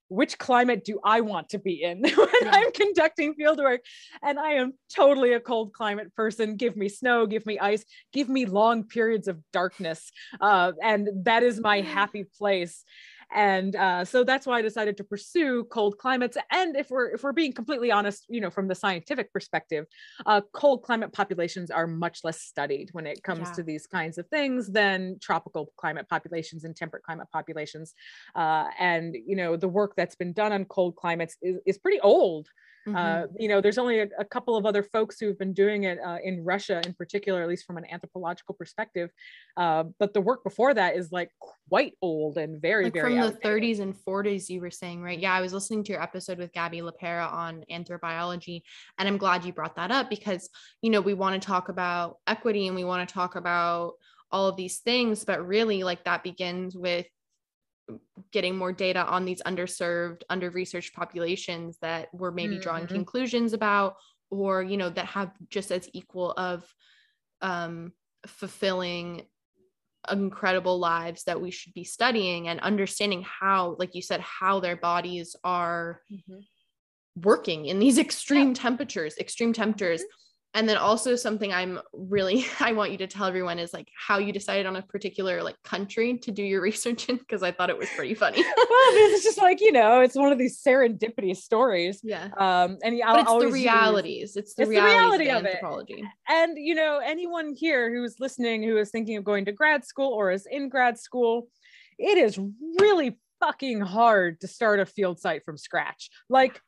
which 0.09 0.37
climate 0.37 0.83
do 0.83 0.99
I 1.03 1.21
want 1.21 1.49
to 1.49 1.59
be 1.59 1.83
in 1.83 2.01
when 2.03 2.27
yeah. 2.41 2.51
I'm 2.51 2.71
conducting 2.71 3.33
field 3.35 3.59
work? 3.59 3.81
And 4.21 4.39
I 4.39 4.53
am 4.53 4.73
totally 4.93 5.33
a 5.33 5.39
cold 5.39 5.73
climate 5.73 6.13
person. 6.15 6.55
Give 6.55 6.75
me 6.75 6.89
snow, 6.89 7.25
give 7.25 7.45
me 7.45 7.59
ice, 7.59 7.85
give 8.11 8.27
me 8.27 8.45
long 8.45 8.83
periods 8.83 9.27
of 9.27 9.39
darkness. 9.53 10.11
Uh, 10.41 10.73
and 10.83 11.07
that 11.23 11.43
is 11.43 11.59
my 11.59 11.81
happy 11.81 12.25
place 12.37 12.83
and 13.31 13.75
uh, 13.75 14.05
so 14.05 14.23
that's 14.23 14.47
why 14.47 14.59
I 14.59 14.61
decided 14.61 14.97
to 14.97 15.03
pursue 15.03 15.65
cold 15.65 15.97
climates. 15.97 16.37
And 16.51 16.75
if 16.75 16.89
we're 16.89 17.11
if 17.11 17.23
we're 17.23 17.31
being 17.31 17.53
completely 17.53 17.91
honest, 17.91 18.25
you 18.29 18.41
know, 18.41 18.49
from 18.49 18.67
the 18.67 18.75
scientific 18.75 19.31
perspective, 19.31 19.85
uh, 20.25 20.41
cold 20.53 20.83
climate 20.83 21.13
populations 21.13 21.69
are 21.69 21.87
much 21.87 22.23
less 22.23 22.41
studied 22.41 22.89
when 22.91 23.05
it 23.05 23.21
comes 23.23 23.47
yeah. 23.49 23.53
to 23.53 23.63
these 23.63 23.85
kinds 23.85 24.17
of 24.17 24.27
things 24.27 24.71
than 24.71 25.17
tropical 25.21 25.71
climate 25.77 26.07
populations 26.09 26.63
and 26.63 26.75
temperate 26.75 27.03
climate 27.03 27.27
populations. 27.31 27.93
Uh, 28.35 28.65
and 28.79 29.15
you 29.25 29.35
know, 29.35 29.55
the 29.55 29.67
work 29.67 29.93
that's 29.95 30.15
been 30.15 30.33
done 30.33 30.51
on 30.51 30.65
cold 30.65 30.95
climates 30.95 31.37
is, 31.41 31.57
is 31.65 31.77
pretty 31.77 31.99
old. 31.99 32.47
Mm-hmm. 32.87 32.95
Uh, 32.95 33.27
you 33.37 33.47
know, 33.47 33.61
there's 33.61 33.77
only 33.77 33.99
a, 33.99 34.07
a, 34.17 34.25
couple 34.25 34.55
of 34.55 34.65
other 34.65 34.83
folks 34.83 35.19
who've 35.19 35.37
been 35.37 35.53
doing 35.53 35.83
it 35.83 35.99
uh, 36.05 36.17
in 36.23 36.43
Russia, 36.43 36.81
in 36.85 36.93
particular, 36.93 37.41
at 37.41 37.49
least 37.49 37.65
from 37.65 37.77
an 37.77 37.85
anthropological 37.91 38.55
perspective. 38.55 39.09
Uh, 39.57 39.83
but 39.99 40.13
the 40.13 40.21
work 40.21 40.43
before 40.43 40.73
that 40.73 40.95
is 40.95 41.11
like 41.11 41.29
quite 41.69 41.93
old 42.01 42.37
and 42.37 42.61
very, 42.61 42.85
like 42.85 42.93
very 42.93 43.15
from 43.15 43.19
outdated. 43.19 43.41
the 43.41 43.47
30s 43.47 43.79
and 43.81 43.95
40s. 43.95 44.49
You 44.49 44.61
were 44.61 44.71
saying, 44.71 45.01
right? 45.01 45.19
Yeah, 45.19 45.33
I 45.33 45.41
was 45.41 45.53
listening 45.53 45.83
to 45.85 45.91
your 45.91 46.01
episode 46.01 46.37
with 46.37 46.53
Gabby 46.53 46.79
LaPera 46.79 47.31
on 47.31 47.63
anthrobiology, 47.71 48.61
and 48.97 49.07
I'm 49.07 49.17
glad 49.17 49.43
you 49.43 49.53
brought 49.53 49.75
that 49.75 49.91
up 49.91 50.09
because 50.09 50.49
you 50.81 50.89
know 50.89 51.01
we 51.01 51.13
want 51.13 51.39
to 51.39 51.45
talk 51.45 51.69
about 51.69 52.17
equity 52.27 52.67
and 52.67 52.75
we 52.75 52.85
want 52.85 53.07
to 53.07 53.13
talk 53.13 53.35
about 53.35 53.93
all 54.31 54.47
of 54.47 54.55
these 54.55 54.77
things, 54.79 55.25
but 55.25 55.45
really, 55.45 55.83
like 55.83 56.03
that 56.05 56.23
begins 56.23 56.75
with 56.75 57.07
getting 58.31 58.55
more 58.55 58.71
data 58.71 59.05
on 59.05 59.25
these 59.25 59.41
underserved 59.43 60.21
under 60.29 60.49
researched 60.49 60.93
populations 60.93 61.77
that 61.81 62.09
we're 62.13 62.31
maybe 62.31 62.55
mm-hmm. 62.55 62.61
drawing 62.61 62.87
conclusions 62.87 63.53
about 63.53 63.95
or 64.29 64.61
you 64.61 64.77
know 64.77 64.89
that 64.89 65.05
have 65.05 65.31
just 65.49 65.71
as 65.71 65.89
equal 65.93 66.31
of 66.33 66.63
um, 67.41 67.93
fulfilling 68.27 69.23
incredible 70.09 70.79
lives 70.79 71.23
that 71.25 71.41
we 71.41 71.51
should 71.51 71.73
be 71.73 71.83
studying 71.83 72.47
and 72.47 72.59
understanding 72.61 73.23
how 73.23 73.75
like 73.79 73.95
you 73.95 74.01
said 74.01 74.21
how 74.21 74.59
their 74.59 74.77
bodies 74.77 75.35
are 75.43 76.01
mm-hmm. 76.11 76.39
working 77.21 77.65
in 77.65 77.79
these 77.79 77.97
extreme 78.05 78.49
yeah. 78.49 78.53
temperatures 78.53 79.15
extreme 79.17 79.53
temperatures 79.53 80.01
mm-hmm 80.01 80.25
and 80.53 80.67
then 80.67 80.77
also 80.77 81.15
something 81.15 81.53
i'm 81.53 81.79
really 81.93 82.45
i 82.59 82.71
want 82.71 82.91
you 82.91 82.97
to 82.97 83.07
tell 83.07 83.27
everyone 83.27 83.59
is 83.59 83.73
like 83.73 83.87
how 83.95 84.17
you 84.17 84.33
decided 84.33 84.65
on 84.65 84.75
a 84.75 84.81
particular 84.81 85.43
like 85.43 85.55
country 85.63 86.17
to 86.17 86.31
do 86.31 86.43
your 86.43 86.61
research 86.69 87.09
in 87.09 87.17
because 87.17 87.43
i 87.43 87.51
thought 87.51 87.69
it 87.69 87.77
was 87.77 87.89
pretty 87.95 88.13
funny. 88.13 88.43
Well 88.69 89.13
it's 89.13 89.23
just 89.23 89.37
like 89.37 89.59
you 89.61 89.71
know 89.71 90.01
it's 90.01 90.15
one 90.15 90.31
of 90.31 90.37
these 90.37 90.61
serendipity 90.61 91.35
stories. 91.35 91.99
Yeah. 92.03 92.29
Um 92.37 92.77
and 92.83 92.95
yeah 92.95 93.19
it's 93.19 93.29
the 93.29 93.51
realities 93.51 94.21
use, 94.21 94.35
it's 94.37 94.53
the, 94.55 94.63
it's 94.63 94.69
reality 94.69 95.25
the 95.25 95.25
reality 95.25 95.29
of, 95.29 95.37
of 95.37 95.45
anthropology. 95.45 96.03
And 96.27 96.57
you 96.57 96.75
know 96.75 96.99
anyone 97.03 97.53
here 97.53 97.93
who's 97.93 98.15
listening 98.19 98.63
who 98.63 98.77
is 98.77 98.89
thinking 98.89 99.17
of 99.17 99.23
going 99.23 99.45
to 99.45 99.51
grad 99.51 99.85
school 99.85 100.13
or 100.13 100.31
is 100.31 100.47
in 100.49 100.69
grad 100.69 100.97
school 100.97 101.47
it 101.97 102.17
is 102.17 102.39
really 102.79 103.17
fucking 103.39 103.81
hard 103.81 104.39
to 104.41 104.47
start 104.47 104.79
a 104.79 104.85
field 104.85 105.19
site 105.19 105.43
from 105.43 105.57
scratch. 105.57 106.09
Like 106.29 106.61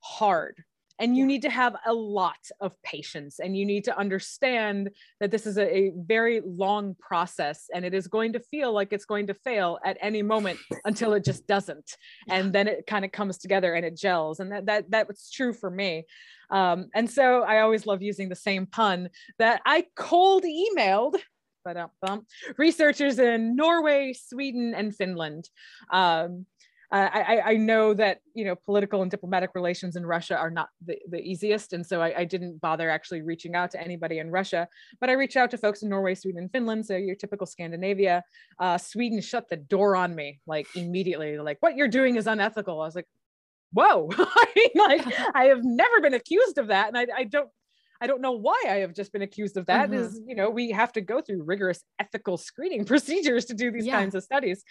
hard 0.00 0.62
and 0.98 1.16
you 1.16 1.26
need 1.26 1.42
to 1.42 1.50
have 1.50 1.76
a 1.86 1.92
lot 1.92 2.38
of 2.60 2.72
patience 2.82 3.38
and 3.38 3.56
you 3.56 3.66
need 3.66 3.84
to 3.84 3.98
understand 3.98 4.90
that 5.20 5.30
this 5.30 5.46
is 5.46 5.58
a, 5.58 5.76
a, 5.76 5.92
very 5.96 6.40
long 6.44 6.94
process 6.98 7.68
and 7.74 7.84
it 7.84 7.94
is 7.94 8.06
going 8.06 8.32
to 8.32 8.40
feel 8.40 8.72
like 8.72 8.92
it's 8.92 9.04
going 9.04 9.26
to 9.26 9.34
fail 9.34 9.78
at 9.84 9.96
any 10.00 10.22
moment 10.22 10.58
until 10.84 11.12
it 11.12 11.24
just 11.24 11.46
doesn't. 11.46 11.96
And 12.28 12.52
then 12.52 12.66
it 12.66 12.86
kind 12.86 13.04
of 13.04 13.12
comes 13.12 13.38
together 13.38 13.74
and 13.74 13.84
it 13.84 13.96
gels 13.96 14.40
and 14.40 14.50
that 14.52 14.66
that 14.66 14.90
that's 14.90 15.30
true 15.30 15.52
for 15.52 15.70
me. 15.70 16.04
Um, 16.50 16.88
and 16.94 17.10
so 17.10 17.42
i 17.42 17.60
always 17.60 17.86
love 17.86 18.02
using 18.02 18.28
the 18.28 18.36
same 18.36 18.66
pun 18.66 19.08
that 19.38 19.62
i 19.66 19.84
cold 19.96 20.44
emailed 20.44 21.16
researchers 22.56 23.18
in 23.18 23.56
norway 23.56 24.12
sweden 24.12 24.72
and 24.74 24.94
finland. 24.94 25.48
Um, 25.90 26.46
uh, 26.92 27.08
I, 27.12 27.40
I, 27.44 27.56
know 27.56 27.94
that 27.94 28.20
you 28.34 28.44
know 28.44 28.54
political 28.54 29.02
and 29.02 29.10
diplomatic 29.10 29.50
relations 29.54 29.96
in 29.96 30.06
Russia 30.06 30.36
are 30.36 30.50
not 30.50 30.68
the, 30.84 30.96
the 31.10 31.20
easiest, 31.20 31.72
and 31.72 31.84
so 31.84 32.00
I, 32.00 32.20
I, 32.20 32.24
didn't 32.24 32.60
bother 32.60 32.88
actually 32.88 33.22
reaching 33.22 33.54
out 33.54 33.72
to 33.72 33.80
anybody 33.80 34.18
in 34.18 34.30
Russia. 34.30 34.68
But 35.00 35.10
I 35.10 35.14
reached 35.14 35.36
out 35.36 35.50
to 35.50 35.58
folks 35.58 35.82
in 35.82 35.88
Norway, 35.88 36.14
Sweden, 36.14 36.42
and 36.42 36.52
Finland. 36.52 36.86
So 36.86 36.96
your 36.96 37.16
typical 37.16 37.46
Scandinavia. 37.46 38.22
Uh, 38.58 38.78
Sweden 38.78 39.20
shut 39.20 39.48
the 39.48 39.56
door 39.56 39.96
on 39.96 40.14
me 40.14 40.40
like 40.46 40.68
immediately. 40.76 41.38
Like 41.38 41.58
what 41.60 41.76
you're 41.76 41.88
doing 41.88 42.16
is 42.16 42.26
unethical. 42.26 42.80
I 42.80 42.84
was 42.84 42.94
like, 42.94 43.08
whoa! 43.72 44.08
I 44.18 44.46
mean, 44.54 44.70
like 44.76 45.06
I 45.34 45.44
have 45.46 45.64
never 45.64 46.00
been 46.00 46.14
accused 46.14 46.58
of 46.58 46.68
that, 46.68 46.88
and 46.88 46.96
I, 46.96 47.06
I 47.16 47.24
don't 47.24 47.50
I 48.00 48.06
don't 48.06 48.20
know 48.20 48.32
why 48.32 48.60
I 48.66 48.76
have 48.76 48.94
just 48.94 49.12
been 49.12 49.22
accused 49.22 49.56
of 49.56 49.66
that. 49.66 49.90
Mm-hmm. 49.90 50.00
Is 50.00 50.20
you 50.26 50.34
know 50.34 50.50
we 50.50 50.70
have 50.70 50.92
to 50.92 51.00
go 51.00 51.20
through 51.20 51.42
rigorous 51.42 51.82
ethical 51.98 52.36
screening 52.36 52.84
procedures 52.92 53.46
to 53.46 53.54
do 53.54 53.70
these 53.70 53.86
yeah. 53.86 53.98
kinds 53.98 54.14
of 54.14 54.22
studies. 54.22 54.64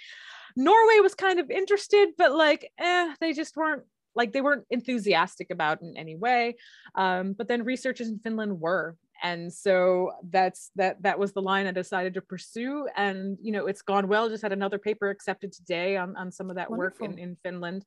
Norway 0.55 0.99
was 1.01 1.15
kind 1.15 1.39
of 1.39 1.51
interested, 1.51 2.09
but 2.17 2.33
like, 2.33 2.71
eh, 2.77 3.13
they 3.19 3.33
just 3.33 3.57
weren't 3.57 3.83
like 4.15 4.31
they 4.31 4.41
weren't 4.41 4.65
enthusiastic 4.69 5.51
about 5.51 5.81
in 5.81 5.95
any 5.97 6.15
way. 6.15 6.55
Um, 6.95 7.33
but 7.33 7.47
then 7.47 7.63
researchers 7.63 8.07
in 8.07 8.19
Finland 8.19 8.59
were. 8.59 8.95
And 9.21 9.51
so 9.51 10.11
that's 10.29 10.71
that 10.75 11.01
that 11.03 11.19
was 11.19 11.33
the 11.33 11.41
line 11.41 11.67
I 11.67 11.71
decided 11.71 12.13
to 12.15 12.21
pursue. 12.21 12.87
And 12.95 13.37
you 13.41 13.51
know, 13.51 13.67
it's 13.67 13.81
gone 13.81 14.07
well. 14.07 14.29
Just 14.29 14.43
had 14.43 14.53
another 14.53 14.77
paper 14.77 15.09
accepted 15.09 15.51
today 15.51 15.97
on, 15.97 16.15
on 16.15 16.31
some 16.31 16.49
of 16.49 16.57
that 16.57 16.69
Wonderful. 16.69 17.07
work 17.07 17.13
in, 17.13 17.19
in 17.19 17.37
Finland. 17.43 17.85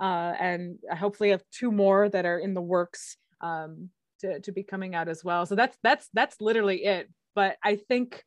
Uh, 0.00 0.34
and 0.38 0.78
I 0.90 0.96
hopefully 0.96 1.30
have 1.30 1.42
two 1.52 1.70
more 1.70 2.08
that 2.08 2.26
are 2.26 2.38
in 2.38 2.54
the 2.54 2.60
works 2.60 3.16
um, 3.40 3.90
to, 4.20 4.40
to 4.40 4.52
be 4.52 4.62
coming 4.62 4.94
out 4.94 5.08
as 5.08 5.24
well. 5.24 5.46
So 5.46 5.54
that's 5.54 5.76
that's 5.82 6.08
that's 6.12 6.40
literally 6.40 6.84
it. 6.84 7.10
But 7.34 7.56
I 7.62 7.76
think 7.76 8.24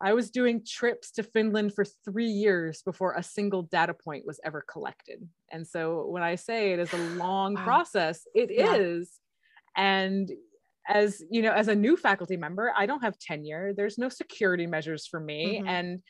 I 0.00 0.12
was 0.12 0.30
doing 0.30 0.62
trips 0.64 1.10
to 1.12 1.22
Finland 1.22 1.74
for 1.74 1.84
three 1.84 2.26
years 2.26 2.82
before 2.82 3.14
a 3.14 3.22
single 3.22 3.62
data 3.62 3.94
point 3.94 4.26
was 4.26 4.38
ever 4.44 4.64
collected. 4.68 5.28
And 5.50 5.66
so 5.66 6.06
when 6.06 6.22
I 6.22 6.36
say 6.36 6.72
it 6.72 6.78
is 6.78 6.92
a 6.92 6.98
long 7.16 7.54
wow. 7.54 7.64
process, 7.64 8.26
it 8.34 8.50
yeah. 8.52 8.74
is. 8.74 9.18
And 9.76 10.30
as 10.88 11.22
you 11.30 11.42
know, 11.42 11.52
as 11.52 11.68
a 11.68 11.74
new 11.74 11.96
faculty 11.96 12.36
member, 12.36 12.72
I 12.76 12.86
don't 12.86 13.02
have 13.02 13.18
tenure. 13.18 13.72
There's 13.74 13.98
no 13.98 14.08
security 14.08 14.66
measures 14.66 15.06
for 15.06 15.20
me. 15.20 15.58
Mm-hmm. 15.58 15.68
And 15.68 16.02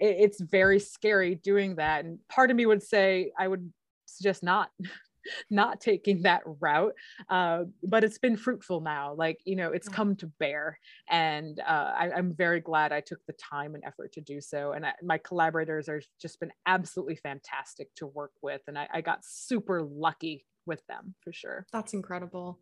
it, 0.00 0.16
it's 0.18 0.40
very 0.40 0.80
scary 0.80 1.34
doing 1.36 1.76
that. 1.76 2.04
And 2.04 2.18
part 2.28 2.50
of 2.50 2.56
me 2.56 2.66
would 2.66 2.82
say 2.82 3.32
I 3.38 3.48
would 3.48 3.70
suggest 4.06 4.42
not 4.42 4.70
not 5.50 5.80
taking 5.80 6.22
that 6.22 6.42
route 6.60 6.94
uh, 7.28 7.64
but 7.82 8.04
it's 8.04 8.18
been 8.18 8.36
fruitful 8.36 8.80
now 8.80 9.14
like 9.14 9.38
you 9.44 9.56
know 9.56 9.72
it's 9.72 9.88
come 9.88 10.16
to 10.16 10.26
bear 10.38 10.78
and 11.08 11.60
uh, 11.60 11.92
I, 11.98 12.18
am 12.18 12.34
very 12.34 12.60
glad 12.60 12.92
i 12.92 13.00
took 13.00 13.24
the 13.26 13.34
time 13.34 13.74
and 13.74 13.84
effort 13.84 14.12
to 14.12 14.20
do 14.20 14.40
so 14.40 14.72
and 14.72 14.86
I, 14.86 14.92
my 15.02 15.18
collaborators 15.18 15.88
are 15.88 16.02
just 16.20 16.40
been 16.40 16.52
absolutely 16.66 17.16
fantastic 17.16 17.94
to 17.96 18.06
work 18.06 18.32
with 18.42 18.62
and 18.66 18.78
I, 18.78 18.88
I 18.92 19.00
got 19.00 19.24
super 19.24 19.82
lucky 19.82 20.44
with 20.66 20.84
them 20.86 21.14
for 21.22 21.32
sure. 21.32 21.66
That's 21.72 21.94
incredible 21.94 22.58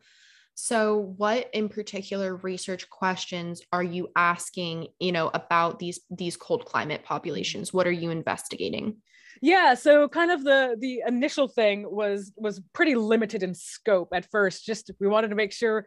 so 0.54 1.14
what 1.16 1.50
in 1.52 1.68
particular 1.68 2.36
research 2.36 2.88
questions 2.88 3.62
are 3.72 3.82
you 3.82 4.08
asking, 4.16 4.88
you 5.00 5.12
know, 5.12 5.30
about 5.34 5.78
these 5.78 6.00
these 6.10 6.36
cold 6.36 6.64
climate 6.64 7.02
populations? 7.04 7.72
What 7.72 7.86
are 7.86 7.92
you 7.92 8.10
investigating? 8.10 8.96
yeah 9.42 9.74
so 9.74 10.08
kind 10.08 10.30
of 10.30 10.44
the 10.44 10.76
the 10.80 11.02
initial 11.06 11.48
thing 11.48 11.84
was 11.90 12.32
was 12.36 12.60
pretty 12.72 12.94
limited 12.94 13.42
in 13.42 13.54
scope 13.54 14.08
at 14.14 14.30
first 14.30 14.64
just 14.64 14.90
we 15.00 15.08
wanted 15.08 15.28
to 15.28 15.34
make 15.34 15.52
sure 15.52 15.86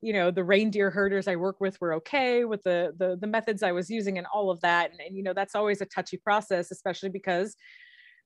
you 0.00 0.12
know 0.12 0.30
the 0.30 0.44
reindeer 0.44 0.90
herders 0.90 1.26
i 1.26 1.34
work 1.34 1.56
with 1.60 1.80
were 1.80 1.94
okay 1.94 2.44
with 2.44 2.62
the 2.62 2.92
the, 2.98 3.16
the 3.20 3.26
methods 3.26 3.62
i 3.62 3.72
was 3.72 3.90
using 3.90 4.16
and 4.18 4.26
all 4.32 4.50
of 4.50 4.60
that 4.60 4.90
and, 4.90 5.00
and 5.00 5.16
you 5.16 5.22
know 5.22 5.32
that's 5.32 5.54
always 5.54 5.80
a 5.80 5.86
touchy 5.86 6.16
process 6.16 6.70
especially 6.70 7.08
because 7.08 7.56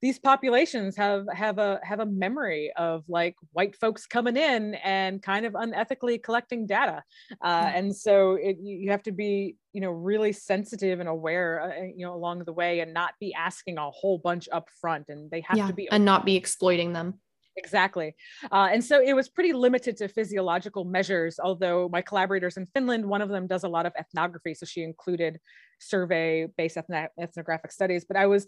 these 0.01 0.19
populations 0.19 0.97
have 0.97 1.27
have 1.33 1.59
a 1.59 1.81
have 1.83 2.01
a 2.01 2.07
memory 2.07 2.73
of 2.77 3.05
like 3.09 3.35
white 3.53 3.75
folks 3.77 4.07
coming 4.07 4.37
in 4.37 4.75
and 4.77 5.23
kind 5.23 5.45
of 5.45 5.55
unethically 5.55 6.23
collecting 6.23 6.67
data 6.67 7.03
uh, 7.43 7.71
and 7.75 7.95
so 7.95 8.35
it, 8.35 8.57
you 8.61 8.91
have 8.91 9.03
to 9.03 9.13
be 9.13 9.57
you 9.73 9.81
know 9.81 9.91
really 9.91 10.33
sensitive 10.33 11.01
and 11.01 11.09
aware 11.09 11.61
uh, 11.61 11.85
you 11.97 12.07
know 12.07 12.15
along 12.15 12.45
the 12.45 12.53
way 12.53 12.81
and 12.81 12.95
not 12.95 13.15
be 13.21 13.35
asking 13.35 13.79
a 13.79 13.91
whole 13.91 14.19
bunch 14.19 14.49
up 14.53 14.69
front 14.81 15.07
and 15.09 15.31
they 15.31 15.41
have 15.41 15.57
yeah, 15.57 15.67
to 15.67 15.73
be 15.73 15.89
and 15.91 16.05
not 16.05 16.25
be 16.25 16.37
exploiting 16.37 16.93
them 16.93 17.15
Exactly. 17.59 18.15
Uh, 18.53 18.69
and 18.73 18.83
so 18.83 19.03
it 19.03 19.15
was 19.15 19.29
pretty 19.29 19.53
limited 19.53 19.97
to 19.97 20.07
physiological 20.09 20.85
measures, 20.85 21.41
although 21.43 21.89
my 21.91 22.01
collaborators 22.01 22.57
in 22.57 22.67
Finland, 22.67 23.05
one 23.05 23.21
of 23.21 23.29
them 23.29 23.49
does 23.49 23.65
a 23.65 23.69
lot 23.69 23.85
of 23.85 23.93
ethnography. 23.99 24.55
So 24.55 24.65
she 24.65 24.83
included 24.83 25.41
survey 25.81 26.47
based 26.57 26.77
ethnographic 26.77 27.73
studies. 27.73 28.05
But 28.07 28.17
I 28.17 28.27
was 28.27 28.47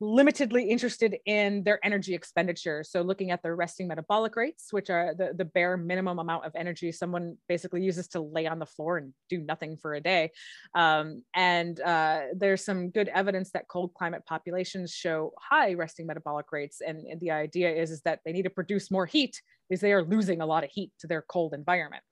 limitedly 0.00 0.68
interested 0.68 1.16
in 1.26 1.62
their 1.64 1.78
energy 1.84 2.14
expenditure. 2.14 2.84
So 2.84 3.02
looking 3.02 3.30
at 3.30 3.42
their 3.42 3.56
resting 3.56 3.88
metabolic 3.88 4.36
rates, 4.36 4.68
which 4.72 4.90
are 4.90 5.14
the, 5.16 5.32
the 5.36 5.44
bare 5.44 5.76
minimum 5.76 6.18
amount 6.18 6.44
of 6.44 6.52
energy 6.56 6.92
someone 6.92 7.36
basically 7.48 7.82
uses 7.82 8.08
to 8.08 8.20
lay 8.20 8.46
on 8.46 8.58
the 8.58 8.66
floor 8.66 8.98
and 8.98 9.12
do 9.28 9.38
nothing 9.38 9.76
for 9.76 9.94
a 9.94 10.00
day. 10.00 10.30
Um, 10.74 11.22
and 11.34 11.80
uh, 11.80 12.22
there's 12.34 12.64
some 12.64 12.90
good 12.90 13.08
evidence 13.08 13.50
that 13.52 13.68
cold 13.68 13.94
climate 13.94 14.22
populations 14.26 14.92
show 14.92 15.32
high 15.38 15.74
resting 15.74 16.06
metabolic 16.06 16.50
rates. 16.52 16.80
And, 16.80 17.06
and 17.06 17.20
the 17.20 17.30
idea 17.30 17.72
is, 17.72 17.90
is 17.90 18.02
that 18.02 18.20
they 18.24 18.32
need 18.32 18.42
to 18.42 18.50
produce 18.50 18.90
more 18.90 19.06
heat 19.06 19.40
because 19.68 19.80
they 19.80 19.92
are 19.92 20.04
losing 20.04 20.40
a 20.40 20.46
lot 20.46 20.64
of 20.64 20.70
heat 20.70 20.90
to 21.00 21.06
their 21.06 21.22
cold 21.22 21.54
environment. 21.54 22.02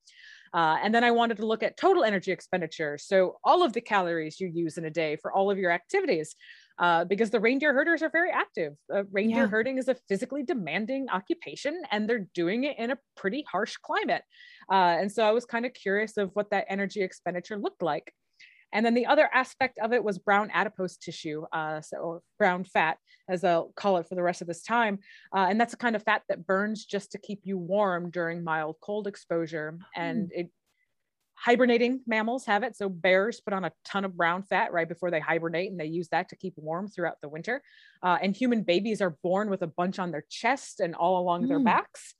Uh, 0.53 0.79
and 0.83 0.95
then 0.95 1.05
I 1.05 1.13
wanted 1.13 1.37
to 1.37 1.47
look 1.47 1.63
at 1.63 1.77
total 1.77 2.03
energy 2.03 2.33
expenditure. 2.33 2.99
So 2.99 3.37
all 3.45 3.63
of 3.63 3.73
the 3.73 3.81
calories 3.81 4.41
you 4.41 4.51
use 4.53 4.79
in 4.79 4.85
a 4.85 4.91
day 4.91 5.17
for 5.17 5.33
all 5.33 5.51
of 5.51 5.59
your 5.59 5.71
activities 5.71 6.35
uh, 6.81 7.05
because 7.05 7.31
the 7.31 7.39
reindeer 7.39 7.75
herders 7.75 8.03
are 8.03 8.09
very 8.11 8.31
active. 8.31 8.73
Uh, 8.93 9.05
reindeer 9.13 9.43
yeah. 9.43 9.47
herding 9.47 9.77
is 9.77 9.89
a 9.89 9.95
physically 10.09 10.43
demanding 10.43 11.09
occupation, 11.11 11.83
and 11.93 12.09
they're 12.09 12.27
doing 12.35 12.65
it 12.65 12.79
in 12.79 12.91
a 12.91 12.99
pretty 13.17 13.45
harsh 13.51 13.77
climate. 13.77 14.23
Uh, 14.73 14.97
and 14.99 15.13
so 15.13 15.23
I 15.23 15.33
was 15.33 15.45
kind 15.45 15.67
of 15.67 15.75
curious 15.75 16.17
of 16.17 16.31
what 16.33 16.51
that 16.51 16.65
energy 16.69 17.03
expenditure 17.03 17.59
looked 17.59 17.83
like. 17.83 18.13
And 18.73 18.87
then 18.87 18.95
the 18.95 19.07
other 19.07 19.29
aspect 19.35 19.79
of 19.83 19.93
it 19.93 20.03
was 20.03 20.19
brown 20.19 20.51
adipose 20.55 20.97
tissue, 20.97 21.45
uh, 21.53 21.81
so, 21.81 21.97
or 21.99 22.23
brown 22.39 22.65
fat, 22.65 22.99
as 23.29 23.45
I'll 23.45 23.73
call 23.77 23.97
it 23.99 24.09
for 24.09 24.15
the 24.15 24.23
rest 24.23 24.41
of 24.41 24.47
this 24.47 24.63
time. 24.63 25.01
Uh, 25.37 25.47
and 25.51 25.61
that's 25.61 25.75
a 25.75 25.77
kind 25.77 25.97
of 25.97 26.05
fat 26.05 26.23
that 26.29 26.47
burns 26.47 26.85
just 26.85 27.13
to 27.13 27.19
keep 27.19 27.41
you 27.43 27.59
warm 27.59 28.11
during 28.11 28.45
mild 28.45 28.77
cold 28.81 29.07
exposure. 29.07 29.77
And 29.97 30.29
mm. 30.29 30.33
it 30.33 30.51
hibernating 31.43 32.01
mammals 32.07 32.45
have 32.47 32.63
it. 32.63 32.77
So 32.77 32.89
bears 32.89 33.41
put 33.41 33.55
on 33.55 33.65
a 33.65 33.73
ton 33.85 34.05
of 34.05 34.17
brown 34.17 34.43
fat 34.43 34.73
right 34.73 34.89
before 34.89 35.11
they 35.11 35.21
hibernate, 35.21 35.71
and 35.71 35.81
they 35.81 35.87
use 35.87 36.09
that 36.09 36.29
to 36.29 36.37
keep 36.37 36.55
warm 36.57 36.89
throughout 36.89 37.21
the 37.23 37.29
winter. 37.29 37.63
Uh, 38.03 38.19
and 38.23 38.37
human 38.37 38.63
babies 38.63 39.01
are 39.01 39.17
born 39.23 39.49
with 39.49 39.63
a 39.63 39.67
bunch 39.67 39.99
on 39.99 40.11
their 40.11 40.25
chest 40.29 40.81
and 40.81 40.95
all 40.95 41.21
along 41.21 41.45
mm. 41.45 41.49
their 41.49 41.61
backs. 41.61 42.15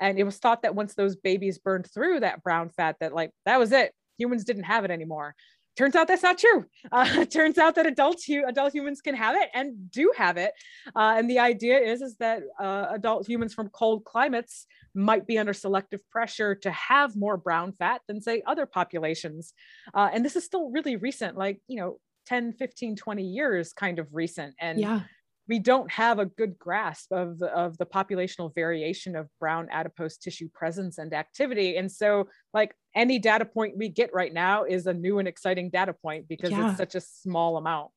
And 0.00 0.18
it 0.18 0.24
was 0.24 0.38
thought 0.38 0.62
that 0.62 0.74
once 0.74 0.94
those 0.94 1.16
babies 1.16 1.58
burned 1.58 1.86
through 1.92 2.20
that 2.20 2.42
brown 2.42 2.70
fat, 2.70 2.96
that 3.00 3.14
like 3.14 3.30
that 3.44 3.58
was 3.58 3.72
it. 3.72 3.92
Humans 4.18 4.44
didn't 4.44 4.64
have 4.64 4.84
it 4.84 4.90
anymore 4.90 5.34
turns 5.76 5.96
out 5.96 6.08
that's 6.08 6.22
not 6.22 6.38
true. 6.38 6.64
Uh, 6.92 7.24
turns 7.24 7.56
out 7.56 7.74
that 7.76 7.86
adults, 7.86 8.28
adult 8.28 8.74
humans 8.74 9.00
can 9.00 9.14
have 9.14 9.34
it 9.34 9.48
and 9.54 9.90
do 9.90 10.12
have 10.16 10.36
it. 10.36 10.52
Uh, 10.94 11.14
and 11.16 11.30
the 11.30 11.38
idea 11.38 11.78
is, 11.78 12.02
is 12.02 12.16
that 12.16 12.42
uh, 12.60 12.86
adult 12.90 13.26
humans 13.26 13.54
from 13.54 13.68
cold 13.70 14.04
climates 14.04 14.66
might 14.94 15.26
be 15.26 15.38
under 15.38 15.54
selective 15.54 16.00
pressure 16.10 16.54
to 16.54 16.70
have 16.70 17.16
more 17.16 17.38
brown 17.38 17.72
fat 17.72 18.02
than 18.08 18.20
say 18.20 18.42
other 18.46 18.66
populations. 18.66 19.54
Uh, 19.94 20.10
and 20.12 20.22
this 20.24 20.36
is 20.36 20.44
still 20.44 20.70
really 20.70 20.96
recent, 20.96 21.38
like, 21.38 21.60
you 21.66 21.78
know, 21.78 21.98
10, 22.26 22.52
15, 22.52 22.96
20 22.96 23.22
years 23.22 23.72
kind 23.72 23.98
of 23.98 24.08
recent. 24.12 24.54
And 24.60 24.78
yeah 24.78 25.00
we 25.48 25.58
don't 25.58 25.90
have 25.90 26.18
a 26.18 26.26
good 26.26 26.58
grasp 26.58 27.12
of 27.12 27.38
the, 27.38 27.46
of 27.46 27.76
the 27.78 27.86
populational 27.86 28.54
variation 28.54 29.16
of 29.16 29.28
brown 29.40 29.68
adipose 29.70 30.16
tissue 30.16 30.48
presence 30.54 30.98
and 30.98 31.12
activity. 31.12 31.76
And 31.76 31.90
so 31.90 32.28
like 32.54 32.74
any 32.94 33.18
data 33.18 33.44
point 33.44 33.76
we 33.76 33.88
get 33.88 34.12
right 34.12 34.32
now 34.32 34.64
is 34.64 34.86
a 34.86 34.94
new 34.94 35.18
and 35.18 35.26
exciting 35.26 35.70
data 35.70 35.92
point 35.92 36.28
because 36.28 36.50
yeah. 36.50 36.68
it's 36.68 36.78
such 36.78 36.94
a 36.94 37.00
small 37.00 37.56
amount. 37.56 37.90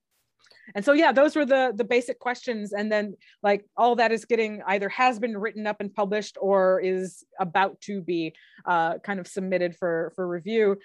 And 0.74 0.84
so 0.84 0.94
yeah, 0.94 1.12
those 1.12 1.36
were 1.36 1.46
the 1.46 1.74
the 1.76 1.84
basic 1.84 2.20
questions 2.20 2.74
and 2.74 2.92
then 2.92 3.16
like 3.44 3.66
all 3.78 3.96
that 3.98 4.12
is 4.12 4.26
getting 4.26 4.64
either 4.66 4.90
has 4.90 5.20
been 5.20 5.38
written 5.38 5.68
up 5.68 5.78
and 5.80 5.94
published 5.94 6.38
or 6.42 6.80
is 6.80 7.24
about 7.40 7.80
to 7.82 8.02
be 8.02 8.34
uh, 8.66 8.98
kind 9.00 9.20
of 9.20 9.28
submitted 9.28 9.76
for 9.76 10.12
for 10.16 10.28
review. 10.28 10.78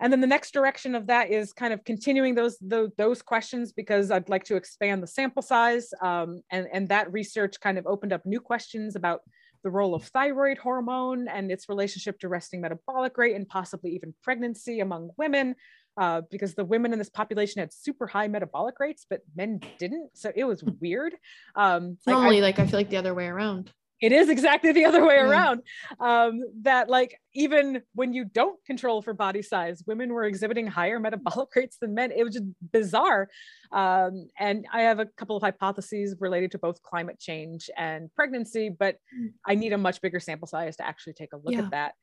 And 0.00 0.12
then 0.12 0.20
the 0.20 0.26
next 0.26 0.52
direction 0.52 0.94
of 0.94 1.06
that 1.08 1.30
is 1.30 1.52
kind 1.52 1.72
of 1.72 1.84
continuing 1.84 2.34
those 2.34 2.58
those, 2.60 2.90
those 2.96 3.22
questions 3.22 3.72
because 3.72 4.10
I'd 4.10 4.28
like 4.28 4.44
to 4.44 4.56
expand 4.56 5.02
the 5.02 5.06
sample 5.06 5.42
size. 5.42 5.90
Um, 6.02 6.42
and, 6.50 6.66
and 6.72 6.88
that 6.88 7.12
research 7.12 7.60
kind 7.60 7.78
of 7.78 7.86
opened 7.86 8.12
up 8.12 8.24
new 8.24 8.40
questions 8.40 8.96
about 8.96 9.20
the 9.62 9.70
role 9.70 9.94
of 9.94 10.04
thyroid 10.04 10.56
hormone 10.56 11.28
and 11.28 11.50
its 11.50 11.68
relationship 11.68 12.18
to 12.20 12.28
resting 12.28 12.62
metabolic 12.62 13.18
rate 13.18 13.36
and 13.36 13.46
possibly 13.46 13.90
even 13.90 14.14
pregnancy 14.22 14.80
among 14.80 15.10
women. 15.16 15.54
Uh, 16.00 16.22
because 16.30 16.54
the 16.54 16.64
women 16.64 16.92
in 16.92 16.98
this 16.98 17.10
population 17.10 17.60
had 17.60 17.72
super 17.72 18.06
high 18.06 18.28
metabolic 18.28 18.78
rates, 18.78 19.04
but 19.10 19.20
men 19.36 19.60
didn't. 19.78 20.08
So 20.14 20.32
it 20.34 20.44
was 20.44 20.60
hmm. 20.60 20.70
weird. 20.80 21.14
Um, 21.56 21.98
Normally, 22.06 22.40
like 22.40 22.58
I, 22.58 22.62
like 22.62 22.68
I 22.68 22.70
feel 22.70 22.80
like 22.80 22.90
the 22.90 22.96
other 22.96 23.12
way 23.12 23.26
around 23.26 23.70
it 24.00 24.12
is 24.12 24.28
exactly 24.28 24.72
the 24.72 24.84
other 24.84 25.04
way 25.04 25.16
mm. 25.16 25.28
around 25.28 25.62
um, 26.00 26.40
that 26.62 26.88
like 26.88 27.20
even 27.34 27.82
when 27.94 28.12
you 28.12 28.24
don't 28.24 28.58
control 28.64 29.02
for 29.02 29.14
body 29.14 29.42
size 29.42 29.82
women 29.86 30.12
were 30.12 30.24
exhibiting 30.24 30.66
higher 30.66 30.98
metabolic 30.98 31.48
rates 31.56 31.76
than 31.80 31.94
men 31.94 32.10
it 32.12 32.24
was 32.24 32.34
just 32.34 32.46
bizarre 32.72 33.28
um, 33.72 34.28
and 34.38 34.66
i 34.72 34.80
have 34.82 34.98
a 34.98 35.06
couple 35.16 35.36
of 35.36 35.42
hypotheses 35.42 36.14
related 36.20 36.50
to 36.50 36.58
both 36.58 36.82
climate 36.82 37.18
change 37.18 37.70
and 37.76 38.12
pregnancy 38.14 38.68
but 38.68 38.96
mm. 39.16 39.28
i 39.46 39.54
need 39.54 39.72
a 39.72 39.78
much 39.78 40.00
bigger 40.00 40.20
sample 40.20 40.48
size 40.48 40.76
to 40.76 40.86
actually 40.86 41.12
take 41.12 41.32
a 41.32 41.36
look 41.36 41.54
yeah. 41.54 41.60
at 41.60 41.70
that 41.70 41.94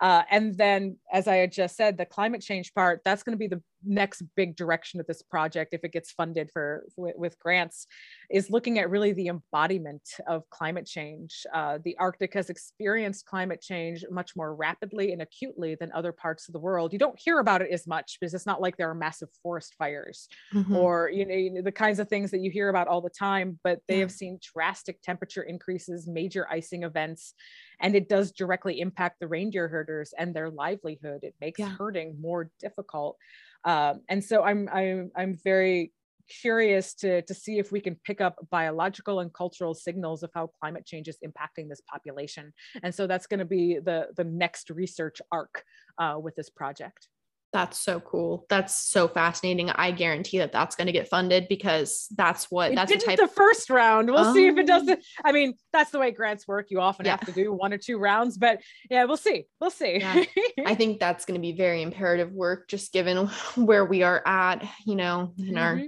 uh, 0.00 0.22
and 0.30 0.56
then, 0.56 0.96
as 1.12 1.28
I 1.28 1.36
had 1.36 1.52
just 1.52 1.76
said, 1.76 1.96
the 1.96 2.04
climate 2.04 2.40
change 2.40 2.74
part, 2.74 3.00
that's 3.04 3.22
going 3.22 3.34
to 3.34 3.38
be 3.38 3.46
the 3.46 3.62
next 3.84 4.22
big 4.34 4.56
direction 4.56 4.98
of 4.98 5.06
this 5.06 5.22
project 5.22 5.74
if 5.74 5.84
it 5.84 5.92
gets 5.92 6.10
funded 6.10 6.50
for 6.52 6.84
with, 6.96 7.14
with 7.16 7.38
grants, 7.38 7.86
is 8.30 8.50
looking 8.50 8.78
at 8.78 8.90
really 8.90 9.12
the 9.12 9.28
embodiment 9.28 10.02
of 10.26 10.48
climate 10.50 10.86
change. 10.86 11.46
Uh, 11.54 11.78
the 11.84 11.96
Arctic 11.98 12.34
has 12.34 12.50
experienced 12.50 13.26
climate 13.26 13.60
change 13.60 14.04
much 14.10 14.32
more 14.34 14.54
rapidly 14.54 14.73
and 14.82 15.22
acutely 15.22 15.74
than 15.74 15.90
other 15.92 16.12
parts 16.12 16.48
of 16.48 16.52
the 16.52 16.58
world. 16.58 16.92
You 16.92 16.98
don't 16.98 17.18
hear 17.18 17.38
about 17.38 17.62
it 17.62 17.70
as 17.70 17.86
much 17.86 18.18
because 18.18 18.34
it's 18.34 18.46
not 18.46 18.60
like 18.60 18.76
there 18.76 18.90
are 18.90 18.94
massive 18.94 19.28
forest 19.42 19.74
fires 19.78 20.28
mm-hmm. 20.52 20.76
or 20.76 21.10
you 21.10 21.50
know 21.50 21.62
the 21.62 21.72
kinds 21.72 21.98
of 21.98 22.08
things 22.08 22.30
that 22.30 22.40
you 22.40 22.50
hear 22.50 22.68
about 22.68 22.88
all 22.88 23.00
the 23.00 23.10
time, 23.10 23.58
but 23.62 23.80
they 23.88 23.96
yeah. 23.96 24.00
have 24.00 24.12
seen 24.12 24.38
drastic 24.40 25.00
temperature 25.02 25.42
increases, 25.42 26.06
major 26.06 26.46
icing 26.50 26.82
events, 26.82 27.34
and 27.80 27.94
it 27.94 28.08
does 28.08 28.32
directly 28.32 28.80
impact 28.80 29.20
the 29.20 29.28
reindeer 29.28 29.68
herders 29.68 30.14
and 30.18 30.34
their 30.34 30.50
livelihood 30.50 31.20
it 31.22 31.34
makes 31.40 31.58
yeah. 31.58 31.68
herding 31.68 32.16
more 32.20 32.50
difficult 32.60 33.16
um, 33.64 34.00
and 34.08 34.22
so 34.22 34.42
i'm 34.42 34.68
i'm 34.72 35.10
i'm 35.16 35.38
very 35.42 35.92
curious 36.28 36.94
to 36.94 37.22
to 37.22 37.34
see 37.34 37.58
if 37.58 37.72
we 37.72 37.80
can 37.80 37.96
pick 38.04 38.20
up 38.20 38.36
biological 38.50 39.20
and 39.20 39.32
cultural 39.32 39.74
signals 39.74 40.22
of 40.22 40.30
how 40.34 40.48
climate 40.60 40.86
change 40.86 41.08
is 41.08 41.18
impacting 41.24 41.68
this 41.68 41.80
population 41.90 42.52
and 42.82 42.94
so 42.94 43.06
that's 43.06 43.26
going 43.26 43.38
to 43.38 43.44
be 43.44 43.78
the 43.78 44.08
the 44.16 44.24
next 44.24 44.70
research 44.70 45.20
arc 45.32 45.64
uh, 45.98 46.16
with 46.20 46.34
this 46.36 46.50
project 46.50 47.08
that's 47.54 47.78
so 47.78 48.00
cool. 48.00 48.46
That's 48.48 48.74
so 48.74 49.06
fascinating. 49.06 49.70
I 49.70 49.92
guarantee 49.92 50.38
that 50.38 50.50
that's 50.50 50.74
going 50.74 50.88
to 50.88 50.92
get 50.92 51.06
funded 51.08 51.46
because 51.48 52.08
that's 52.16 52.50
what 52.50 52.72
it 52.72 52.74
that's 52.74 52.90
the 52.90 52.98
type. 52.98 53.16
The 53.16 53.28
first 53.28 53.70
round. 53.70 54.10
We'll 54.10 54.26
oh. 54.26 54.34
see 54.34 54.48
if 54.48 54.58
it 54.58 54.66
does. 54.66 54.86
The, 54.86 55.00
I 55.24 55.30
mean, 55.30 55.54
that's 55.72 55.92
the 55.92 56.00
way 56.00 56.10
grants 56.10 56.48
work. 56.48 56.66
You 56.70 56.80
often 56.80 57.06
yeah. 57.06 57.12
have 57.12 57.26
to 57.26 57.32
do 57.32 57.52
one 57.52 57.72
or 57.72 57.78
two 57.78 57.98
rounds, 57.98 58.38
but 58.38 58.60
yeah, 58.90 59.04
we'll 59.04 59.16
see. 59.16 59.46
We'll 59.60 59.70
see. 59.70 60.00
Yeah. 60.00 60.24
I 60.66 60.74
think 60.74 60.98
that's 60.98 61.26
going 61.26 61.36
to 61.36 61.40
be 61.40 61.52
very 61.52 61.80
imperative 61.80 62.32
work, 62.32 62.68
just 62.68 62.92
given 62.92 63.28
where 63.54 63.84
we 63.84 64.02
are 64.02 64.20
at. 64.26 64.68
You 64.84 64.96
know, 64.96 65.32
in 65.38 65.44
mm-hmm. 65.44 65.58
our 65.58 65.80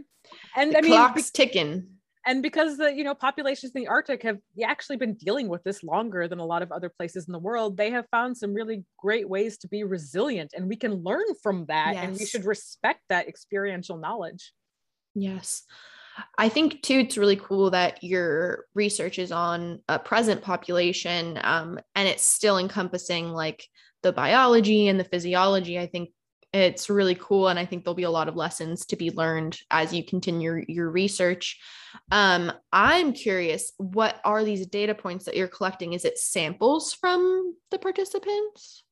and 0.56 0.72
the 0.72 0.78
I 0.78 0.80
mean, 0.80 0.92
clock's 0.92 1.30
be- 1.30 1.44
ticking 1.44 1.86
and 2.26 2.42
because 2.42 2.76
the 2.76 2.92
you 2.94 3.04
know 3.04 3.14
populations 3.14 3.72
in 3.74 3.82
the 3.82 3.88
arctic 3.88 4.22
have 4.24 4.38
actually 4.64 4.96
been 4.96 5.14
dealing 5.14 5.48
with 5.48 5.62
this 5.64 5.82
longer 5.82 6.28
than 6.28 6.38
a 6.38 6.44
lot 6.44 6.62
of 6.62 6.72
other 6.72 6.90
places 6.90 7.26
in 7.26 7.32
the 7.32 7.38
world 7.38 7.76
they 7.76 7.90
have 7.90 8.06
found 8.10 8.36
some 8.36 8.52
really 8.52 8.84
great 8.98 9.28
ways 9.28 9.56
to 9.58 9.68
be 9.68 9.84
resilient 9.84 10.52
and 10.54 10.68
we 10.68 10.76
can 10.76 11.02
learn 11.02 11.24
from 11.42 11.64
that 11.66 11.94
yes. 11.94 12.04
and 12.04 12.16
we 12.18 12.26
should 12.26 12.44
respect 12.44 13.00
that 13.08 13.28
experiential 13.28 13.96
knowledge 13.96 14.52
yes 15.14 15.62
I 16.38 16.48
think 16.48 16.82
too, 16.82 17.00
it's 17.00 17.18
really 17.18 17.36
cool 17.36 17.70
that 17.72 18.02
your 18.02 18.64
research 18.74 19.18
is 19.18 19.32
on 19.32 19.80
a 19.86 19.98
present 19.98 20.40
population 20.40 21.38
um, 21.42 21.78
and 21.94 22.08
it's 22.08 22.24
still 22.24 22.56
encompassing 22.56 23.28
like 23.32 23.66
the 24.02 24.12
biology 24.12 24.88
and 24.88 24.98
the 24.98 25.04
physiology. 25.04 25.78
I 25.78 25.86
think 25.86 26.10
it's 26.56 26.88
really 26.88 27.14
cool 27.14 27.48
and 27.48 27.58
i 27.58 27.64
think 27.64 27.84
there'll 27.84 27.94
be 27.94 28.02
a 28.02 28.10
lot 28.10 28.28
of 28.28 28.36
lessons 28.36 28.86
to 28.86 28.96
be 28.96 29.10
learned 29.10 29.58
as 29.70 29.92
you 29.92 30.04
continue 30.04 30.50
your, 30.50 30.64
your 30.68 30.90
research 30.90 31.58
um, 32.12 32.52
i'm 32.72 33.12
curious 33.12 33.72
what 33.78 34.20
are 34.24 34.44
these 34.44 34.66
data 34.66 34.94
points 34.94 35.24
that 35.24 35.36
you're 35.36 35.48
collecting 35.48 35.92
is 35.92 36.04
it 36.04 36.18
samples 36.18 36.92
from 36.92 37.54
the 37.70 37.78
participants 37.78 38.84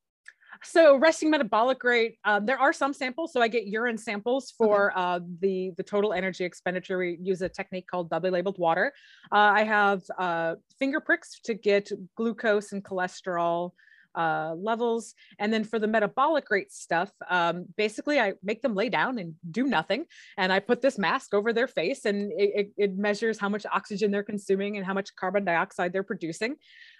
So 0.63 0.97
resting 0.97 1.29
metabolic 1.29 1.83
rate, 1.83 2.17
um, 2.23 2.45
there 2.45 2.57
are 2.57 2.73
some 2.73 2.93
samples. 2.93 3.33
So 3.33 3.41
I 3.41 3.47
get 3.47 3.67
urine 3.67 3.97
samples 3.97 4.53
for 4.57 4.91
okay. 4.91 4.99
uh, 4.99 5.19
the 5.41 5.71
the 5.77 5.83
total 5.83 6.13
energy 6.13 6.43
expenditure. 6.43 6.97
We 6.97 7.17
use 7.21 7.41
a 7.41 7.49
technique 7.49 7.87
called 7.87 8.09
doubly 8.09 8.31
labeled 8.31 8.57
water. 8.57 8.93
Uh, 9.31 9.51
I 9.53 9.63
have 9.63 10.01
uh, 10.17 10.55
finger 10.79 10.99
pricks 10.99 11.39
to 11.43 11.53
get 11.53 11.91
glucose 12.15 12.71
and 12.71 12.83
cholesterol 12.83 13.71
uh, 14.15 14.55
levels. 14.57 15.13
And 15.39 15.51
then 15.53 15.63
for 15.63 15.79
the 15.79 15.87
metabolic 15.87 16.49
rate 16.49 16.71
stuff, 16.71 17.11
um, 17.29 17.65
basically 17.77 18.19
I 18.19 18.33
make 18.43 18.61
them 18.61 18.75
lay 18.75 18.89
down 18.89 19.19
and 19.19 19.35
do 19.51 19.65
nothing. 19.65 20.05
And 20.37 20.51
I 20.51 20.59
put 20.59 20.81
this 20.81 20.97
mask 20.97 21.33
over 21.33 21.53
their 21.53 21.67
face 21.67 22.05
and 22.05 22.31
it, 22.31 22.51
it, 22.55 22.71
it 22.77 22.97
measures 22.97 23.39
how 23.39 23.49
much 23.49 23.65
oxygen 23.71 24.11
they're 24.11 24.23
consuming 24.23 24.77
and 24.77 24.85
how 24.85 24.93
much 24.93 25.15
carbon 25.15 25.45
dioxide 25.45 25.93
they're 25.93 26.03
producing. 26.03 26.55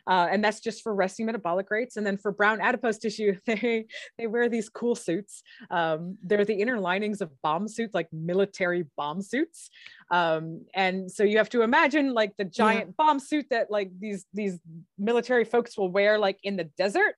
Uh, 0.08 0.28
and 0.32 0.44
that's 0.44 0.60
just 0.60 0.84
for 0.84 0.94
resting 0.94 1.26
metabolic 1.26 1.70
rates. 1.72 1.98
And 1.98 2.06
then 2.06 2.18
for 2.18 2.32
brown 2.32 2.62
adipose 2.62 2.98
tissue, 2.98 3.38
they, 3.46 3.86
they 4.18 4.28
wear 4.28 4.50
these 4.50 4.70
cool 4.70 4.96
suits. 4.96 5.44
Um, 5.70 6.18
they're 6.24 6.46
the 6.46 6.62
inner 6.62 6.80
linings 6.80 7.22
of 7.22 7.32
bomb 7.42 7.68
suits, 7.68 7.94
like 7.94 8.08
military 8.12 8.86
bomb 8.98 9.22
suits. 9.22 9.70
Um, 10.12 10.66
and 10.74 11.12
so 11.12 11.24
you 11.24 11.38
have 11.38 11.50
to 11.50 11.62
imagine 11.62 12.14
like 12.14 12.34
the 12.38 12.46
giant 12.46 12.88
yeah. 12.88 12.94
bomb 12.98 13.20
suit 13.20 13.48
that 13.50 13.72
like 13.72 13.92
these, 14.00 14.26
these 14.34 14.60
military 14.98 15.46
folks 15.46 15.78
will 15.78 15.90
wear 15.90 16.20
like 16.20 16.40
in 16.44 16.56
the 16.56 16.66
desert. 16.66 17.16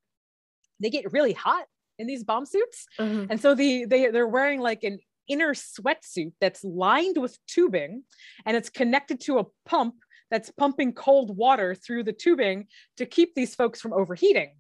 They 0.80 0.90
get 0.90 1.12
really 1.12 1.34
hot 1.34 1.66
in 1.98 2.08
these 2.08 2.24
bomb 2.24 2.46
suits. 2.46 2.86
Mm-hmm. 3.00 3.32
And 3.32 3.42
so 3.42 3.56
the, 3.56 3.86
they, 3.86 4.12
they're 4.12 4.28
wearing 4.28 4.62
like 4.62 4.84
an 4.84 5.00
inner 5.28 5.54
sweatsuit 5.54 6.32
that's 6.40 6.64
lined 6.64 7.18
with 7.18 7.38
tubing 7.48 8.04
and 8.46 8.56
it's 8.56 8.70
connected 8.70 9.20
to 9.22 9.40
a 9.40 9.46
pump 9.66 9.96
that's 10.30 10.52
pumping 10.52 10.94
cold 10.94 11.36
water 11.36 11.76
through 11.76 12.04
the 12.04 12.14
tubing 12.14 12.68
to 12.98 13.06
keep 13.06 13.34
these 13.36 13.56
folks 13.56 13.82
from 13.82 13.94
overheating 13.94 14.52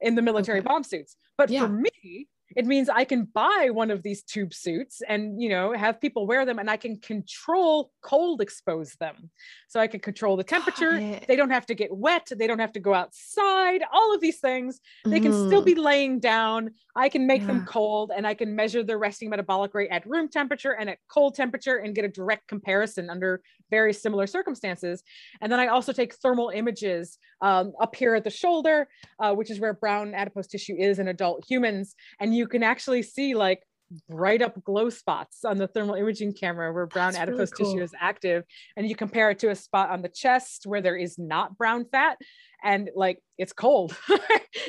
in 0.00 0.14
the 0.14 0.22
military 0.22 0.60
okay. 0.60 0.68
bomb 0.68 0.84
suits. 0.84 1.16
But 1.36 1.50
yeah. 1.50 1.60
for 1.60 1.68
me, 1.68 2.28
it 2.56 2.66
means 2.66 2.88
I 2.88 3.04
can 3.04 3.24
buy 3.24 3.68
one 3.72 3.90
of 3.90 4.02
these 4.02 4.22
tube 4.22 4.54
suits 4.54 5.02
and 5.06 5.40
you 5.40 5.48
know 5.48 5.72
have 5.72 6.00
people 6.00 6.26
wear 6.26 6.44
them 6.44 6.58
and 6.58 6.70
I 6.70 6.76
can 6.76 6.98
control 6.98 7.90
cold 8.02 8.40
expose 8.40 8.94
them. 9.00 9.30
So 9.68 9.80
I 9.80 9.86
can 9.86 10.00
control 10.00 10.36
the 10.36 10.44
temperature. 10.44 10.98
They 11.28 11.36
don't 11.36 11.50
have 11.50 11.66
to 11.66 11.74
get 11.74 11.94
wet, 11.94 12.28
they 12.34 12.46
don't 12.46 12.58
have 12.58 12.72
to 12.72 12.80
go 12.80 12.94
outside, 12.94 13.82
all 13.92 14.14
of 14.14 14.20
these 14.20 14.38
things. 14.38 14.80
They 15.04 15.20
can 15.20 15.32
still 15.32 15.62
be 15.62 15.74
mm. 15.74 15.84
laying 15.84 16.20
down. 16.20 16.70
I 16.96 17.08
can 17.08 17.26
make 17.26 17.42
yeah. 17.42 17.48
them 17.48 17.66
cold 17.66 18.10
and 18.14 18.26
I 18.26 18.34
can 18.34 18.54
measure 18.56 18.82
their 18.82 18.98
resting 18.98 19.30
metabolic 19.30 19.74
rate 19.74 19.90
at 19.90 20.06
room 20.06 20.28
temperature 20.28 20.72
and 20.72 20.90
at 20.90 20.98
cold 21.08 21.34
temperature 21.34 21.76
and 21.76 21.94
get 21.94 22.04
a 22.04 22.08
direct 22.08 22.48
comparison 22.48 23.10
under 23.10 23.40
very 23.70 23.92
similar 23.92 24.26
circumstances. 24.26 25.02
And 25.40 25.52
then 25.52 25.60
I 25.60 25.68
also 25.68 25.92
take 25.92 26.14
thermal 26.14 26.50
images 26.50 27.18
um, 27.40 27.72
up 27.80 27.94
here 27.94 28.14
at 28.14 28.24
the 28.24 28.30
shoulder, 28.30 28.88
uh, 29.20 29.34
which 29.34 29.50
is 29.50 29.60
where 29.60 29.74
brown 29.74 30.14
adipose 30.14 30.46
tissue 30.46 30.76
is 30.76 30.98
in 30.98 31.08
adult 31.08 31.44
humans. 31.48 31.94
And 32.20 32.34
you 32.38 32.46
can 32.46 32.62
actually 32.62 33.02
see 33.02 33.34
like 33.34 33.62
bright 34.08 34.42
up 34.42 34.62
glow 34.64 34.90
spots 34.90 35.44
on 35.44 35.56
the 35.56 35.66
thermal 35.66 35.94
imaging 35.94 36.32
camera 36.32 36.72
where 36.72 36.86
brown 36.86 37.12
That's 37.12 37.22
adipose 37.22 37.38
really 37.38 37.52
cool. 37.56 37.72
tissue 37.72 37.82
is 37.82 37.92
active 37.98 38.44
and 38.76 38.88
you 38.88 38.94
compare 38.94 39.30
it 39.30 39.38
to 39.40 39.50
a 39.50 39.54
spot 39.54 39.90
on 39.90 40.02
the 40.02 40.08
chest 40.10 40.66
where 40.66 40.82
there 40.82 40.96
is 40.96 41.18
not 41.18 41.56
brown 41.56 41.86
fat 41.90 42.18
and 42.62 42.90
like 42.94 43.18
it's 43.36 43.52
cold. 43.52 43.96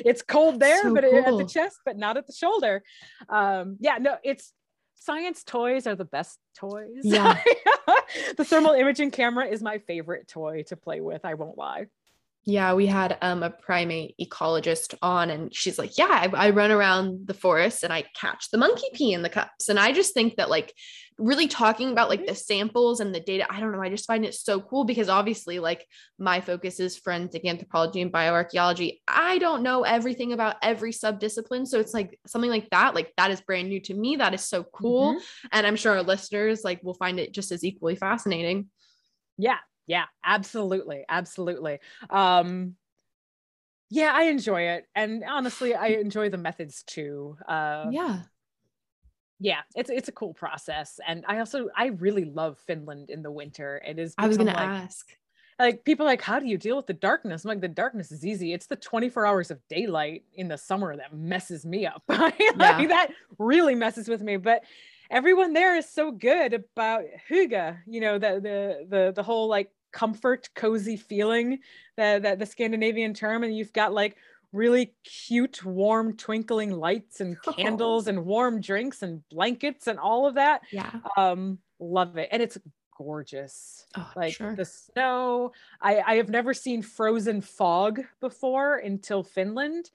It's 0.02 0.22
cold 0.22 0.60
there 0.60 0.82
so 0.82 0.94
but 0.94 1.04
cool. 1.04 1.18
at 1.18 1.36
the 1.36 1.52
chest 1.52 1.76
but 1.84 1.98
not 1.98 2.16
at 2.16 2.26
the 2.26 2.32
shoulder. 2.32 2.82
Um 3.28 3.76
yeah 3.80 3.98
no 3.98 4.16
it's 4.24 4.52
science 4.94 5.42
toys 5.44 5.86
are 5.86 5.96
the 5.96 6.04
best 6.04 6.38
toys. 6.56 7.00
Yeah. 7.02 7.40
The 8.36 8.44
thermal 8.44 8.72
imaging 8.72 9.12
camera 9.12 9.46
is 9.46 9.62
my 9.62 9.78
favorite 9.78 10.26
toy 10.26 10.64
to 10.68 10.76
play 10.76 11.00
with 11.00 11.24
i 11.24 11.34
won't 11.34 11.56
lie 11.56 11.86
yeah, 12.44 12.72
we 12.72 12.86
had 12.86 13.18
um, 13.20 13.42
a 13.42 13.50
primate 13.50 14.14
ecologist 14.18 14.94
on, 15.02 15.28
and 15.28 15.54
she's 15.54 15.78
like, 15.78 15.98
"Yeah, 15.98 16.08
I, 16.08 16.46
I, 16.46 16.50
run 16.50 16.70
around 16.70 17.26
the 17.26 17.34
forest 17.34 17.84
and 17.84 17.92
I 17.92 18.04
catch 18.14 18.50
the 18.50 18.56
monkey 18.56 18.86
pee 18.94 19.12
in 19.12 19.20
the 19.20 19.28
cups." 19.28 19.68
And 19.68 19.78
I 19.78 19.92
just 19.92 20.14
think 20.14 20.36
that, 20.36 20.48
like, 20.48 20.72
really 21.18 21.48
talking 21.48 21.92
about 21.92 22.08
like 22.08 22.26
the 22.26 22.34
samples 22.34 23.00
and 23.00 23.14
the 23.14 23.20
data, 23.20 23.46
I 23.50 23.60
don't 23.60 23.72
know, 23.72 23.82
I 23.82 23.90
just 23.90 24.06
find 24.06 24.24
it 24.24 24.32
so 24.32 24.58
cool 24.58 24.84
because 24.84 25.10
obviously, 25.10 25.58
like, 25.58 25.86
my 26.18 26.40
focus 26.40 26.80
is 26.80 26.96
forensic 26.96 27.44
anthropology 27.44 28.00
and 28.00 28.10
bioarchaeology. 28.10 29.00
I 29.06 29.36
don't 29.36 29.62
know 29.62 29.82
everything 29.82 30.32
about 30.32 30.56
every 30.62 30.92
subdiscipline, 30.92 31.66
so 31.66 31.78
it's 31.78 31.92
like 31.92 32.18
something 32.26 32.50
like 32.50 32.70
that, 32.70 32.94
like 32.94 33.12
that 33.18 33.30
is 33.30 33.42
brand 33.42 33.68
new 33.68 33.80
to 33.82 33.92
me. 33.92 34.16
That 34.16 34.32
is 34.32 34.42
so 34.42 34.64
cool, 34.64 35.12
mm-hmm. 35.12 35.46
and 35.52 35.66
I'm 35.66 35.76
sure 35.76 35.92
our 35.92 36.02
listeners 36.02 36.64
like 36.64 36.82
will 36.82 36.94
find 36.94 37.20
it 37.20 37.34
just 37.34 37.52
as 37.52 37.64
equally 37.64 37.96
fascinating. 37.96 38.70
Yeah, 39.36 39.58
yeah 39.90 40.04
absolutely 40.24 41.04
absolutely. 41.08 41.78
Um 42.08 42.76
yeah 43.90 44.12
i 44.14 44.22
enjoy 44.24 44.62
it 44.62 44.86
and 44.94 45.24
honestly 45.28 45.74
i 45.74 45.86
enjoy 46.06 46.30
the 46.30 46.38
methods 46.38 46.84
too 46.84 47.36
uh 47.48 47.86
yeah. 47.90 48.20
yeah 49.40 49.60
it's 49.74 49.90
it's 49.90 50.08
a 50.08 50.12
cool 50.12 50.32
process 50.32 51.00
and 51.06 51.24
i 51.26 51.40
also 51.40 51.68
i 51.76 51.86
really 51.86 52.24
love 52.24 52.56
finland 52.66 53.10
in 53.10 53.20
the 53.22 53.30
winter 53.32 53.82
it 53.84 53.98
is 53.98 54.14
i 54.16 54.28
was 54.28 54.36
gonna 54.36 54.52
like, 54.52 54.60
ask. 54.60 55.10
like 55.58 55.84
people 55.84 56.06
like 56.06 56.22
how 56.22 56.38
do 56.38 56.46
you 56.46 56.56
deal 56.56 56.76
with 56.76 56.86
the 56.86 56.92
darkness? 56.92 57.44
I'm 57.44 57.48
like 57.48 57.60
the 57.60 57.66
darkness 57.66 58.12
is 58.12 58.24
easy 58.24 58.52
it's 58.52 58.66
the 58.66 58.76
24 58.76 59.26
hours 59.26 59.50
of 59.50 59.58
daylight 59.68 60.22
in 60.34 60.46
the 60.46 60.56
summer 60.56 60.96
that 60.96 61.12
messes 61.12 61.66
me 61.66 61.84
up. 61.84 62.04
Like, 62.08 62.38
yeah. 62.38 62.86
that 62.86 63.08
really 63.38 63.74
messes 63.74 64.08
with 64.08 64.22
me 64.22 64.36
but 64.36 64.62
everyone 65.10 65.52
there 65.52 65.74
is 65.74 65.88
so 65.88 66.12
good 66.12 66.54
about 66.54 67.02
hygge 67.28 67.76
you 67.88 68.00
know 68.00 68.18
the 68.18 68.40
the 68.40 68.86
the 68.88 69.12
the 69.16 69.22
whole 69.24 69.48
like 69.48 69.72
comfort, 69.92 70.48
cozy 70.54 70.96
feeling 70.96 71.58
that, 71.96 72.22
that 72.22 72.38
the 72.38 72.46
Scandinavian 72.46 73.14
term. 73.14 73.44
And 73.44 73.56
you've 73.56 73.72
got 73.72 73.92
like 73.92 74.16
really 74.52 74.92
cute, 75.04 75.64
warm, 75.64 76.16
twinkling 76.16 76.72
lights 76.72 77.20
and 77.20 77.36
candles 77.56 78.06
oh. 78.06 78.10
and 78.10 78.24
warm 78.24 78.60
drinks 78.60 79.02
and 79.02 79.26
blankets 79.28 79.86
and 79.86 79.98
all 79.98 80.26
of 80.26 80.34
that. 80.34 80.62
Yeah. 80.72 80.90
Um, 81.16 81.58
love 81.78 82.16
it. 82.16 82.28
And 82.32 82.42
it's 82.42 82.58
gorgeous. 82.96 83.86
Oh, 83.96 84.10
like 84.14 84.34
sure. 84.34 84.54
the 84.54 84.64
snow. 84.64 85.52
I, 85.80 86.00
I 86.00 86.14
have 86.16 86.28
never 86.28 86.52
seen 86.52 86.82
frozen 86.82 87.40
fog 87.40 88.02
before 88.20 88.76
until 88.76 89.22
Finland. 89.22 89.90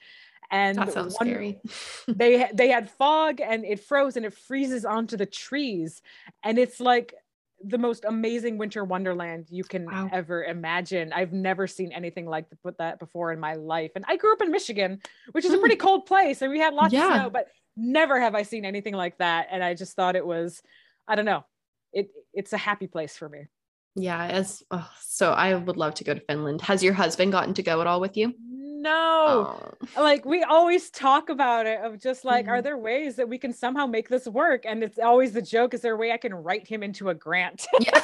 And 0.52 0.78
that 0.78 0.94
sounds 0.94 1.16
one, 1.20 1.28
scary. 1.28 1.60
they 2.08 2.50
they 2.54 2.70
had 2.70 2.90
fog 2.90 3.42
and 3.42 3.66
it 3.66 3.80
froze 3.80 4.16
and 4.16 4.26
it 4.26 4.34
freezes 4.34 4.86
onto 4.86 5.18
the 5.18 5.26
trees. 5.26 6.02
And 6.44 6.58
it's 6.58 6.80
like 6.80 7.16
the 7.64 7.78
most 7.78 8.06
amazing 8.06 8.58
winter 8.58 8.84
wonderland 8.84 9.48
you 9.50 9.64
can 9.64 9.86
wow. 9.86 10.10
ever 10.12 10.44
imagine. 10.44 11.14
I've 11.14 11.34
never 11.34 11.68
seen 11.68 11.92
anything 11.92 12.26
like 12.26 12.46
that 12.78 13.00
before 13.00 13.32
in 13.32 13.40
my 13.40 13.54
life. 13.56 13.92
And 13.96 14.06
I 14.08 14.18
grew 14.18 14.34
up 14.34 14.42
in 14.42 14.52
Michigan, 14.52 15.02
which 15.32 15.46
is 15.46 15.54
a 15.54 15.58
pretty 15.58 15.76
mm. 15.76 15.80
cold 15.80 16.06
place, 16.06 16.42
and 16.42 16.52
we 16.52 16.60
had 16.60 16.74
lots 16.74 16.94
yeah. 16.94 17.08
of 17.08 17.14
snow, 17.14 17.30
but 17.30 17.48
never 17.78 18.20
have 18.20 18.36
I 18.36 18.44
seen 18.44 18.66
anything 18.66 18.94
like 18.94 19.18
that. 19.20 19.48
And 19.52 19.64
I 19.64 19.74
just 19.74 19.96
thought 19.96 20.16
it 20.16 20.26
was, 20.26 20.62
I 21.08 21.16
don't 21.16 21.26
know, 21.26 21.46
it 21.94 22.10
it's 22.34 22.54
a 22.54 22.58
happy 22.58 22.88
place 22.88 23.18
for 23.18 23.30
me. 23.30 23.48
Yeah, 23.96 24.26
as 24.26 24.62
oh, 24.72 24.90
so 25.02 25.32
I 25.32 25.56
would 25.56 25.78
love 25.78 25.96
to 25.96 26.04
go 26.04 26.14
to 26.14 26.20
Finland. 26.20 26.62
Has 26.62 26.84
your 26.84 26.94
husband 26.94 27.32
gotten 27.32 27.54
to 27.54 27.64
go 27.64 27.80
at 27.80 27.88
all 27.88 28.02
with 28.02 28.18
you? 28.18 28.34
No. 28.86 29.60
Oh. 29.98 30.02
Like 30.02 30.26
we 30.26 30.44
always 30.44 30.90
talk 30.90 31.30
about 31.30 31.66
it 31.66 31.82
of 31.82 32.00
just 32.02 32.24
like, 32.24 32.46
mm-hmm. 32.46 32.54
are 32.54 32.62
there 32.62 32.78
ways 32.78 33.16
that 33.16 33.28
we 33.28 33.38
can 33.38 33.52
somehow 33.52 33.86
make 33.86 34.08
this 34.08 34.28
work? 34.28 34.66
And 34.66 34.84
it's 34.84 35.00
always 35.00 35.34
the 35.34 35.42
joke, 35.42 35.74
is 35.74 35.82
there 35.82 35.96
a 35.96 35.98
way 35.98 36.12
I 36.12 36.18
can 36.18 36.34
write 36.34 36.68
him 36.68 36.84
into 36.84 37.10
a 37.10 37.14
grant? 37.14 37.66
Yeah. 37.80 38.02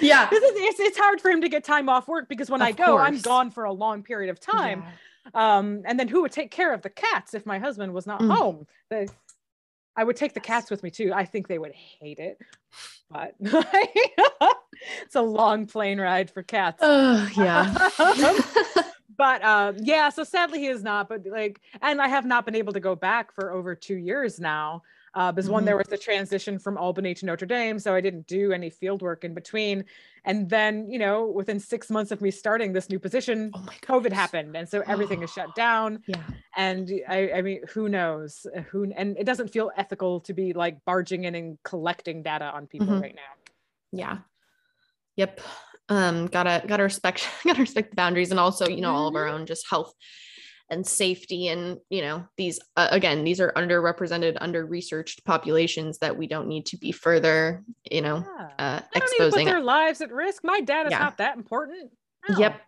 yeah. 0.00 0.28
It's, 0.32 0.58
it's, 0.58 0.80
it's, 0.80 0.98
hard 0.98 1.20
for 1.20 1.30
him 1.30 1.40
to 1.42 1.48
get 1.48 1.62
time 1.62 1.88
off 1.88 2.08
work 2.08 2.28
because 2.28 2.50
when 2.50 2.60
of 2.60 2.66
I 2.66 2.72
go, 2.72 2.84
course. 2.86 3.06
I'm 3.06 3.20
gone 3.20 3.50
for 3.50 3.64
a 3.64 3.72
long 3.72 4.02
period 4.02 4.28
of 4.28 4.40
time. 4.40 4.82
Yeah. 5.34 5.58
Um, 5.58 5.82
and 5.84 5.98
then 5.98 6.08
who 6.08 6.22
would 6.22 6.32
take 6.32 6.50
care 6.50 6.74
of 6.74 6.82
the 6.82 6.90
cats 6.90 7.32
if 7.32 7.46
my 7.46 7.58
husband 7.58 7.94
was 7.94 8.06
not 8.06 8.20
mm. 8.20 8.34
home? 8.34 8.66
The, 8.90 9.08
I 9.96 10.04
would 10.04 10.16
take 10.16 10.34
the 10.34 10.40
cats 10.40 10.70
with 10.70 10.82
me 10.82 10.90
too. 10.90 11.12
I 11.14 11.24
think 11.24 11.46
they 11.46 11.58
would 11.58 11.72
hate 11.72 12.18
it, 12.18 12.38
but 13.10 13.34
it's 13.40 15.14
a 15.14 15.22
long 15.22 15.66
plane 15.66 16.00
ride 16.00 16.30
for 16.30 16.42
cats. 16.42 16.78
Oh, 16.82 17.28
yeah 17.36 17.72
but 19.16 19.44
um, 19.44 19.76
yeah, 19.80 20.08
so 20.08 20.24
sadly 20.24 20.60
he 20.60 20.66
is 20.66 20.82
not. 20.82 21.08
But 21.08 21.26
like, 21.26 21.60
and 21.82 22.00
I 22.00 22.08
have 22.08 22.24
not 22.24 22.44
been 22.44 22.54
able 22.54 22.72
to 22.72 22.80
go 22.80 22.94
back 22.94 23.32
for 23.34 23.52
over 23.52 23.74
two 23.74 23.96
years 23.96 24.40
now. 24.40 24.82
Uh, 25.14 25.30
because 25.30 25.44
mm-hmm. 25.44 25.52
one, 25.54 25.64
there 25.64 25.74
mm-hmm. 25.74 25.78
was 25.78 25.86
the 25.86 26.04
transition 26.04 26.58
from 26.58 26.76
Albany 26.76 27.14
to 27.14 27.24
Notre 27.24 27.46
Dame, 27.46 27.78
so 27.78 27.94
I 27.94 28.00
didn't 28.00 28.26
do 28.26 28.52
any 28.52 28.68
field 28.68 29.00
work 29.00 29.22
in 29.22 29.32
between. 29.32 29.84
And 30.24 30.50
then, 30.50 30.90
you 30.90 30.98
know, 30.98 31.26
within 31.26 31.60
six 31.60 31.88
months 31.88 32.10
of 32.10 32.20
me 32.20 32.32
starting 32.32 32.72
this 32.72 32.90
new 32.90 32.98
position, 32.98 33.52
oh 33.54 33.66
COVID 33.82 34.10
happened, 34.10 34.56
and 34.56 34.68
so 34.68 34.82
everything 34.88 35.22
is 35.22 35.32
shut 35.32 35.54
down. 35.56 36.02
Yeah. 36.08 36.22
And 36.56 36.90
I, 37.08 37.30
I 37.30 37.42
mean, 37.42 37.60
who 37.72 37.88
knows? 37.88 38.44
Who? 38.72 38.92
And 38.96 39.16
it 39.16 39.24
doesn't 39.24 39.48
feel 39.52 39.70
ethical 39.76 40.18
to 40.22 40.34
be 40.34 40.52
like 40.52 40.84
barging 40.84 41.24
in 41.24 41.36
and 41.36 41.58
collecting 41.62 42.24
data 42.24 42.46
on 42.46 42.66
people 42.66 42.88
mm-hmm. 42.88 43.00
right 43.00 43.14
now. 43.14 43.52
Yeah. 43.92 44.18
Yep 45.14 45.40
um 45.88 46.26
gotta 46.26 46.62
gotta 46.66 46.82
respect 46.82 47.28
gotta 47.44 47.60
respect 47.60 47.90
the 47.90 47.96
boundaries 47.96 48.30
and 48.30 48.40
also 48.40 48.68
you 48.68 48.80
know 48.80 48.94
all 48.94 49.08
of 49.08 49.14
our 49.14 49.26
mm-hmm. 49.26 49.36
own 49.36 49.46
just 49.46 49.68
health 49.68 49.92
and 50.70 50.86
safety 50.86 51.48
and 51.48 51.78
you 51.90 52.00
know 52.00 52.24
these 52.38 52.58
uh, 52.76 52.88
again 52.90 53.22
these 53.22 53.40
are 53.40 53.52
underrepresented 53.52 54.36
under 54.40 54.64
researched 54.64 55.24
populations 55.24 55.98
that 55.98 56.16
we 56.16 56.26
don't 56.26 56.48
need 56.48 56.64
to 56.64 56.78
be 56.78 56.90
further 56.90 57.62
you 57.90 58.00
know 58.00 58.24
yeah. 58.38 58.50
uh 58.58 58.80
exposing 58.94 59.44
their 59.44 59.60
lives 59.60 60.00
at 60.00 60.10
risk 60.10 60.42
my 60.42 60.60
dad 60.60 60.86
is 60.86 60.92
yeah. 60.92 60.98
not 60.98 61.18
that 61.18 61.36
important 61.36 61.90
no. 62.28 62.38
yep 62.38 62.60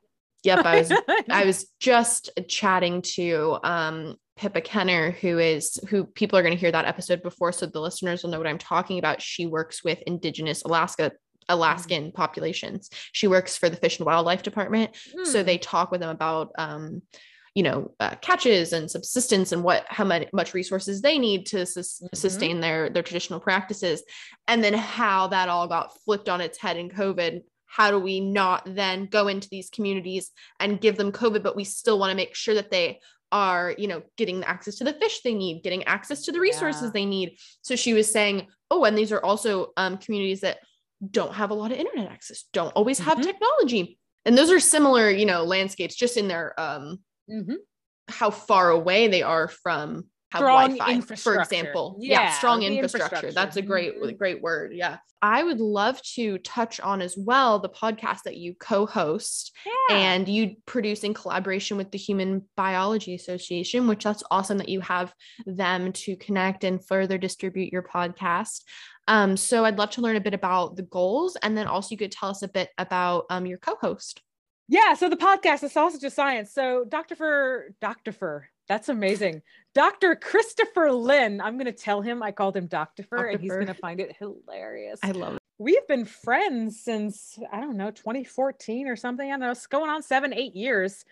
yep 0.45 0.65
i 0.67 0.79
was 0.79 0.93
i 1.31 1.45
was 1.45 1.67
just 1.81 2.31
chatting 2.49 3.01
to 3.03 3.59
um 3.65 4.17
Pippa 4.37 4.61
Kenner, 4.61 5.13
who 5.13 5.39
is 5.39 5.81
who 5.89 6.05
people 6.05 6.39
are 6.39 6.43
going 6.43 6.53
to 6.53 6.61
hear 6.61 6.71
that 6.71 6.85
episode 6.85 7.23
before, 7.23 7.53
so 7.53 7.65
the 7.65 7.81
listeners 7.81 8.23
will 8.23 8.29
know 8.29 8.37
what 8.37 8.47
I'm 8.47 8.59
talking 8.59 8.99
about. 8.99 9.23
She 9.23 9.47
works 9.47 9.83
with 9.83 10.03
Indigenous 10.07 10.63
Alaska 10.63 11.13
Alaskan 11.49 12.05
mm-hmm. 12.05 12.17
populations. 12.17 12.91
She 13.13 13.27
works 13.27 13.57
for 13.57 13.69
the 13.69 13.77
Fish 13.77 13.99
and 13.99 14.07
Wildlife 14.07 14.43
Department, 14.43 14.93
mm. 15.17 15.27
so 15.27 15.43
they 15.43 15.59
talk 15.59 15.91
with 15.91 16.01
them 16.01 16.11
about 16.11 16.53
um, 16.59 17.03
you 17.57 17.63
know 17.63 17.91
uh, 18.01 18.15
catches 18.21 18.73
and 18.75 18.89
subsistence 18.89 19.51
and 19.51 19.65
what 19.65 19.87
how 19.89 20.05
much, 20.05 20.29
much 20.33 20.53
resources 20.53 21.01
they 21.01 21.19
need 21.19 21.47
to 21.47 21.65
sus- 21.65 22.01
mm-hmm. 22.01 22.15
sustain 22.15 22.61
their 22.61 22.91
their 22.91 23.03
traditional 23.03 23.41
practices 23.41 24.03
and 24.47 24.63
then 24.63 24.75
how 24.75 25.27
that 25.29 25.49
all 25.49 25.67
got 25.67 25.99
flipped 26.05 26.29
on 26.29 26.43
its 26.43 26.59
head 26.59 26.77
in 26.77 26.91
covid 26.91 27.41
how 27.65 27.91
do 27.91 27.99
we 27.99 28.21
not 28.21 28.63
then 28.67 29.07
go 29.07 29.27
into 29.27 29.49
these 29.49 29.71
communities 29.71 30.31
and 30.61 30.83
give 30.83 30.99
them 30.99 31.11
covid 31.11 31.43
but 31.43 31.57
we 31.57 31.65
still 31.65 31.99
want 31.99 32.11
to 32.11 32.17
make 32.17 32.35
sure 32.35 32.55
that 32.55 32.71
they 32.71 33.01
are 33.33 33.75
you 33.79 33.89
know 33.89 34.03
getting 34.17 34.45
access 34.45 34.77
to 34.77 34.85
the 34.85 34.93
fish 34.93 35.23
they 35.23 35.35
need 35.35 35.63
getting 35.63 35.83
access 35.85 36.23
to 36.23 36.33
the 36.33 36.39
resources 36.39 36.83
yeah. 36.83 36.91
they 36.93 37.07
need 37.07 37.39
so 37.63 37.75
she 37.75 37.95
was 37.95 38.13
saying 38.13 38.47
oh 38.71 38.85
and 38.85 38.97
these 38.99 39.13
are 39.13 39.25
also 39.25 39.73
um, 39.79 39.97
communities 39.97 40.43
that 40.43 40.59
don't 41.11 41.35
have 41.35 41.51
a 41.51 41.55
lot 41.55 41.73
of 41.73 41.79
internet 41.79 42.11
access 42.11 42.45
don't 42.53 42.73
always 42.73 42.99
have 42.99 43.19
mm-hmm. 43.19 43.27
technology 43.27 43.99
and 44.25 44.37
those 44.37 44.51
are 44.51 44.61
similar 44.61 45.11
you 45.11 45.27
know 45.27 45.45
landscapes 45.45 45.95
just 45.95 46.17
in 46.17 46.29
their 46.29 46.59
um 46.59 46.99
mm-hmm. 47.31 47.55
how 48.09 48.31
far 48.31 48.71
away 48.71 49.09
they 49.09 49.23
are 49.23 49.49
from 49.49 50.05
have 50.33 50.41
strong 50.41 50.77
Wi-Fi, 50.77 51.15
for 51.17 51.41
example. 51.41 51.97
Yeah, 52.01 52.23
yeah 52.23 52.33
strong 52.33 52.63
infrastructure. 52.63 53.05
infrastructure. 53.05 53.33
That's 53.33 53.57
a 53.57 53.63
great, 53.63 54.01
mm-hmm. 54.01 54.17
great 54.17 54.43
word. 54.43 54.73
Yeah. 54.75 54.99
I 55.23 55.43
would 55.43 55.61
love 55.61 56.01
to 56.15 56.39
touch 56.39 56.79
on 56.79 57.01
as 57.01 57.17
well 57.17 57.59
the 57.59 57.69
podcast 57.69 58.23
that 58.25 58.37
you 58.37 58.55
co-host 58.55 59.57
yeah. 59.65 59.97
and 59.97 60.29
you 60.29 60.57
produce 60.67 61.05
in 61.05 61.15
collaboration 61.15 61.77
with 61.77 61.91
the 61.91 61.99
Human 61.99 62.45
Biology 62.57 63.15
Association, 63.15 63.89
which 63.89 64.05
that's 64.05 64.23
awesome 64.31 64.59
that 64.59 64.69
you 64.69 64.81
have 64.81 65.15
them 65.47 65.93
to 65.93 66.17
connect 66.17 66.65
and 66.65 66.85
further 66.85 67.19
distribute 67.19 67.73
your 67.73 67.83
podcast. 67.83 68.63
Um, 69.09 69.37
so 69.37 69.65
I'd 69.65 69.79
love 69.79 69.91
to 69.91 70.01
learn 70.01 70.17
a 70.17 70.21
bit 70.21 70.35
about 70.35 70.77
the 70.77 70.83
goals 70.83 71.37
and 71.43 71.57
then 71.57 71.67
also 71.67 71.89
you 71.91 71.97
could 71.97 72.13
tell 72.13 72.31
us 72.31 72.43
a 72.43 72.49
bit 72.49 72.71
about 72.79 73.27
um, 73.31 73.47
your 73.47 73.59
co-host. 73.59 74.23
Yeah, 74.69 74.95
so 74.95 75.09
the 75.09 75.17
podcast, 75.17 75.61
The 75.61 75.69
Sausage 75.69 76.03
of 76.03 76.13
Science. 76.13 76.53
So 76.53 76.85
Dr. 76.89 77.15
For 77.15 77.75
Dr. 77.81 78.11
For 78.11 78.49
that's 78.69 78.89
amazing. 78.89 79.43
Dr. 79.75 80.17
Christopher 80.17 80.91
Lynn. 80.91 81.41
I'm 81.41 81.55
going 81.55 81.67
to 81.67 81.73
tell 81.73 82.03
him 82.03 82.23
I 82.23 82.33
called 82.33 82.57
him 82.57 82.67
Dr. 82.67 83.05
Fur, 83.05 83.29
and 83.29 83.41
he's 83.41 83.53
going 83.53 83.67
to 83.67 83.75
find 83.75 84.01
it 84.01 84.17
hilarious. 84.19 84.99
I 85.03 85.13
love 85.13 85.37
it. 85.37 85.43
We've 85.59 85.87
been 85.87 86.05
friends 86.05 86.81
since, 86.81 87.39
I 87.53 87.61
don't 87.61 87.77
know, 87.77 87.91
2014 87.91 88.89
or 88.89 88.97
something. 88.97 89.27
I 89.27 89.33
don't 89.33 89.41
know. 89.41 89.51
It's 89.53 89.67
going 89.67 89.89
on 89.89 90.03
seven, 90.03 90.35
eight 90.35 90.55
years. 90.55 91.05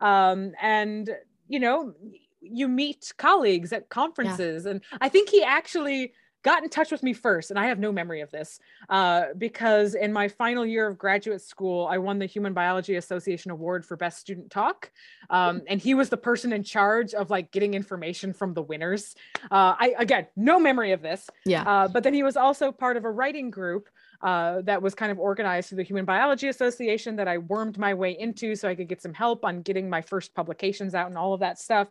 Um, 0.00 0.52
and, 0.60 1.10
you 1.48 1.60
know, 1.60 1.94
you 2.40 2.68
meet 2.68 3.12
colleagues 3.16 3.72
at 3.72 3.88
conferences. 3.88 4.64
Yeah. 4.64 4.72
And 4.72 4.80
I 5.00 5.08
think 5.08 5.30
he 5.30 5.42
actually 5.42 6.12
got 6.48 6.62
in 6.62 6.70
touch 6.70 6.90
with 6.90 7.02
me 7.02 7.12
first, 7.12 7.50
and 7.50 7.58
I 7.58 7.66
have 7.66 7.78
no 7.78 7.92
memory 7.92 8.22
of 8.22 8.30
this 8.30 8.58
uh, 8.88 9.24
because 9.36 9.94
in 9.94 10.14
my 10.14 10.28
final 10.28 10.64
year 10.64 10.86
of 10.88 10.96
graduate 10.96 11.42
school, 11.42 11.86
I 11.86 11.98
won 11.98 12.18
the 12.18 12.24
Human 12.24 12.54
Biology 12.54 12.94
Association 12.94 13.50
Award 13.50 13.84
for 13.84 13.98
Best 13.98 14.18
Student 14.18 14.50
Talk, 14.50 14.90
um, 15.28 15.60
and 15.66 15.78
he 15.78 15.92
was 15.92 16.08
the 16.08 16.16
person 16.16 16.54
in 16.54 16.62
charge 16.62 17.12
of 17.12 17.28
like 17.28 17.52
getting 17.52 17.74
information 17.74 18.32
from 18.32 18.54
the 18.54 18.62
winners. 18.62 19.14
Uh, 19.50 19.76
I 19.78 19.94
again, 19.98 20.26
no 20.36 20.58
memory 20.58 20.92
of 20.92 21.02
this. 21.02 21.28
Yeah. 21.44 21.64
Uh, 21.64 21.86
but 21.86 22.02
then 22.02 22.14
he 22.14 22.22
was 22.22 22.38
also 22.38 22.72
part 22.72 22.96
of 22.96 23.04
a 23.04 23.10
writing 23.10 23.50
group 23.50 23.90
uh, 24.22 24.62
that 24.62 24.80
was 24.80 24.94
kind 24.94 25.12
of 25.12 25.18
organized 25.18 25.68
through 25.68 25.76
the 25.76 25.82
Human 25.82 26.06
Biology 26.06 26.48
Association 26.48 27.16
that 27.16 27.28
I 27.28 27.36
wormed 27.36 27.76
my 27.76 27.92
way 27.92 28.18
into 28.18 28.56
so 28.56 28.70
I 28.70 28.74
could 28.74 28.88
get 28.88 29.02
some 29.02 29.12
help 29.12 29.44
on 29.44 29.60
getting 29.60 29.90
my 29.90 30.00
first 30.00 30.34
publications 30.34 30.94
out 30.94 31.08
and 31.08 31.18
all 31.18 31.34
of 31.34 31.40
that 31.40 31.58
stuff. 31.58 31.88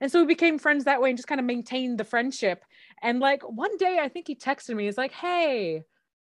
And 0.00 0.10
so 0.10 0.20
we 0.20 0.26
became 0.26 0.58
friends 0.58 0.84
that 0.84 1.00
way 1.00 1.10
and 1.10 1.18
just 1.18 1.28
kind 1.28 1.40
of 1.40 1.46
maintained 1.46 1.98
the 1.98 2.04
friendship. 2.04 2.64
And 3.02 3.20
like 3.20 3.42
one 3.42 3.76
day, 3.76 3.98
I 4.00 4.08
think 4.08 4.26
he 4.26 4.34
texted 4.34 4.76
me, 4.76 4.86
he's 4.86 4.98
like, 4.98 5.12
Hey, 5.12 5.82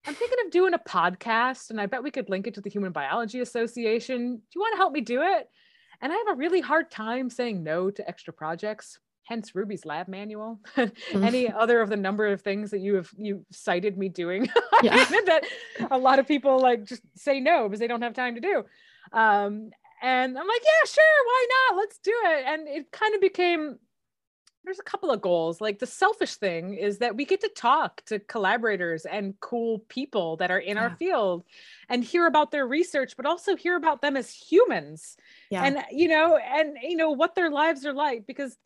I'm 0.06 0.14
thinking 0.14 0.38
of 0.44 0.52
doing 0.52 0.74
a 0.74 0.78
podcast 0.78 1.70
and 1.70 1.80
I 1.80 1.86
bet 1.86 2.02
we 2.02 2.12
could 2.12 2.28
link 2.28 2.46
it 2.46 2.54
to 2.54 2.60
the 2.60 2.70
Human 2.70 2.92
Biology 2.92 3.40
Association. 3.40 4.36
Do 4.36 4.42
you 4.54 4.60
want 4.60 4.74
to 4.74 4.78
help 4.78 4.92
me 4.92 5.00
do 5.00 5.22
it? 5.22 5.48
And 6.00 6.12
I 6.12 6.16
have 6.16 6.36
a 6.36 6.38
really 6.38 6.60
hard 6.60 6.90
time 6.90 7.28
saying 7.28 7.62
no 7.64 7.90
to 7.90 8.08
extra 8.08 8.32
projects. 8.32 9.00
Hence 9.24 9.56
Ruby's 9.56 9.84
lab 9.84 10.06
manual. 10.06 10.60
Any 11.12 11.50
other 11.52 11.80
of 11.80 11.88
the 11.88 11.96
number 11.96 12.28
of 12.28 12.42
things 12.42 12.70
that 12.70 12.78
you 12.78 12.94
have 12.94 13.10
you 13.16 13.44
cited 13.50 13.98
me 13.98 14.08
doing 14.08 14.48
yeah. 14.82 15.04
that 15.26 15.44
a 15.90 15.98
lot 15.98 16.20
of 16.20 16.28
people 16.28 16.60
like 16.60 16.84
just 16.84 17.02
say 17.16 17.40
no 17.40 17.64
because 17.64 17.80
they 17.80 17.88
don't 17.88 18.02
have 18.02 18.14
time 18.14 18.36
to 18.36 18.40
do. 18.40 18.64
Um, 19.12 19.70
and 20.03 20.38
I'm 20.38 20.47
like, 20.47 20.62
yeah, 20.62 20.88
sure, 20.88 21.24
why 21.24 21.47
not? 21.51 21.76
Let's 21.78 21.99
do 21.99 22.12
it. 22.12 22.44
And 22.47 22.68
it 22.68 22.92
kind 22.92 23.14
of 23.14 23.20
became 23.20 23.78
there's 24.66 24.80
a 24.80 24.82
couple 24.82 25.12
of 25.12 25.20
goals. 25.20 25.61
Like 25.61 25.78
the 25.78 25.86
selfish 25.86 26.34
thing 26.34 26.74
is 26.74 26.99
that 26.99 27.14
we 27.14 27.24
get 27.24 27.40
to 27.42 27.49
talk 27.49 28.05
to 28.07 28.18
collaborators 28.18 29.07
and 29.07 29.38
cool 29.38 29.78
people 29.88 30.36
that 30.38 30.51
are 30.51 30.59
in 30.59 30.76
yeah. 30.76 30.82
our 30.82 30.90
field 30.97 31.44
and 31.88 32.03
hear 32.03 32.26
about 32.26 32.51
their 32.51 32.66
research, 32.66 33.16
but 33.16 33.26
also 33.26 33.55
hear 33.55 33.76
about 33.76 34.03
them 34.03 34.16
as 34.16 34.28
humans. 34.28 35.16
Yeah. 35.51 35.62
And 35.62 35.84
you 35.92 36.09
know, 36.09 36.36
and 36.36 36.76
you 36.82 36.97
know 36.97 37.12
what 37.12 37.36
their 37.36 37.49
lives 37.49 37.86
are 37.86 37.92
like 37.92 38.26
because 38.26 38.59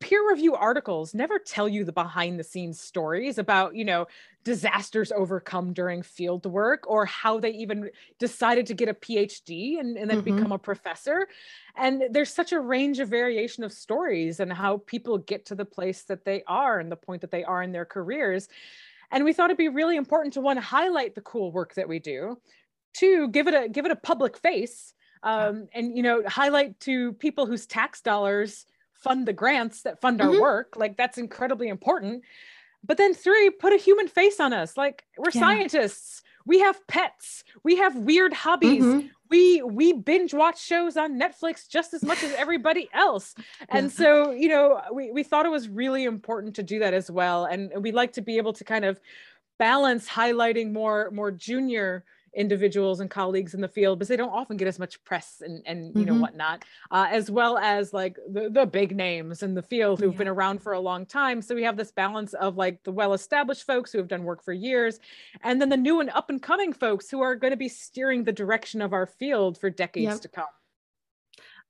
peer 0.00 0.28
review 0.28 0.54
articles 0.54 1.14
never 1.14 1.38
tell 1.38 1.68
you 1.68 1.84
the 1.84 1.92
behind 1.92 2.38
the 2.38 2.44
scenes 2.44 2.80
stories 2.80 3.38
about 3.38 3.74
you 3.74 3.84
know 3.84 4.06
disasters 4.42 5.12
overcome 5.12 5.72
during 5.72 6.02
field 6.02 6.46
work 6.46 6.88
or 6.88 7.04
how 7.04 7.38
they 7.38 7.50
even 7.50 7.90
decided 8.18 8.66
to 8.66 8.74
get 8.74 8.88
a 8.88 8.94
phd 8.94 9.78
and, 9.78 9.98
and 9.98 10.10
then 10.10 10.22
mm-hmm. 10.22 10.36
become 10.36 10.52
a 10.52 10.58
professor. 10.58 11.28
And 11.76 12.04
there's 12.10 12.32
such 12.32 12.52
a 12.52 12.60
range 12.60 13.00
of 13.00 13.08
variation 13.08 13.64
of 13.64 13.72
stories 13.72 14.40
and 14.40 14.50
how 14.50 14.78
people 14.86 15.18
get 15.18 15.46
to 15.46 15.54
the 15.54 15.66
place 15.66 16.02
that 16.04 16.24
they 16.24 16.42
are 16.46 16.80
and 16.80 16.90
the 16.90 16.96
point 16.96 17.20
that 17.20 17.30
they 17.30 17.44
are 17.44 17.62
in 17.62 17.72
their 17.72 17.84
careers. 17.84 18.48
And 19.10 19.24
we 19.24 19.34
thought 19.34 19.50
it'd 19.50 19.58
be 19.58 19.68
really 19.68 19.96
important 19.96 20.34
to 20.34 20.40
one 20.40 20.56
highlight 20.56 21.14
the 21.14 21.20
cool 21.20 21.52
work 21.52 21.74
that 21.74 21.88
we 21.88 21.98
do 21.98 22.38
two 22.92 23.28
give 23.28 23.46
it 23.46 23.54
a 23.54 23.68
give 23.68 23.86
it 23.86 23.92
a 23.92 23.96
public 23.96 24.36
face 24.36 24.94
um, 25.22 25.68
and 25.72 25.96
you 25.96 26.02
know 26.02 26.22
highlight 26.26 26.78
to 26.80 27.12
people 27.14 27.46
whose 27.46 27.66
tax 27.66 28.00
dollars 28.00 28.66
fund 29.02 29.26
the 29.26 29.32
grants 29.32 29.82
that 29.82 30.00
fund 30.00 30.20
mm-hmm. 30.20 30.34
our 30.34 30.40
work. 30.40 30.74
Like 30.76 30.96
that's 30.96 31.18
incredibly 31.18 31.68
important. 31.68 32.22
But 32.84 32.96
then 32.96 33.14
three, 33.14 33.50
put 33.50 33.72
a 33.72 33.76
human 33.76 34.08
face 34.08 34.40
on 34.40 34.52
us. 34.52 34.76
Like 34.76 35.04
we're 35.18 35.30
yeah. 35.34 35.40
scientists. 35.40 36.22
We 36.46 36.60
have 36.60 36.86
pets. 36.86 37.44
We 37.62 37.76
have 37.76 37.94
weird 37.96 38.32
hobbies. 38.32 38.82
Mm-hmm. 38.82 39.06
We 39.28 39.62
we 39.62 39.92
binge 39.92 40.34
watch 40.34 40.60
shows 40.60 40.96
on 40.96 41.20
Netflix 41.20 41.68
just 41.68 41.94
as 41.94 42.02
much 42.02 42.22
as 42.22 42.32
everybody 42.32 42.88
else. 42.92 43.34
And 43.68 43.92
so, 43.92 44.32
you 44.32 44.48
know, 44.48 44.80
we, 44.92 45.12
we 45.12 45.22
thought 45.22 45.46
it 45.46 45.50
was 45.50 45.68
really 45.68 46.04
important 46.04 46.56
to 46.56 46.62
do 46.62 46.78
that 46.80 46.94
as 46.94 47.10
well. 47.10 47.44
And 47.44 47.70
we 47.80 47.92
like 47.92 48.14
to 48.14 48.22
be 48.22 48.38
able 48.38 48.54
to 48.54 48.64
kind 48.64 48.84
of 48.84 49.00
balance 49.58 50.08
highlighting 50.08 50.72
more 50.72 51.10
more 51.12 51.30
junior 51.30 52.04
individuals 52.34 53.00
and 53.00 53.10
colleagues 53.10 53.54
in 53.54 53.60
the 53.60 53.68
field 53.68 53.98
because 53.98 54.08
they 54.08 54.16
don't 54.16 54.30
often 54.30 54.56
get 54.56 54.68
as 54.68 54.78
much 54.78 55.02
press 55.04 55.42
and 55.44 55.62
and 55.66 55.86
you 55.86 55.92
mm-hmm. 55.92 56.14
know 56.14 56.20
whatnot 56.20 56.64
uh, 56.92 57.08
as 57.10 57.30
well 57.30 57.58
as 57.58 57.92
like 57.92 58.16
the, 58.30 58.48
the 58.50 58.64
big 58.64 58.94
names 58.94 59.42
in 59.42 59.54
the 59.54 59.62
field 59.62 59.98
who've 60.00 60.12
yeah. 60.12 60.18
been 60.18 60.28
around 60.28 60.62
for 60.62 60.72
a 60.72 60.80
long 60.80 61.04
time 61.04 61.42
so 61.42 61.54
we 61.54 61.64
have 61.64 61.76
this 61.76 61.90
balance 61.90 62.32
of 62.34 62.56
like 62.56 62.80
the 62.84 62.92
well 62.92 63.14
established 63.14 63.66
folks 63.66 63.90
who 63.90 63.98
have 63.98 64.08
done 64.08 64.22
work 64.22 64.44
for 64.44 64.52
years 64.52 65.00
and 65.42 65.60
then 65.60 65.68
the 65.68 65.76
new 65.76 66.00
and 66.00 66.10
up 66.10 66.30
and 66.30 66.40
coming 66.40 66.72
folks 66.72 67.10
who 67.10 67.20
are 67.20 67.34
going 67.34 67.52
to 67.52 67.56
be 67.56 67.68
steering 67.68 68.22
the 68.22 68.32
direction 68.32 68.80
of 68.80 68.92
our 68.92 69.06
field 69.06 69.58
for 69.58 69.68
decades 69.68 70.12
yep. 70.12 70.20
to 70.20 70.28
come 70.28 70.46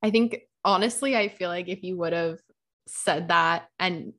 i 0.02 0.10
think 0.10 0.40
honestly 0.62 1.16
i 1.16 1.28
feel 1.28 1.48
like 1.48 1.68
if 1.68 1.82
you 1.82 1.96
would 1.96 2.12
have 2.12 2.38
said 2.86 3.28
that 3.28 3.68
and 3.78 4.12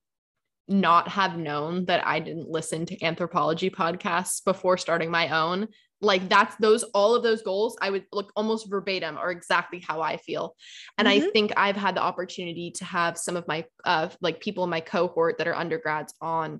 not 0.68 1.08
have 1.10 1.38
known 1.38 1.86
that 1.86 2.06
I 2.08 2.20
didn't 2.20 2.50
listen 2.50 2.86
to 2.88 3.04
anthropology 3.04 3.70
podcasts 3.70 4.44
before 4.44 4.78
starting 4.78 5.12
my 5.12 5.28
own, 5.30 5.68
like 6.02 6.28
that's 6.30 6.56
those 6.58 6.84
all 6.95 7.16
of 7.16 7.24
those 7.24 7.41
goals 7.41 7.78
i 7.82 7.89
would 7.89 8.06
look 8.12 8.32
almost 8.36 8.70
verbatim 8.70 9.18
are 9.18 9.32
exactly 9.32 9.80
how 9.80 10.02
i 10.02 10.18
feel 10.18 10.56
and 10.97 11.08
mm-hmm. 11.08 11.26
i 11.26 11.30
think 11.32 11.54
i've 11.58 11.76
had 11.76 11.95
the 11.95 12.02
opportunity 12.02 12.72
to 12.72 12.84
have 12.84 13.18
some 13.18 13.38
of 13.38 13.47
my 13.47 13.64
uh 13.86 14.10
like 14.20 14.39
people 14.39 14.64
in 14.64 14.70
my 14.70 14.82
cohort 14.82 15.38
that 15.38 15.47
are 15.47 15.56
undergrads 15.56 16.14
on 16.22 16.60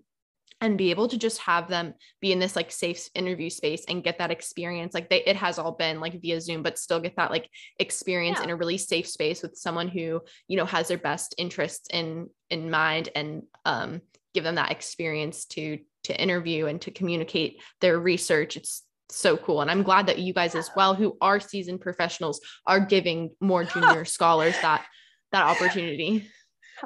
and 0.62 0.78
be 0.78 0.92
able 0.92 1.08
to 1.08 1.18
just 1.18 1.40
have 1.40 1.68
them 1.68 1.94
be 2.22 2.32
in 2.32 2.40
this 2.40 2.56
like 2.56 2.72
safe 2.72 3.10
interview 3.16 3.50
space 3.50 3.84
and 3.90 4.04
get 4.04 4.20
that 4.20 4.32
experience 4.32 4.94
like 4.94 5.10
they 5.10 5.24
it 5.24 5.36
has 5.36 5.58
all 5.58 5.72
been 5.72 6.00
like 6.00 6.22
via 6.22 6.40
zoom 6.40 6.62
but 6.62 6.78
still 6.78 7.00
get 7.00 7.16
that 7.16 7.32
like 7.32 7.50
experience 7.80 8.38
yeah. 8.38 8.46
in 8.46 8.50
a 8.52 8.56
really 8.56 8.78
safe 8.78 9.08
space 9.08 9.42
with 9.42 9.56
someone 9.56 9.88
who 9.88 10.22
you 10.48 10.58
know 10.58 10.66
has 10.66 10.88
their 10.88 10.98
best 10.98 11.34
interests 11.38 11.88
in 11.92 12.30
in 12.50 12.70
mind 12.70 13.10
and 13.16 13.42
um 13.66 14.02
give 14.34 14.44
them 14.44 14.56
that 14.56 14.72
experience 14.72 15.46
to 15.46 15.80
to 16.04 16.20
interview 16.20 16.68
and 16.68 16.82
to 16.82 16.92
communicate 16.92 17.62
their 17.82 18.00
research 18.00 18.56
it's 18.56 18.84
so 19.16 19.38
cool. 19.38 19.62
And 19.62 19.70
I'm 19.70 19.84
glad 19.84 20.08
that 20.08 20.20
you 20.20 20.34
guys 20.34 20.56
as 20.56 20.70
well, 20.76 20.94
who 20.94 21.18
are 21.22 21.40
seasoned 21.40 21.82
professionals, 21.82 22.42
are 22.66 22.80
giving 22.80 23.32
more 23.40 23.64
junior 23.64 24.06
scholars 24.16 24.56
that 24.62 24.86
that 25.32 25.46
opportunity. 25.46 26.28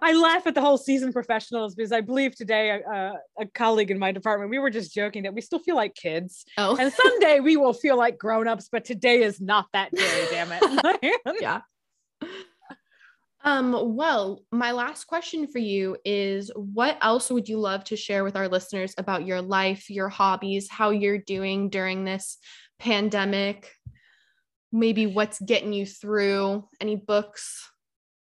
I 0.02 0.14
laugh 0.14 0.46
at 0.46 0.56
the 0.56 0.62
whole 0.62 0.78
seasoned 0.78 1.14
professionals 1.14 1.74
because 1.74 1.92
I 1.92 2.02
believe 2.02 2.36
today 2.36 2.82
uh, 2.84 3.14
a 3.40 3.46
colleague 3.54 3.92
in 3.92 3.98
my 3.98 4.12
department 4.12 4.52
we 4.52 4.60
were 4.60 4.70
just 4.70 4.94
joking 4.94 5.24
that 5.24 5.34
we 5.34 5.42
still 5.42 5.60
feel 5.60 5.76
like 5.76 5.96
kids, 5.96 6.46
oh. 6.58 6.76
and 6.76 6.92
someday 6.92 7.40
we 7.40 7.58
will 7.58 7.74
feel 7.74 7.98
like 7.98 8.18
grown-ups, 8.18 8.70
but 8.72 8.86
today 8.86 9.24
is 9.24 9.40
not 9.40 9.68
that 9.74 9.92
day. 9.96 10.28
damn 10.30 10.50
it! 10.52 11.42
yeah. 11.42 11.62
Um, 13.46 13.96
well, 13.96 14.42
my 14.52 14.72
last 14.72 15.06
question 15.06 15.48
for 15.48 15.60
you 15.60 15.98
is 16.04 16.50
what 16.56 16.98
else 17.00 17.30
would 17.30 17.48
you 17.48 17.60
love 17.60 17.84
to 17.86 17.96
share 17.96 18.24
with 18.24 18.36
our 18.36 18.48
listeners 18.48 18.96
about 18.98 19.28
your 19.28 19.40
life, 19.40 19.88
your 19.88 20.10
hobbies, 20.10 20.68
how 20.68 20.90
you're 20.90 21.20
doing 21.20 21.70
during 21.70 22.06
this 22.06 22.40
pandemic? 22.80 23.72
Maybe 24.72 25.06
what's 25.06 25.40
getting 25.40 25.74
you 25.74 25.86
through? 25.86 26.68
Any 26.82 26.96
books? 26.96 27.70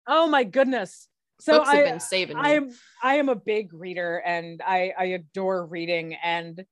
Oh 0.08 0.28
my 0.28 0.44
goodness. 0.44 1.08
So 1.40 1.60
books 1.60 1.70
have 1.70 1.86
been 1.86 2.00
saving 2.00 2.38
me. 2.38 2.44
I 2.44 2.50
am 2.54 2.70
I 3.04 3.16
am 3.16 3.30
a 3.30 3.36
big 3.36 3.74
reader 3.74 4.24
and 4.26 4.60
I 4.66 4.92
I 4.98 5.06
adore 5.06 5.68
reading 5.68 6.16
and 6.16 6.66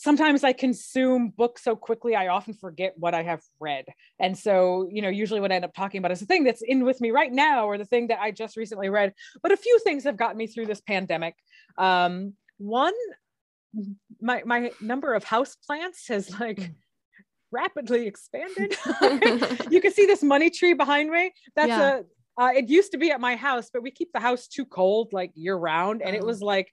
sometimes 0.00 0.42
I 0.44 0.54
consume 0.54 1.28
books 1.28 1.62
so 1.62 1.76
quickly 1.76 2.16
I 2.16 2.28
often 2.28 2.54
forget 2.54 2.94
what 2.96 3.14
I 3.14 3.22
have 3.22 3.42
read. 3.60 3.84
And 4.18 4.36
so, 4.36 4.88
you 4.90 5.02
know, 5.02 5.10
usually 5.10 5.40
what 5.40 5.52
I 5.52 5.56
end 5.56 5.64
up 5.66 5.74
talking 5.74 5.98
about 5.98 6.10
is 6.10 6.20
the 6.20 6.26
thing 6.26 6.42
that's 6.42 6.62
in 6.62 6.84
with 6.86 7.02
me 7.02 7.10
right 7.10 7.30
now 7.30 7.66
or 7.66 7.76
the 7.76 7.84
thing 7.84 8.06
that 8.06 8.18
I 8.18 8.30
just 8.30 8.56
recently 8.56 8.88
read. 8.88 9.12
But 9.42 9.52
a 9.52 9.58
few 9.58 9.78
things 9.80 10.04
have 10.04 10.16
gotten 10.16 10.38
me 10.38 10.46
through 10.46 10.66
this 10.66 10.80
pandemic. 10.80 11.34
Um, 11.76 12.32
one, 12.56 12.94
my 14.22 14.42
my 14.46 14.72
number 14.80 15.12
of 15.12 15.22
house 15.22 15.54
plants 15.66 16.08
has 16.08 16.40
like 16.40 16.70
rapidly 17.52 18.06
expanded. 18.06 18.74
you 19.70 19.82
can 19.82 19.92
see 19.92 20.06
this 20.06 20.22
money 20.22 20.48
tree 20.48 20.72
behind 20.72 21.10
me. 21.10 21.32
That's 21.54 21.68
Yeah. 21.68 21.98
a 21.98 22.42
uh, 22.42 22.52
it 22.56 22.70
used 22.70 22.92
to 22.92 22.96
be 22.98 23.10
at 23.10 23.20
my 23.20 23.36
house, 23.36 23.68
but 23.70 23.82
we 23.82 23.90
keep 23.90 24.10
the 24.14 24.20
house 24.20 24.48
too 24.48 24.64
cold 24.64 25.12
like 25.12 25.30
year 25.34 25.56
round, 25.56 26.00
and 26.00 26.16
it 26.16 26.22
Oh. 26.22 26.26
was 26.26 26.40
like 26.40 26.72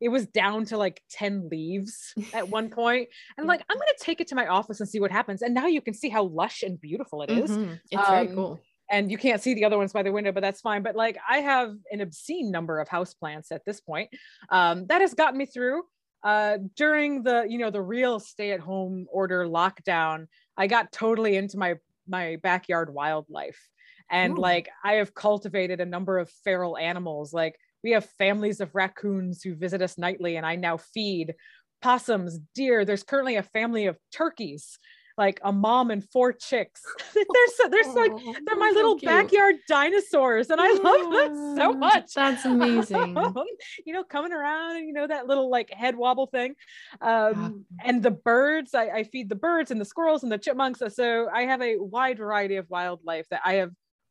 it 0.00 0.08
was 0.08 0.26
down 0.26 0.64
to 0.66 0.76
like 0.76 1.02
10 1.10 1.48
leaves 1.50 2.14
at 2.32 2.48
one 2.48 2.70
point. 2.80 3.08
And 3.36 3.46
like, 3.46 3.62
I'm 3.68 3.76
gonna 3.76 3.92
take 4.00 4.20
it 4.20 4.28
to 4.28 4.34
my 4.34 4.46
office 4.46 4.80
and 4.80 4.88
see 4.88 5.00
what 5.00 5.10
happens. 5.10 5.42
And 5.42 5.54
now 5.54 5.66
you 5.66 5.80
can 5.80 5.94
see 5.94 6.08
how 6.08 6.24
lush 6.24 6.62
and 6.62 6.80
beautiful 6.80 7.22
it 7.22 7.30
is. 7.30 7.50
Mhm. 7.50 7.80
It's 7.90 8.08
very 8.08 8.28
Um, 8.28 8.34
cool. 8.34 8.60
And 8.90 9.10
you 9.10 9.18
can't 9.18 9.40
see 9.40 9.54
the 9.54 9.64
other 9.64 9.78
ones 9.78 9.92
by 9.92 10.02
the 10.02 10.10
window, 10.10 10.32
but 10.32 10.40
that's 10.40 10.60
fine. 10.60 10.82
But 10.82 10.96
like 10.96 11.16
I 11.28 11.38
have 11.38 11.74
an 11.92 12.00
obscene 12.00 12.50
number 12.50 12.80
of 12.80 12.88
houseplants 12.88 13.52
at 13.52 13.64
this 13.64 13.80
point. 13.80 14.10
Um, 14.48 14.86
that 14.86 15.00
has 15.00 15.14
gotten 15.14 15.38
me 15.38 15.46
through. 15.46 15.82
Uh, 16.22 16.58
during 16.76 17.22
the, 17.22 17.46
you 17.48 17.56
know, 17.58 17.70
the 17.70 17.80
real 17.80 18.18
stay-at-home 18.20 19.06
order 19.10 19.46
lockdown, 19.46 20.26
I 20.56 20.66
got 20.66 20.92
totally 20.92 21.36
into 21.36 21.56
my 21.58 21.76
my 22.08 22.36
backyard 22.42 22.92
wildlife. 22.92 23.68
And 24.10 24.36
Ooh. 24.36 24.40
like 24.40 24.68
I 24.82 24.94
have 24.94 25.14
cultivated 25.14 25.80
a 25.80 25.86
number 25.86 26.18
of 26.18 26.28
feral 26.44 26.76
animals. 26.76 27.32
Like 27.32 27.56
we 27.82 27.92
have 27.92 28.04
families 28.18 28.60
of 28.60 28.74
raccoons 28.74 29.42
who 29.42 29.54
visit 29.54 29.82
us 29.82 29.98
nightly, 29.98 30.36
and 30.36 30.46
I 30.46 30.56
now 30.56 30.76
feed 30.76 31.34
possums, 31.82 32.38
deer. 32.54 32.84
There's 32.84 33.02
currently 33.02 33.36
a 33.36 33.42
family 33.42 33.86
of 33.86 33.96
turkeys, 34.12 34.78
like 35.16 35.40
a 35.42 35.52
mom 35.52 35.90
and 35.90 36.04
four 36.10 36.32
chicks. 36.32 36.82
they're 37.14 37.84
so, 37.84 37.92
like 37.94 38.12
they're 38.44 38.56
my 38.56 38.72
little 38.74 38.98
backyard 38.98 39.56
dinosaurs, 39.68 40.50
and 40.50 40.60
I 40.60 40.72
love 40.72 41.12
them 41.12 41.56
so 41.56 41.72
much. 41.72 42.14
That's 42.14 42.44
amazing. 42.44 43.16
you 43.86 43.92
know, 43.92 44.04
coming 44.04 44.32
around 44.32 44.76
and 44.76 44.86
you 44.86 44.92
know 44.92 45.06
that 45.06 45.26
little 45.26 45.50
like 45.50 45.70
head 45.70 45.96
wobble 45.96 46.26
thing. 46.26 46.54
Um, 47.00 47.64
and 47.84 48.02
the 48.02 48.10
birds, 48.10 48.74
I, 48.74 48.88
I 48.88 49.04
feed 49.04 49.28
the 49.28 49.36
birds 49.36 49.70
and 49.70 49.80
the 49.80 49.84
squirrels 49.84 50.22
and 50.22 50.32
the 50.32 50.38
chipmunks. 50.38 50.82
So 50.94 51.28
I 51.32 51.42
have 51.42 51.62
a 51.62 51.76
wide 51.78 52.18
variety 52.18 52.56
of 52.56 52.68
wildlife 52.68 53.26
that 53.30 53.42
I 53.44 53.54
have 53.54 53.70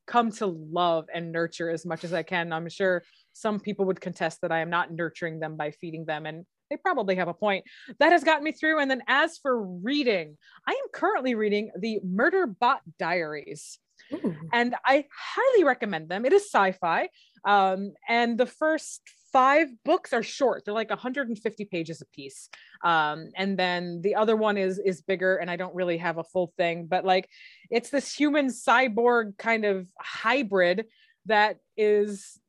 come 0.10 0.32
to 0.32 0.48
love 0.48 1.06
and 1.14 1.32
nurture 1.32 1.70
as 1.70 1.86
much 1.86 2.04
as 2.04 2.14
I 2.14 2.24
can. 2.24 2.52
I'm 2.52 2.68
sure 2.68 3.04
some 3.34 3.60
people 3.60 3.86
would 3.86 4.02
contest 4.02 4.40
that 4.42 4.52
I 4.52 4.60
am 4.60 4.70
not 4.70 4.92
nurturing 4.92 5.40
them 5.40 5.56
by 5.56 5.72
feeding 5.72 6.06
them, 6.06 6.26
and 6.26 6.46
they 6.70 6.78
probably 6.78 7.16
have 7.16 7.28
a 7.28 7.34
point. 7.34 7.66
That 8.00 8.12
has 8.12 8.24
gotten 8.24 8.44
me 8.44 8.52
through. 8.52 8.80
And 8.80 8.92
then 8.92 9.02
as 9.08 9.38
for 9.38 9.62
reading, 9.62 10.38
I 10.68 10.72
am 10.72 10.88
currently 10.94 11.36
reading 11.36 11.72
the 11.80 12.00
Murderbot 12.06 12.80
Diaries 13.00 13.80
Ooh. 14.14 14.36
and 14.54 14.76
I 14.86 15.06
highly 15.14 15.64
recommend 15.64 16.10
them. 16.10 16.26
It 16.26 16.34
is 16.34 16.50
sci-fi, 16.52 17.10
um, 17.46 17.94
and 18.08 18.38
the 18.38 18.46
first 18.46 19.02
five 19.32 19.68
books 19.86 20.14
are 20.14 20.24
short; 20.24 20.64
they're 20.66 20.74
like 20.74 20.90
150 20.90 21.66
pages 21.66 22.02
a 22.02 22.06
piece. 22.16 22.50
Um, 22.84 23.30
and 23.36 23.58
then 23.58 24.02
the 24.02 24.16
other 24.16 24.36
one 24.36 24.58
is 24.58 24.80
is 24.80 25.02
bigger, 25.02 25.38
and 25.38 25.50
I 25.50 25.56
don't 25.56 25.76
really 25.76 25.98
have 25.98 26.18
a 26.18 26.24
full 26.24 26.54
thing, 26.58 26.88
but 26.88 27.06
like 27.06 27.30
it's 27.70 27.90
this 27.90 28.14
human 28.14 28.48
cyborg 28.48 29.38
kind 29.38 29.66
of 29.66 29.88
hybrid 30.00 30.86
that 31.26 31.58
is 31.78 32.40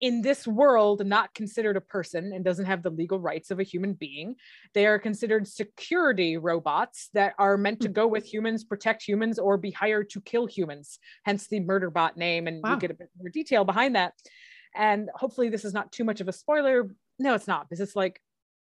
in 0.00 0.20
this 0.20 0.46
world 0.46 1.04
not 1.06 1.32
considered 1.34 1.76
a 1.76 1.80
person 1.80 2.32
and 2.34 2.44
doesn't 2.44 2.66
have 2.66 2.82
the 2.82 2.90
legal 2.90 3.18
rights 3.18 3.50
of 3.50 3.58
a 3.58 3.62
human 3.62 3.94
being. 3.94 4.36
They 4.74 4.86
are 4.86 4.98
considered 4.98 5.48
security 5.48 6.36
robots 6.36 7.08
that 7.14 7.34
are 7.38 7.56
meant 7.56 7.80
to 7.80 7.88
go 7.88 8.06
with 8.06 8.30
humans, 8.30 8.64
protect 8.64 9.02
humans, 9.02 9.38
or 9.38 9.56
be 9.56 9.70
hired 9.70 10.10
to 10.10 10.20
kill 10.20 10.46
humans. 10.46 10.98
Hence 11.24 11.46
the 11.46 11.60
murder 11.60 11.90
bot 11.90 12.16
name. 12.16 12.46
And 12.46 12.62
Wow. 12.62 12.74
you 12.74 12.80
get 12.80 12.90
a 12.90 12.94
bit 12.94 13.08
more 13.18 13.30
detail 13.30 13.64
behind 13.64 13.96
that. 13.96 14.12
And 14.74 15.08
hopefully, 15.14 15.48
this 15.48 15.64
is 15.64 15.72
not 15.72 15.92
too 15.92 16.04
much 16.04 16.20
of 16.20 16.28
a 16.28 16.32
spoiler. 16.32 16.90
No, 17.18 17.34
it's 17.34 17.48
not, 17.48 17.66
because 17.66 17.80
it's 17.80 17.96
like 17.96 18.20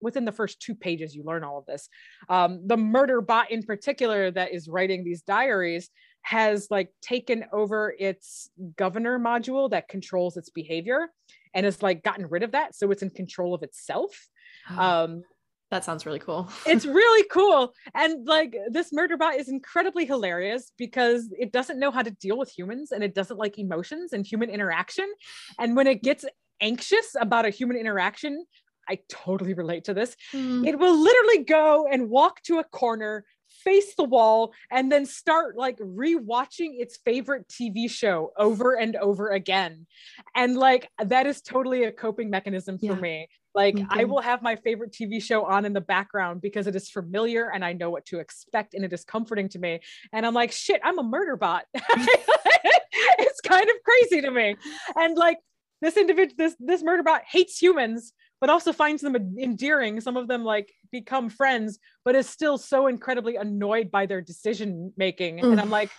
within 0.00 0.24
the 0.24 0.30
first 0.30 0.60
two 0.60 0.76
pages, 0.76 1.16
you 1.16 1.24
learn 1.24 1.42
all 1.42 1.58
of 1.58 1.66
this. 1.66 1.88
Um, 2.28 2.66
the 2.66 2.76
murder 2.76 3.20
bot, 3.20 3.50
in 3.50 3.64
particular, 3.64 4.30
that 4.30 4.52
is 4.52 4.68
writing 4.68 5.02
these 5.02 5.22
diaries, 5.22 5.90
has 6.28 6.68
like 6.70 6.92
taken 7.00 7.46
over 7.54 7.94
its 7.98 8.50
governor 8.76 9.18
module 9.18 9.70
that 9.70 9.88
controls 9.88 10.36
its 10.36 10.50
behavior 10.50 11.08
and 11.54 11.64
has 11.64 11.82
like 11.82 12.04
gotten 12.04 12.26
rid 12.26 12.42
of 12.42 12.52
that. 12.52 12.74
So 12.74 12.90
it's 12.90 13.02
in 13.02 13.08
control 13.08 13.54
of 13.54 13.62
itself. 13.62 14.28
Um, 14.76 15.22
that 15.70 15.86
sounds 15.86 16.04
really 16.04 16.18
cool. 16.18 16.50
it's 16.66 16.84
really 16.84 17.26
cool. 17.32 17.72
And 17.94 18.26
like 18.26 18.54
this 18.70 18.92
murder 18.92 19.16
bot 19.16 19.36
is 19.36 19.48
incredibly 19.48 20.04
hilarious 20.04 20.70
because 20.76 21.32
it 21.38 21.50
doesn't 21.50 21.78
know 21.78 21.90
how 21.90 22.02
to 22.02 22.10
deal 22.10 22.36
with 22.36 22.50
humans 22.50 22.92
and 22.92 23.02
it 23.02 23.14
doesn't 23.14 23.38
like 23.38 23.58
emotions 23.58 24.12
and 24.12 24.26
human 24.26 24.50
interaction. 24.50 25.10
And 25.58 25.76
when 25.76 25.86
it 25.86 26.02
gets 26.02 26.26
anxious 26.60 27.16
about 27.18 27.46
a 27.46 27.50
human 27.50 27.78
interaction, 27.78 28.44
I 28.86 28.98
totally 29.08 29.54
relate 29.54 29.84
to 29.84 29.94
this. 29.94 30.14
Mm. 30.34 30.66
It 30.66 30.78
will 30.78 30.98
literally 31.02 31.44
go 31.44 31.86
and 31.90 32.10
walk 32.10 32.42
to 32.44 32.58
a 32.58 32.64
corner, 32.64 33.24
face 33.64 33.94
the 33.96 34.04
wall, 34.04 34.52
and 34.70 34.90
then 34.90 35.06
start 35.06 35.56
like 35.56 35.78
rewatching 35.78 36.78
its 36.78 36.98
favorite 37.04 37.48
TV 37.48 37.90
show 37.90 38.32
over 38.36 38.74
and 38.74 38.96
over 38.96 39.30
again. 39.30 39.86
And 40.34 40.56
like 40.56 40.88
that 41.02 41.26
is 41.26 41.40
totally 41.40 41.84
a 41.84 41.92
coping 41.92 42.30
mechanism 42.30 42.78
for 42.78 42.86
Yeah. 42.86 42.94
me. 42.94 43.28
Like 43.54 43.74
Me 43.74 43.86
I 43.90 44.04
will 44.04 44.20
have 44.20 44.40
my 44.42 44.56
favorite 44.56 44.92
TV 44.92 45.20
show 45.22 45.44
on 45.44 45.64
in 45.64 45.72
the 45.72 45.80
background 45.80 46.40
because 46.40 46.66
it 46.66 46.76
is 46.76 46.90
familiar 46.90 47.50
and 47.52 47.64
I 47.64 47.72
know 47.72 47.90
what 47.90 48.04
to 48.06 48.18
expect 48.20 48.74
and 48.74 48.84
it 48.84 48.92
is 48.92 49.04
comforting 49.04 49.48
to 49.50 49.58
me. 49.58 49.80
And 50.12 50.24
I'm 50.26 50.34
like, 50.34 50.52
shit, 50.52 50.80
I'm 50.84 50.98
a 50.98 51.02
murder 51.02 51.36
bot. 51.36 51.64
it's 51.74 53.40
kind 53.40 53.68
of 53.68 53.76
crazy 53.84 54.20
to 54.22 54.30
me. 54.30 54.56
And 54.96 55.16
like 55.16 55.38
this 55.80 55.96
individual, 55.96 56.34
this 56.38 56.56
this 56.60 56.82
murder 56.82 57.02
bot 57.02 57.22
hates 57.28 57.60
humans, 57.60 58.12
but 58.40 58.50
also 58.50 58.72
finds 58.72 59.02
them 59.02 59.16
endearing. 59.38 60.00
Some 60.00 60.16
of 60.16 60.28
them 60.28 60.44
like 60.44 60.72
become 60.90 61.28
friends, 61.28 61.78
but 62.04 62.14
is 62.14 62.28
still 62.28 62.58
so 62.58 62.86
incredibly 62.86 63.36
annoyed 63.36 63.90
by 63.90 64.06
their 64.06 64.20
decision 64.20 64.92
making. 64.96 65.40
And 65.40 65.58
Mm. 65.58 65.62
I'm 65.62 65.70
like, 65.70 65.90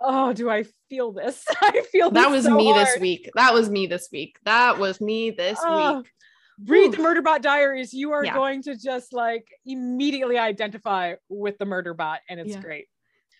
oh, 0.00 0.32
do 0.32 0.50
I 0.50 0.64
feel 0.88 1.12
this? 1.12 1.44
I 1.62 1.82
feel 1.92 2.10
that 2.10 2.30
was 2.30 2.44
so 2.44 2.56
me 2.56 2.72
this 2.72 2.98
week. 2.98 3.30
That 3.34 3.54
was 3.54 3.70
me 3.70 3.86
this 3.86 4.08
week. 4.12 4.38
That 4.44 4.78
was 4.78 5.00
me 5.00 5.30
this 5.30 5.60
Oh, 5.62 5.98
week. 5.98 6.10
Read 6.66 6.92
the 6.92 6.98
Murderbot 6.98 7.42
Diaries. 7.42 7.92
You 7.92 8.12
are 8.12 8.24
Yeah. 8.24 8.34
going 8.34 8.62
to 8.62 8.76
just 8.76 9.12
like 9.12 9.46
immediately 9.64 10.38
identify 10.38 11.14
with 11.28 11.58
the 11.58 11.66
Murderbot, 11.66 12.18
and 12.28 12.40
it's 12.40 12.54
Yeah. 12.54 12.60
great. 12.60 12.86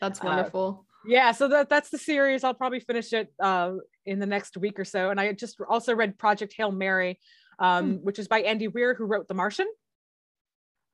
That's 0.00 0.20
uh, 0.22 0.26
wonderful. 0.26 0.86
Yeah, 1.06 1.32
so 1.32 1.48
that 1.48 1.68
that's 1.68 1.88
the 1.90 1.98
series. 1.98 2.44
I'll 2.44 2.52
probably 2.52 2.80
finish 2.80 3.12
it 3.12 3.32
uh, 3.40 3.72
in 4.04 4.18
the 4.18 4.26
next 4.26 4.56
week 4.56 4.78
or 4.78 4.84
so. 4.84 5.10
And 5.10 5.20
I 5.20 5.32
just 5.32 5.58
also 5.68 5.94
read 5.94 6.18
Project 6.18 6.52
Hail 6.56 6.72
Mary, 6.72 7.20
um, 7.58 7.98
Hmm. 7.98 8.04
which 8.04 8.18
is 8.18 8.28
by 8.28 8.40
Andy 8.40 8.68
Weir, 8.68 8.94
who 8.94 9.04
wrote 9.04 9.28
The 9.28 9.34
Martian. 9.34 9.66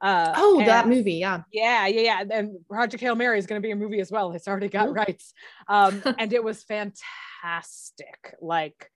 Uh, 0.00 0.32
oh, 0.36 0.62
that 0.66 0.88
movie. 0.88 1.14
Yeah. 1.14 1.42
Yeah, 1.52 1.86
yeah, 1.86 2.00
yeah. 2.00 2.24
And 2.38 2.56
Project 2.68 3.00
Hail 3.00 3.14
Mary 3.14 3.38
is 3.38 3.46
going 3.46 3.62
to 3.62 3.64
be 3.64 3.70
a 3.70 3.76
movie 3.76 4.00
as 4.00 4.10
well. 4.10 4.32
It's 4.32 4.48
already 4.48 4.68
got 4.68 4.88
Ooh. 4.88 4.92
rights. 4.92 5.32
Um, 5.68 6.02
and 6.18 6.32
it 6.32 6.42
was 6.42 6.64
fantastic. 6.64 8.34
Like, 8.40 8.90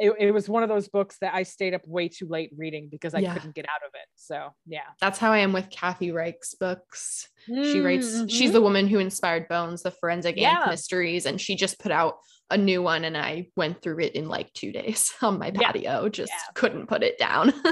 it, 0.00 0.12
it 0.18 0.30
was 0.32 0.48
one 0.48 0.62
of 0.62 0.68
those 0.68 0.88
books 0.88 1.16
that 1.20 1.34
I 1.34 1.42
stayed 1.44 1.74
up 1.74 1.82
way 1.86 2.08
too 2.08 2.26
late 2.26 2.50
reading 2.56 2.88
because 2.90 3.14
I 3.14 3.18
Yeah. 3.20 3.34
couldn't 3.34 3.54
get 3.54 3.66
out 3.66 3.86
of 3.86 3.90
it. 3.94 4.06
So, 4.16 4.48
yeah. 4.66 4.80
That's 5.00 5.18
how 5.18 5.32
I 5.32 5.38
am 5.38 5.52
with 5.52 5.70
Kathy 5.70 6.08
Reichs' 6.08 6.58
books. 6.58 7.28
She 7.46 7.80
writes, 7.80 8.06
Mhm. 8.06 8.30
she's 8.30 8.52
the 8.52 8.60
woman 8.60 8.86
who 8.88 8.98
inspired 8.98 9.46
Bones, 9.48 9.82
the 9.82 9.90
forensic 9.90 10.36
Yeah. 10.36 10.66
mysteries, 10.68 11.26
and 11.26 11.40
she 11.40 11.54
just 11.56 11.78
put 11.78 11.92
out 11.92 12.16
a 12.50 12.56
new 12.56 12.82
one 12.82 13.04
and 13.04 13.16
I 13.16 13.48
went 13.56 13.80
through 13.82 14.00
it 14.00 14.14
in 14.16 14.28
like 14.28 14.52
two 14.54 14.72
days 14.72 15.12
on 15.22 15.38
my 15.38 15.52
Yeah. 15.54 15.60
patio. 15.72 16.08
Just 16.08 16.32
Yeah. 16.32 16.52
couldn't 16.54 16.86
put 16.88 17.02
it 17.02 17.18
down. 17.18 17.52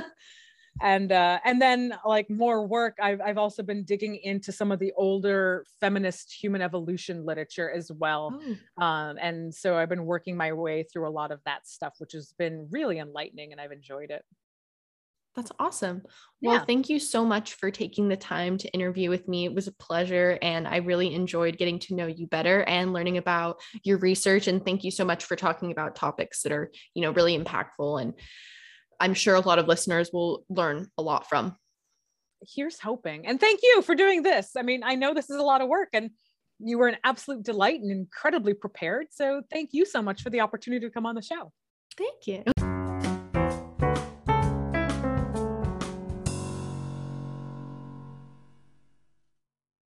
and 0.82 1.12
uh 1.12 1.38
and 1.44 1.60
then 1.60 1.94
like 2.04 2.28
more 2.30 2.66
work 2.66 2.96
I've, 3.02 3.20
I've 3.20 3.38
also 3.38 3.62
been 3.62 3.84
digging 3.84 4.16
into 4.16 4.52
some 4.52 4.70
of 4.72 4.78
the 4.78 4.92
older 4.96 5.64
feminist 5.80 6.32
human 6.32 6.62
evolution 6.62 7.24
literature 7.24 7.70
as 7.70 7.90
well 7.92 8.40
Oh. 8.78 8.84
um 8.84 9.18
and 9.20 9.54
so 9.54 9.76
i've 9.76 9.88
been 9.88 10.04
working 10.04 10.36
my 10.36 10.52
way 10.52 10.82
through 10.84 11.08
a 11.08 11.10
lot 11.10 11.30
of 11.30 11.40
that 11.44 11.66
stuff 11.66 11.94
which 11.98 12.12
has 12.12 12.32
been 12.38 12.68
really 12.70 12.98
enlightening 12.98 13.52
and 13.52 13.60
i've 13.60 13.72
enjoyed 13.72 14.10
it 14.10 14.24
That's 15.36 15.52
awesome. 15.60 16.02
Well, 16.42 16.54
yeah. 16.56 16.64
thank 16.64 16.88
you 16.88 16.98
so 16.98 17.24
much 17.24 17.54
for 17.54 17.70
taking 17.70 18.08
the 18.08 18.16
time 18.16 18.58
to 18.58 18.68
interview 18.72 19.08
with 19.08 19.28
me. 19.28 19.44
It 19.44 19.54
was 19.54 19.68
a 19.68 19.72
pleasure 19.72 20.36
and 20.42 20.66
I 20.66 20.78
really 20.78 21.14
enjoyed 21.14 21.58
getting 21.58 21.78
to 21.80 21.94
know 21.94 22.06
you 22.08 22.26
better 22.26 22.62
and 22.64 22.92
learning 22.92 23.18
about 23.18 23.60
your 23.84 23.98
research 23.98 24.48
and 24.48 24.64
thank 24.64 24.82
you 24.82 24.90
so 24.90 25.04
much 25.04 25.24
for 25.24 25.36
talking 25.36 25.70
about 25.70 25.94
topics 25.94 26.42
that 26.42 26.50
are, 26.50 26.72
you 26.94 27.02
know, 27.02 27.12
really 27.12 27.38
impactful 27.38 28.00
and 28.02 28.14
I'm 29.00 29.14
sure 29.14 29.34
a 29.34 29.40
lot 29.40 29.58
of 29.58 29.68
listeners 29.68 30.10
will 30.12 30.44
learn 30.48 30.90
a 30.98 31.02
lot 31.02 31.28
from. 31.28 31.56
Here's 32.54 32.78
hoping. 32.78 33.26
And 33.26 33.40
thank 33.40 33.60
you 33.62 33.82
for 33.82 33.94
doing 33.94 34.22
this. 34.22 34.50
I 34.56 34.62
mean, 34.62 34.82
I 34.84 34.94
know 34.94 35.14
this 35.14 35.30
is 35.30 35.36
a 35.36 35.42
lot 35.42 35.60
of 35.60 35.68
work 35.68 35.88
and 35.92 36.10
you 36.60 36.78
were 36.78 36.88
an 36.88 36.96
absolute 37.04 37.42
delight 37.44 37.80
and 37.80 37.90
incredibly 37.90 38.54
prepared. 38.54 39.08
So 39.10 39.42
thank 39.50 39.70
you 39.72 39.84
so 39.84 40.02
much 40.02 40.22
for 40.22 40.30
the 40.30 40.40
opportunity 40.40 40.86
to 40.86 40.92
come 40.92 41.06
on 41.06 41.14
the 41.14 41.22
show. 41.22 41.52
Thank 41.96 42.26
you. 42.26 42.44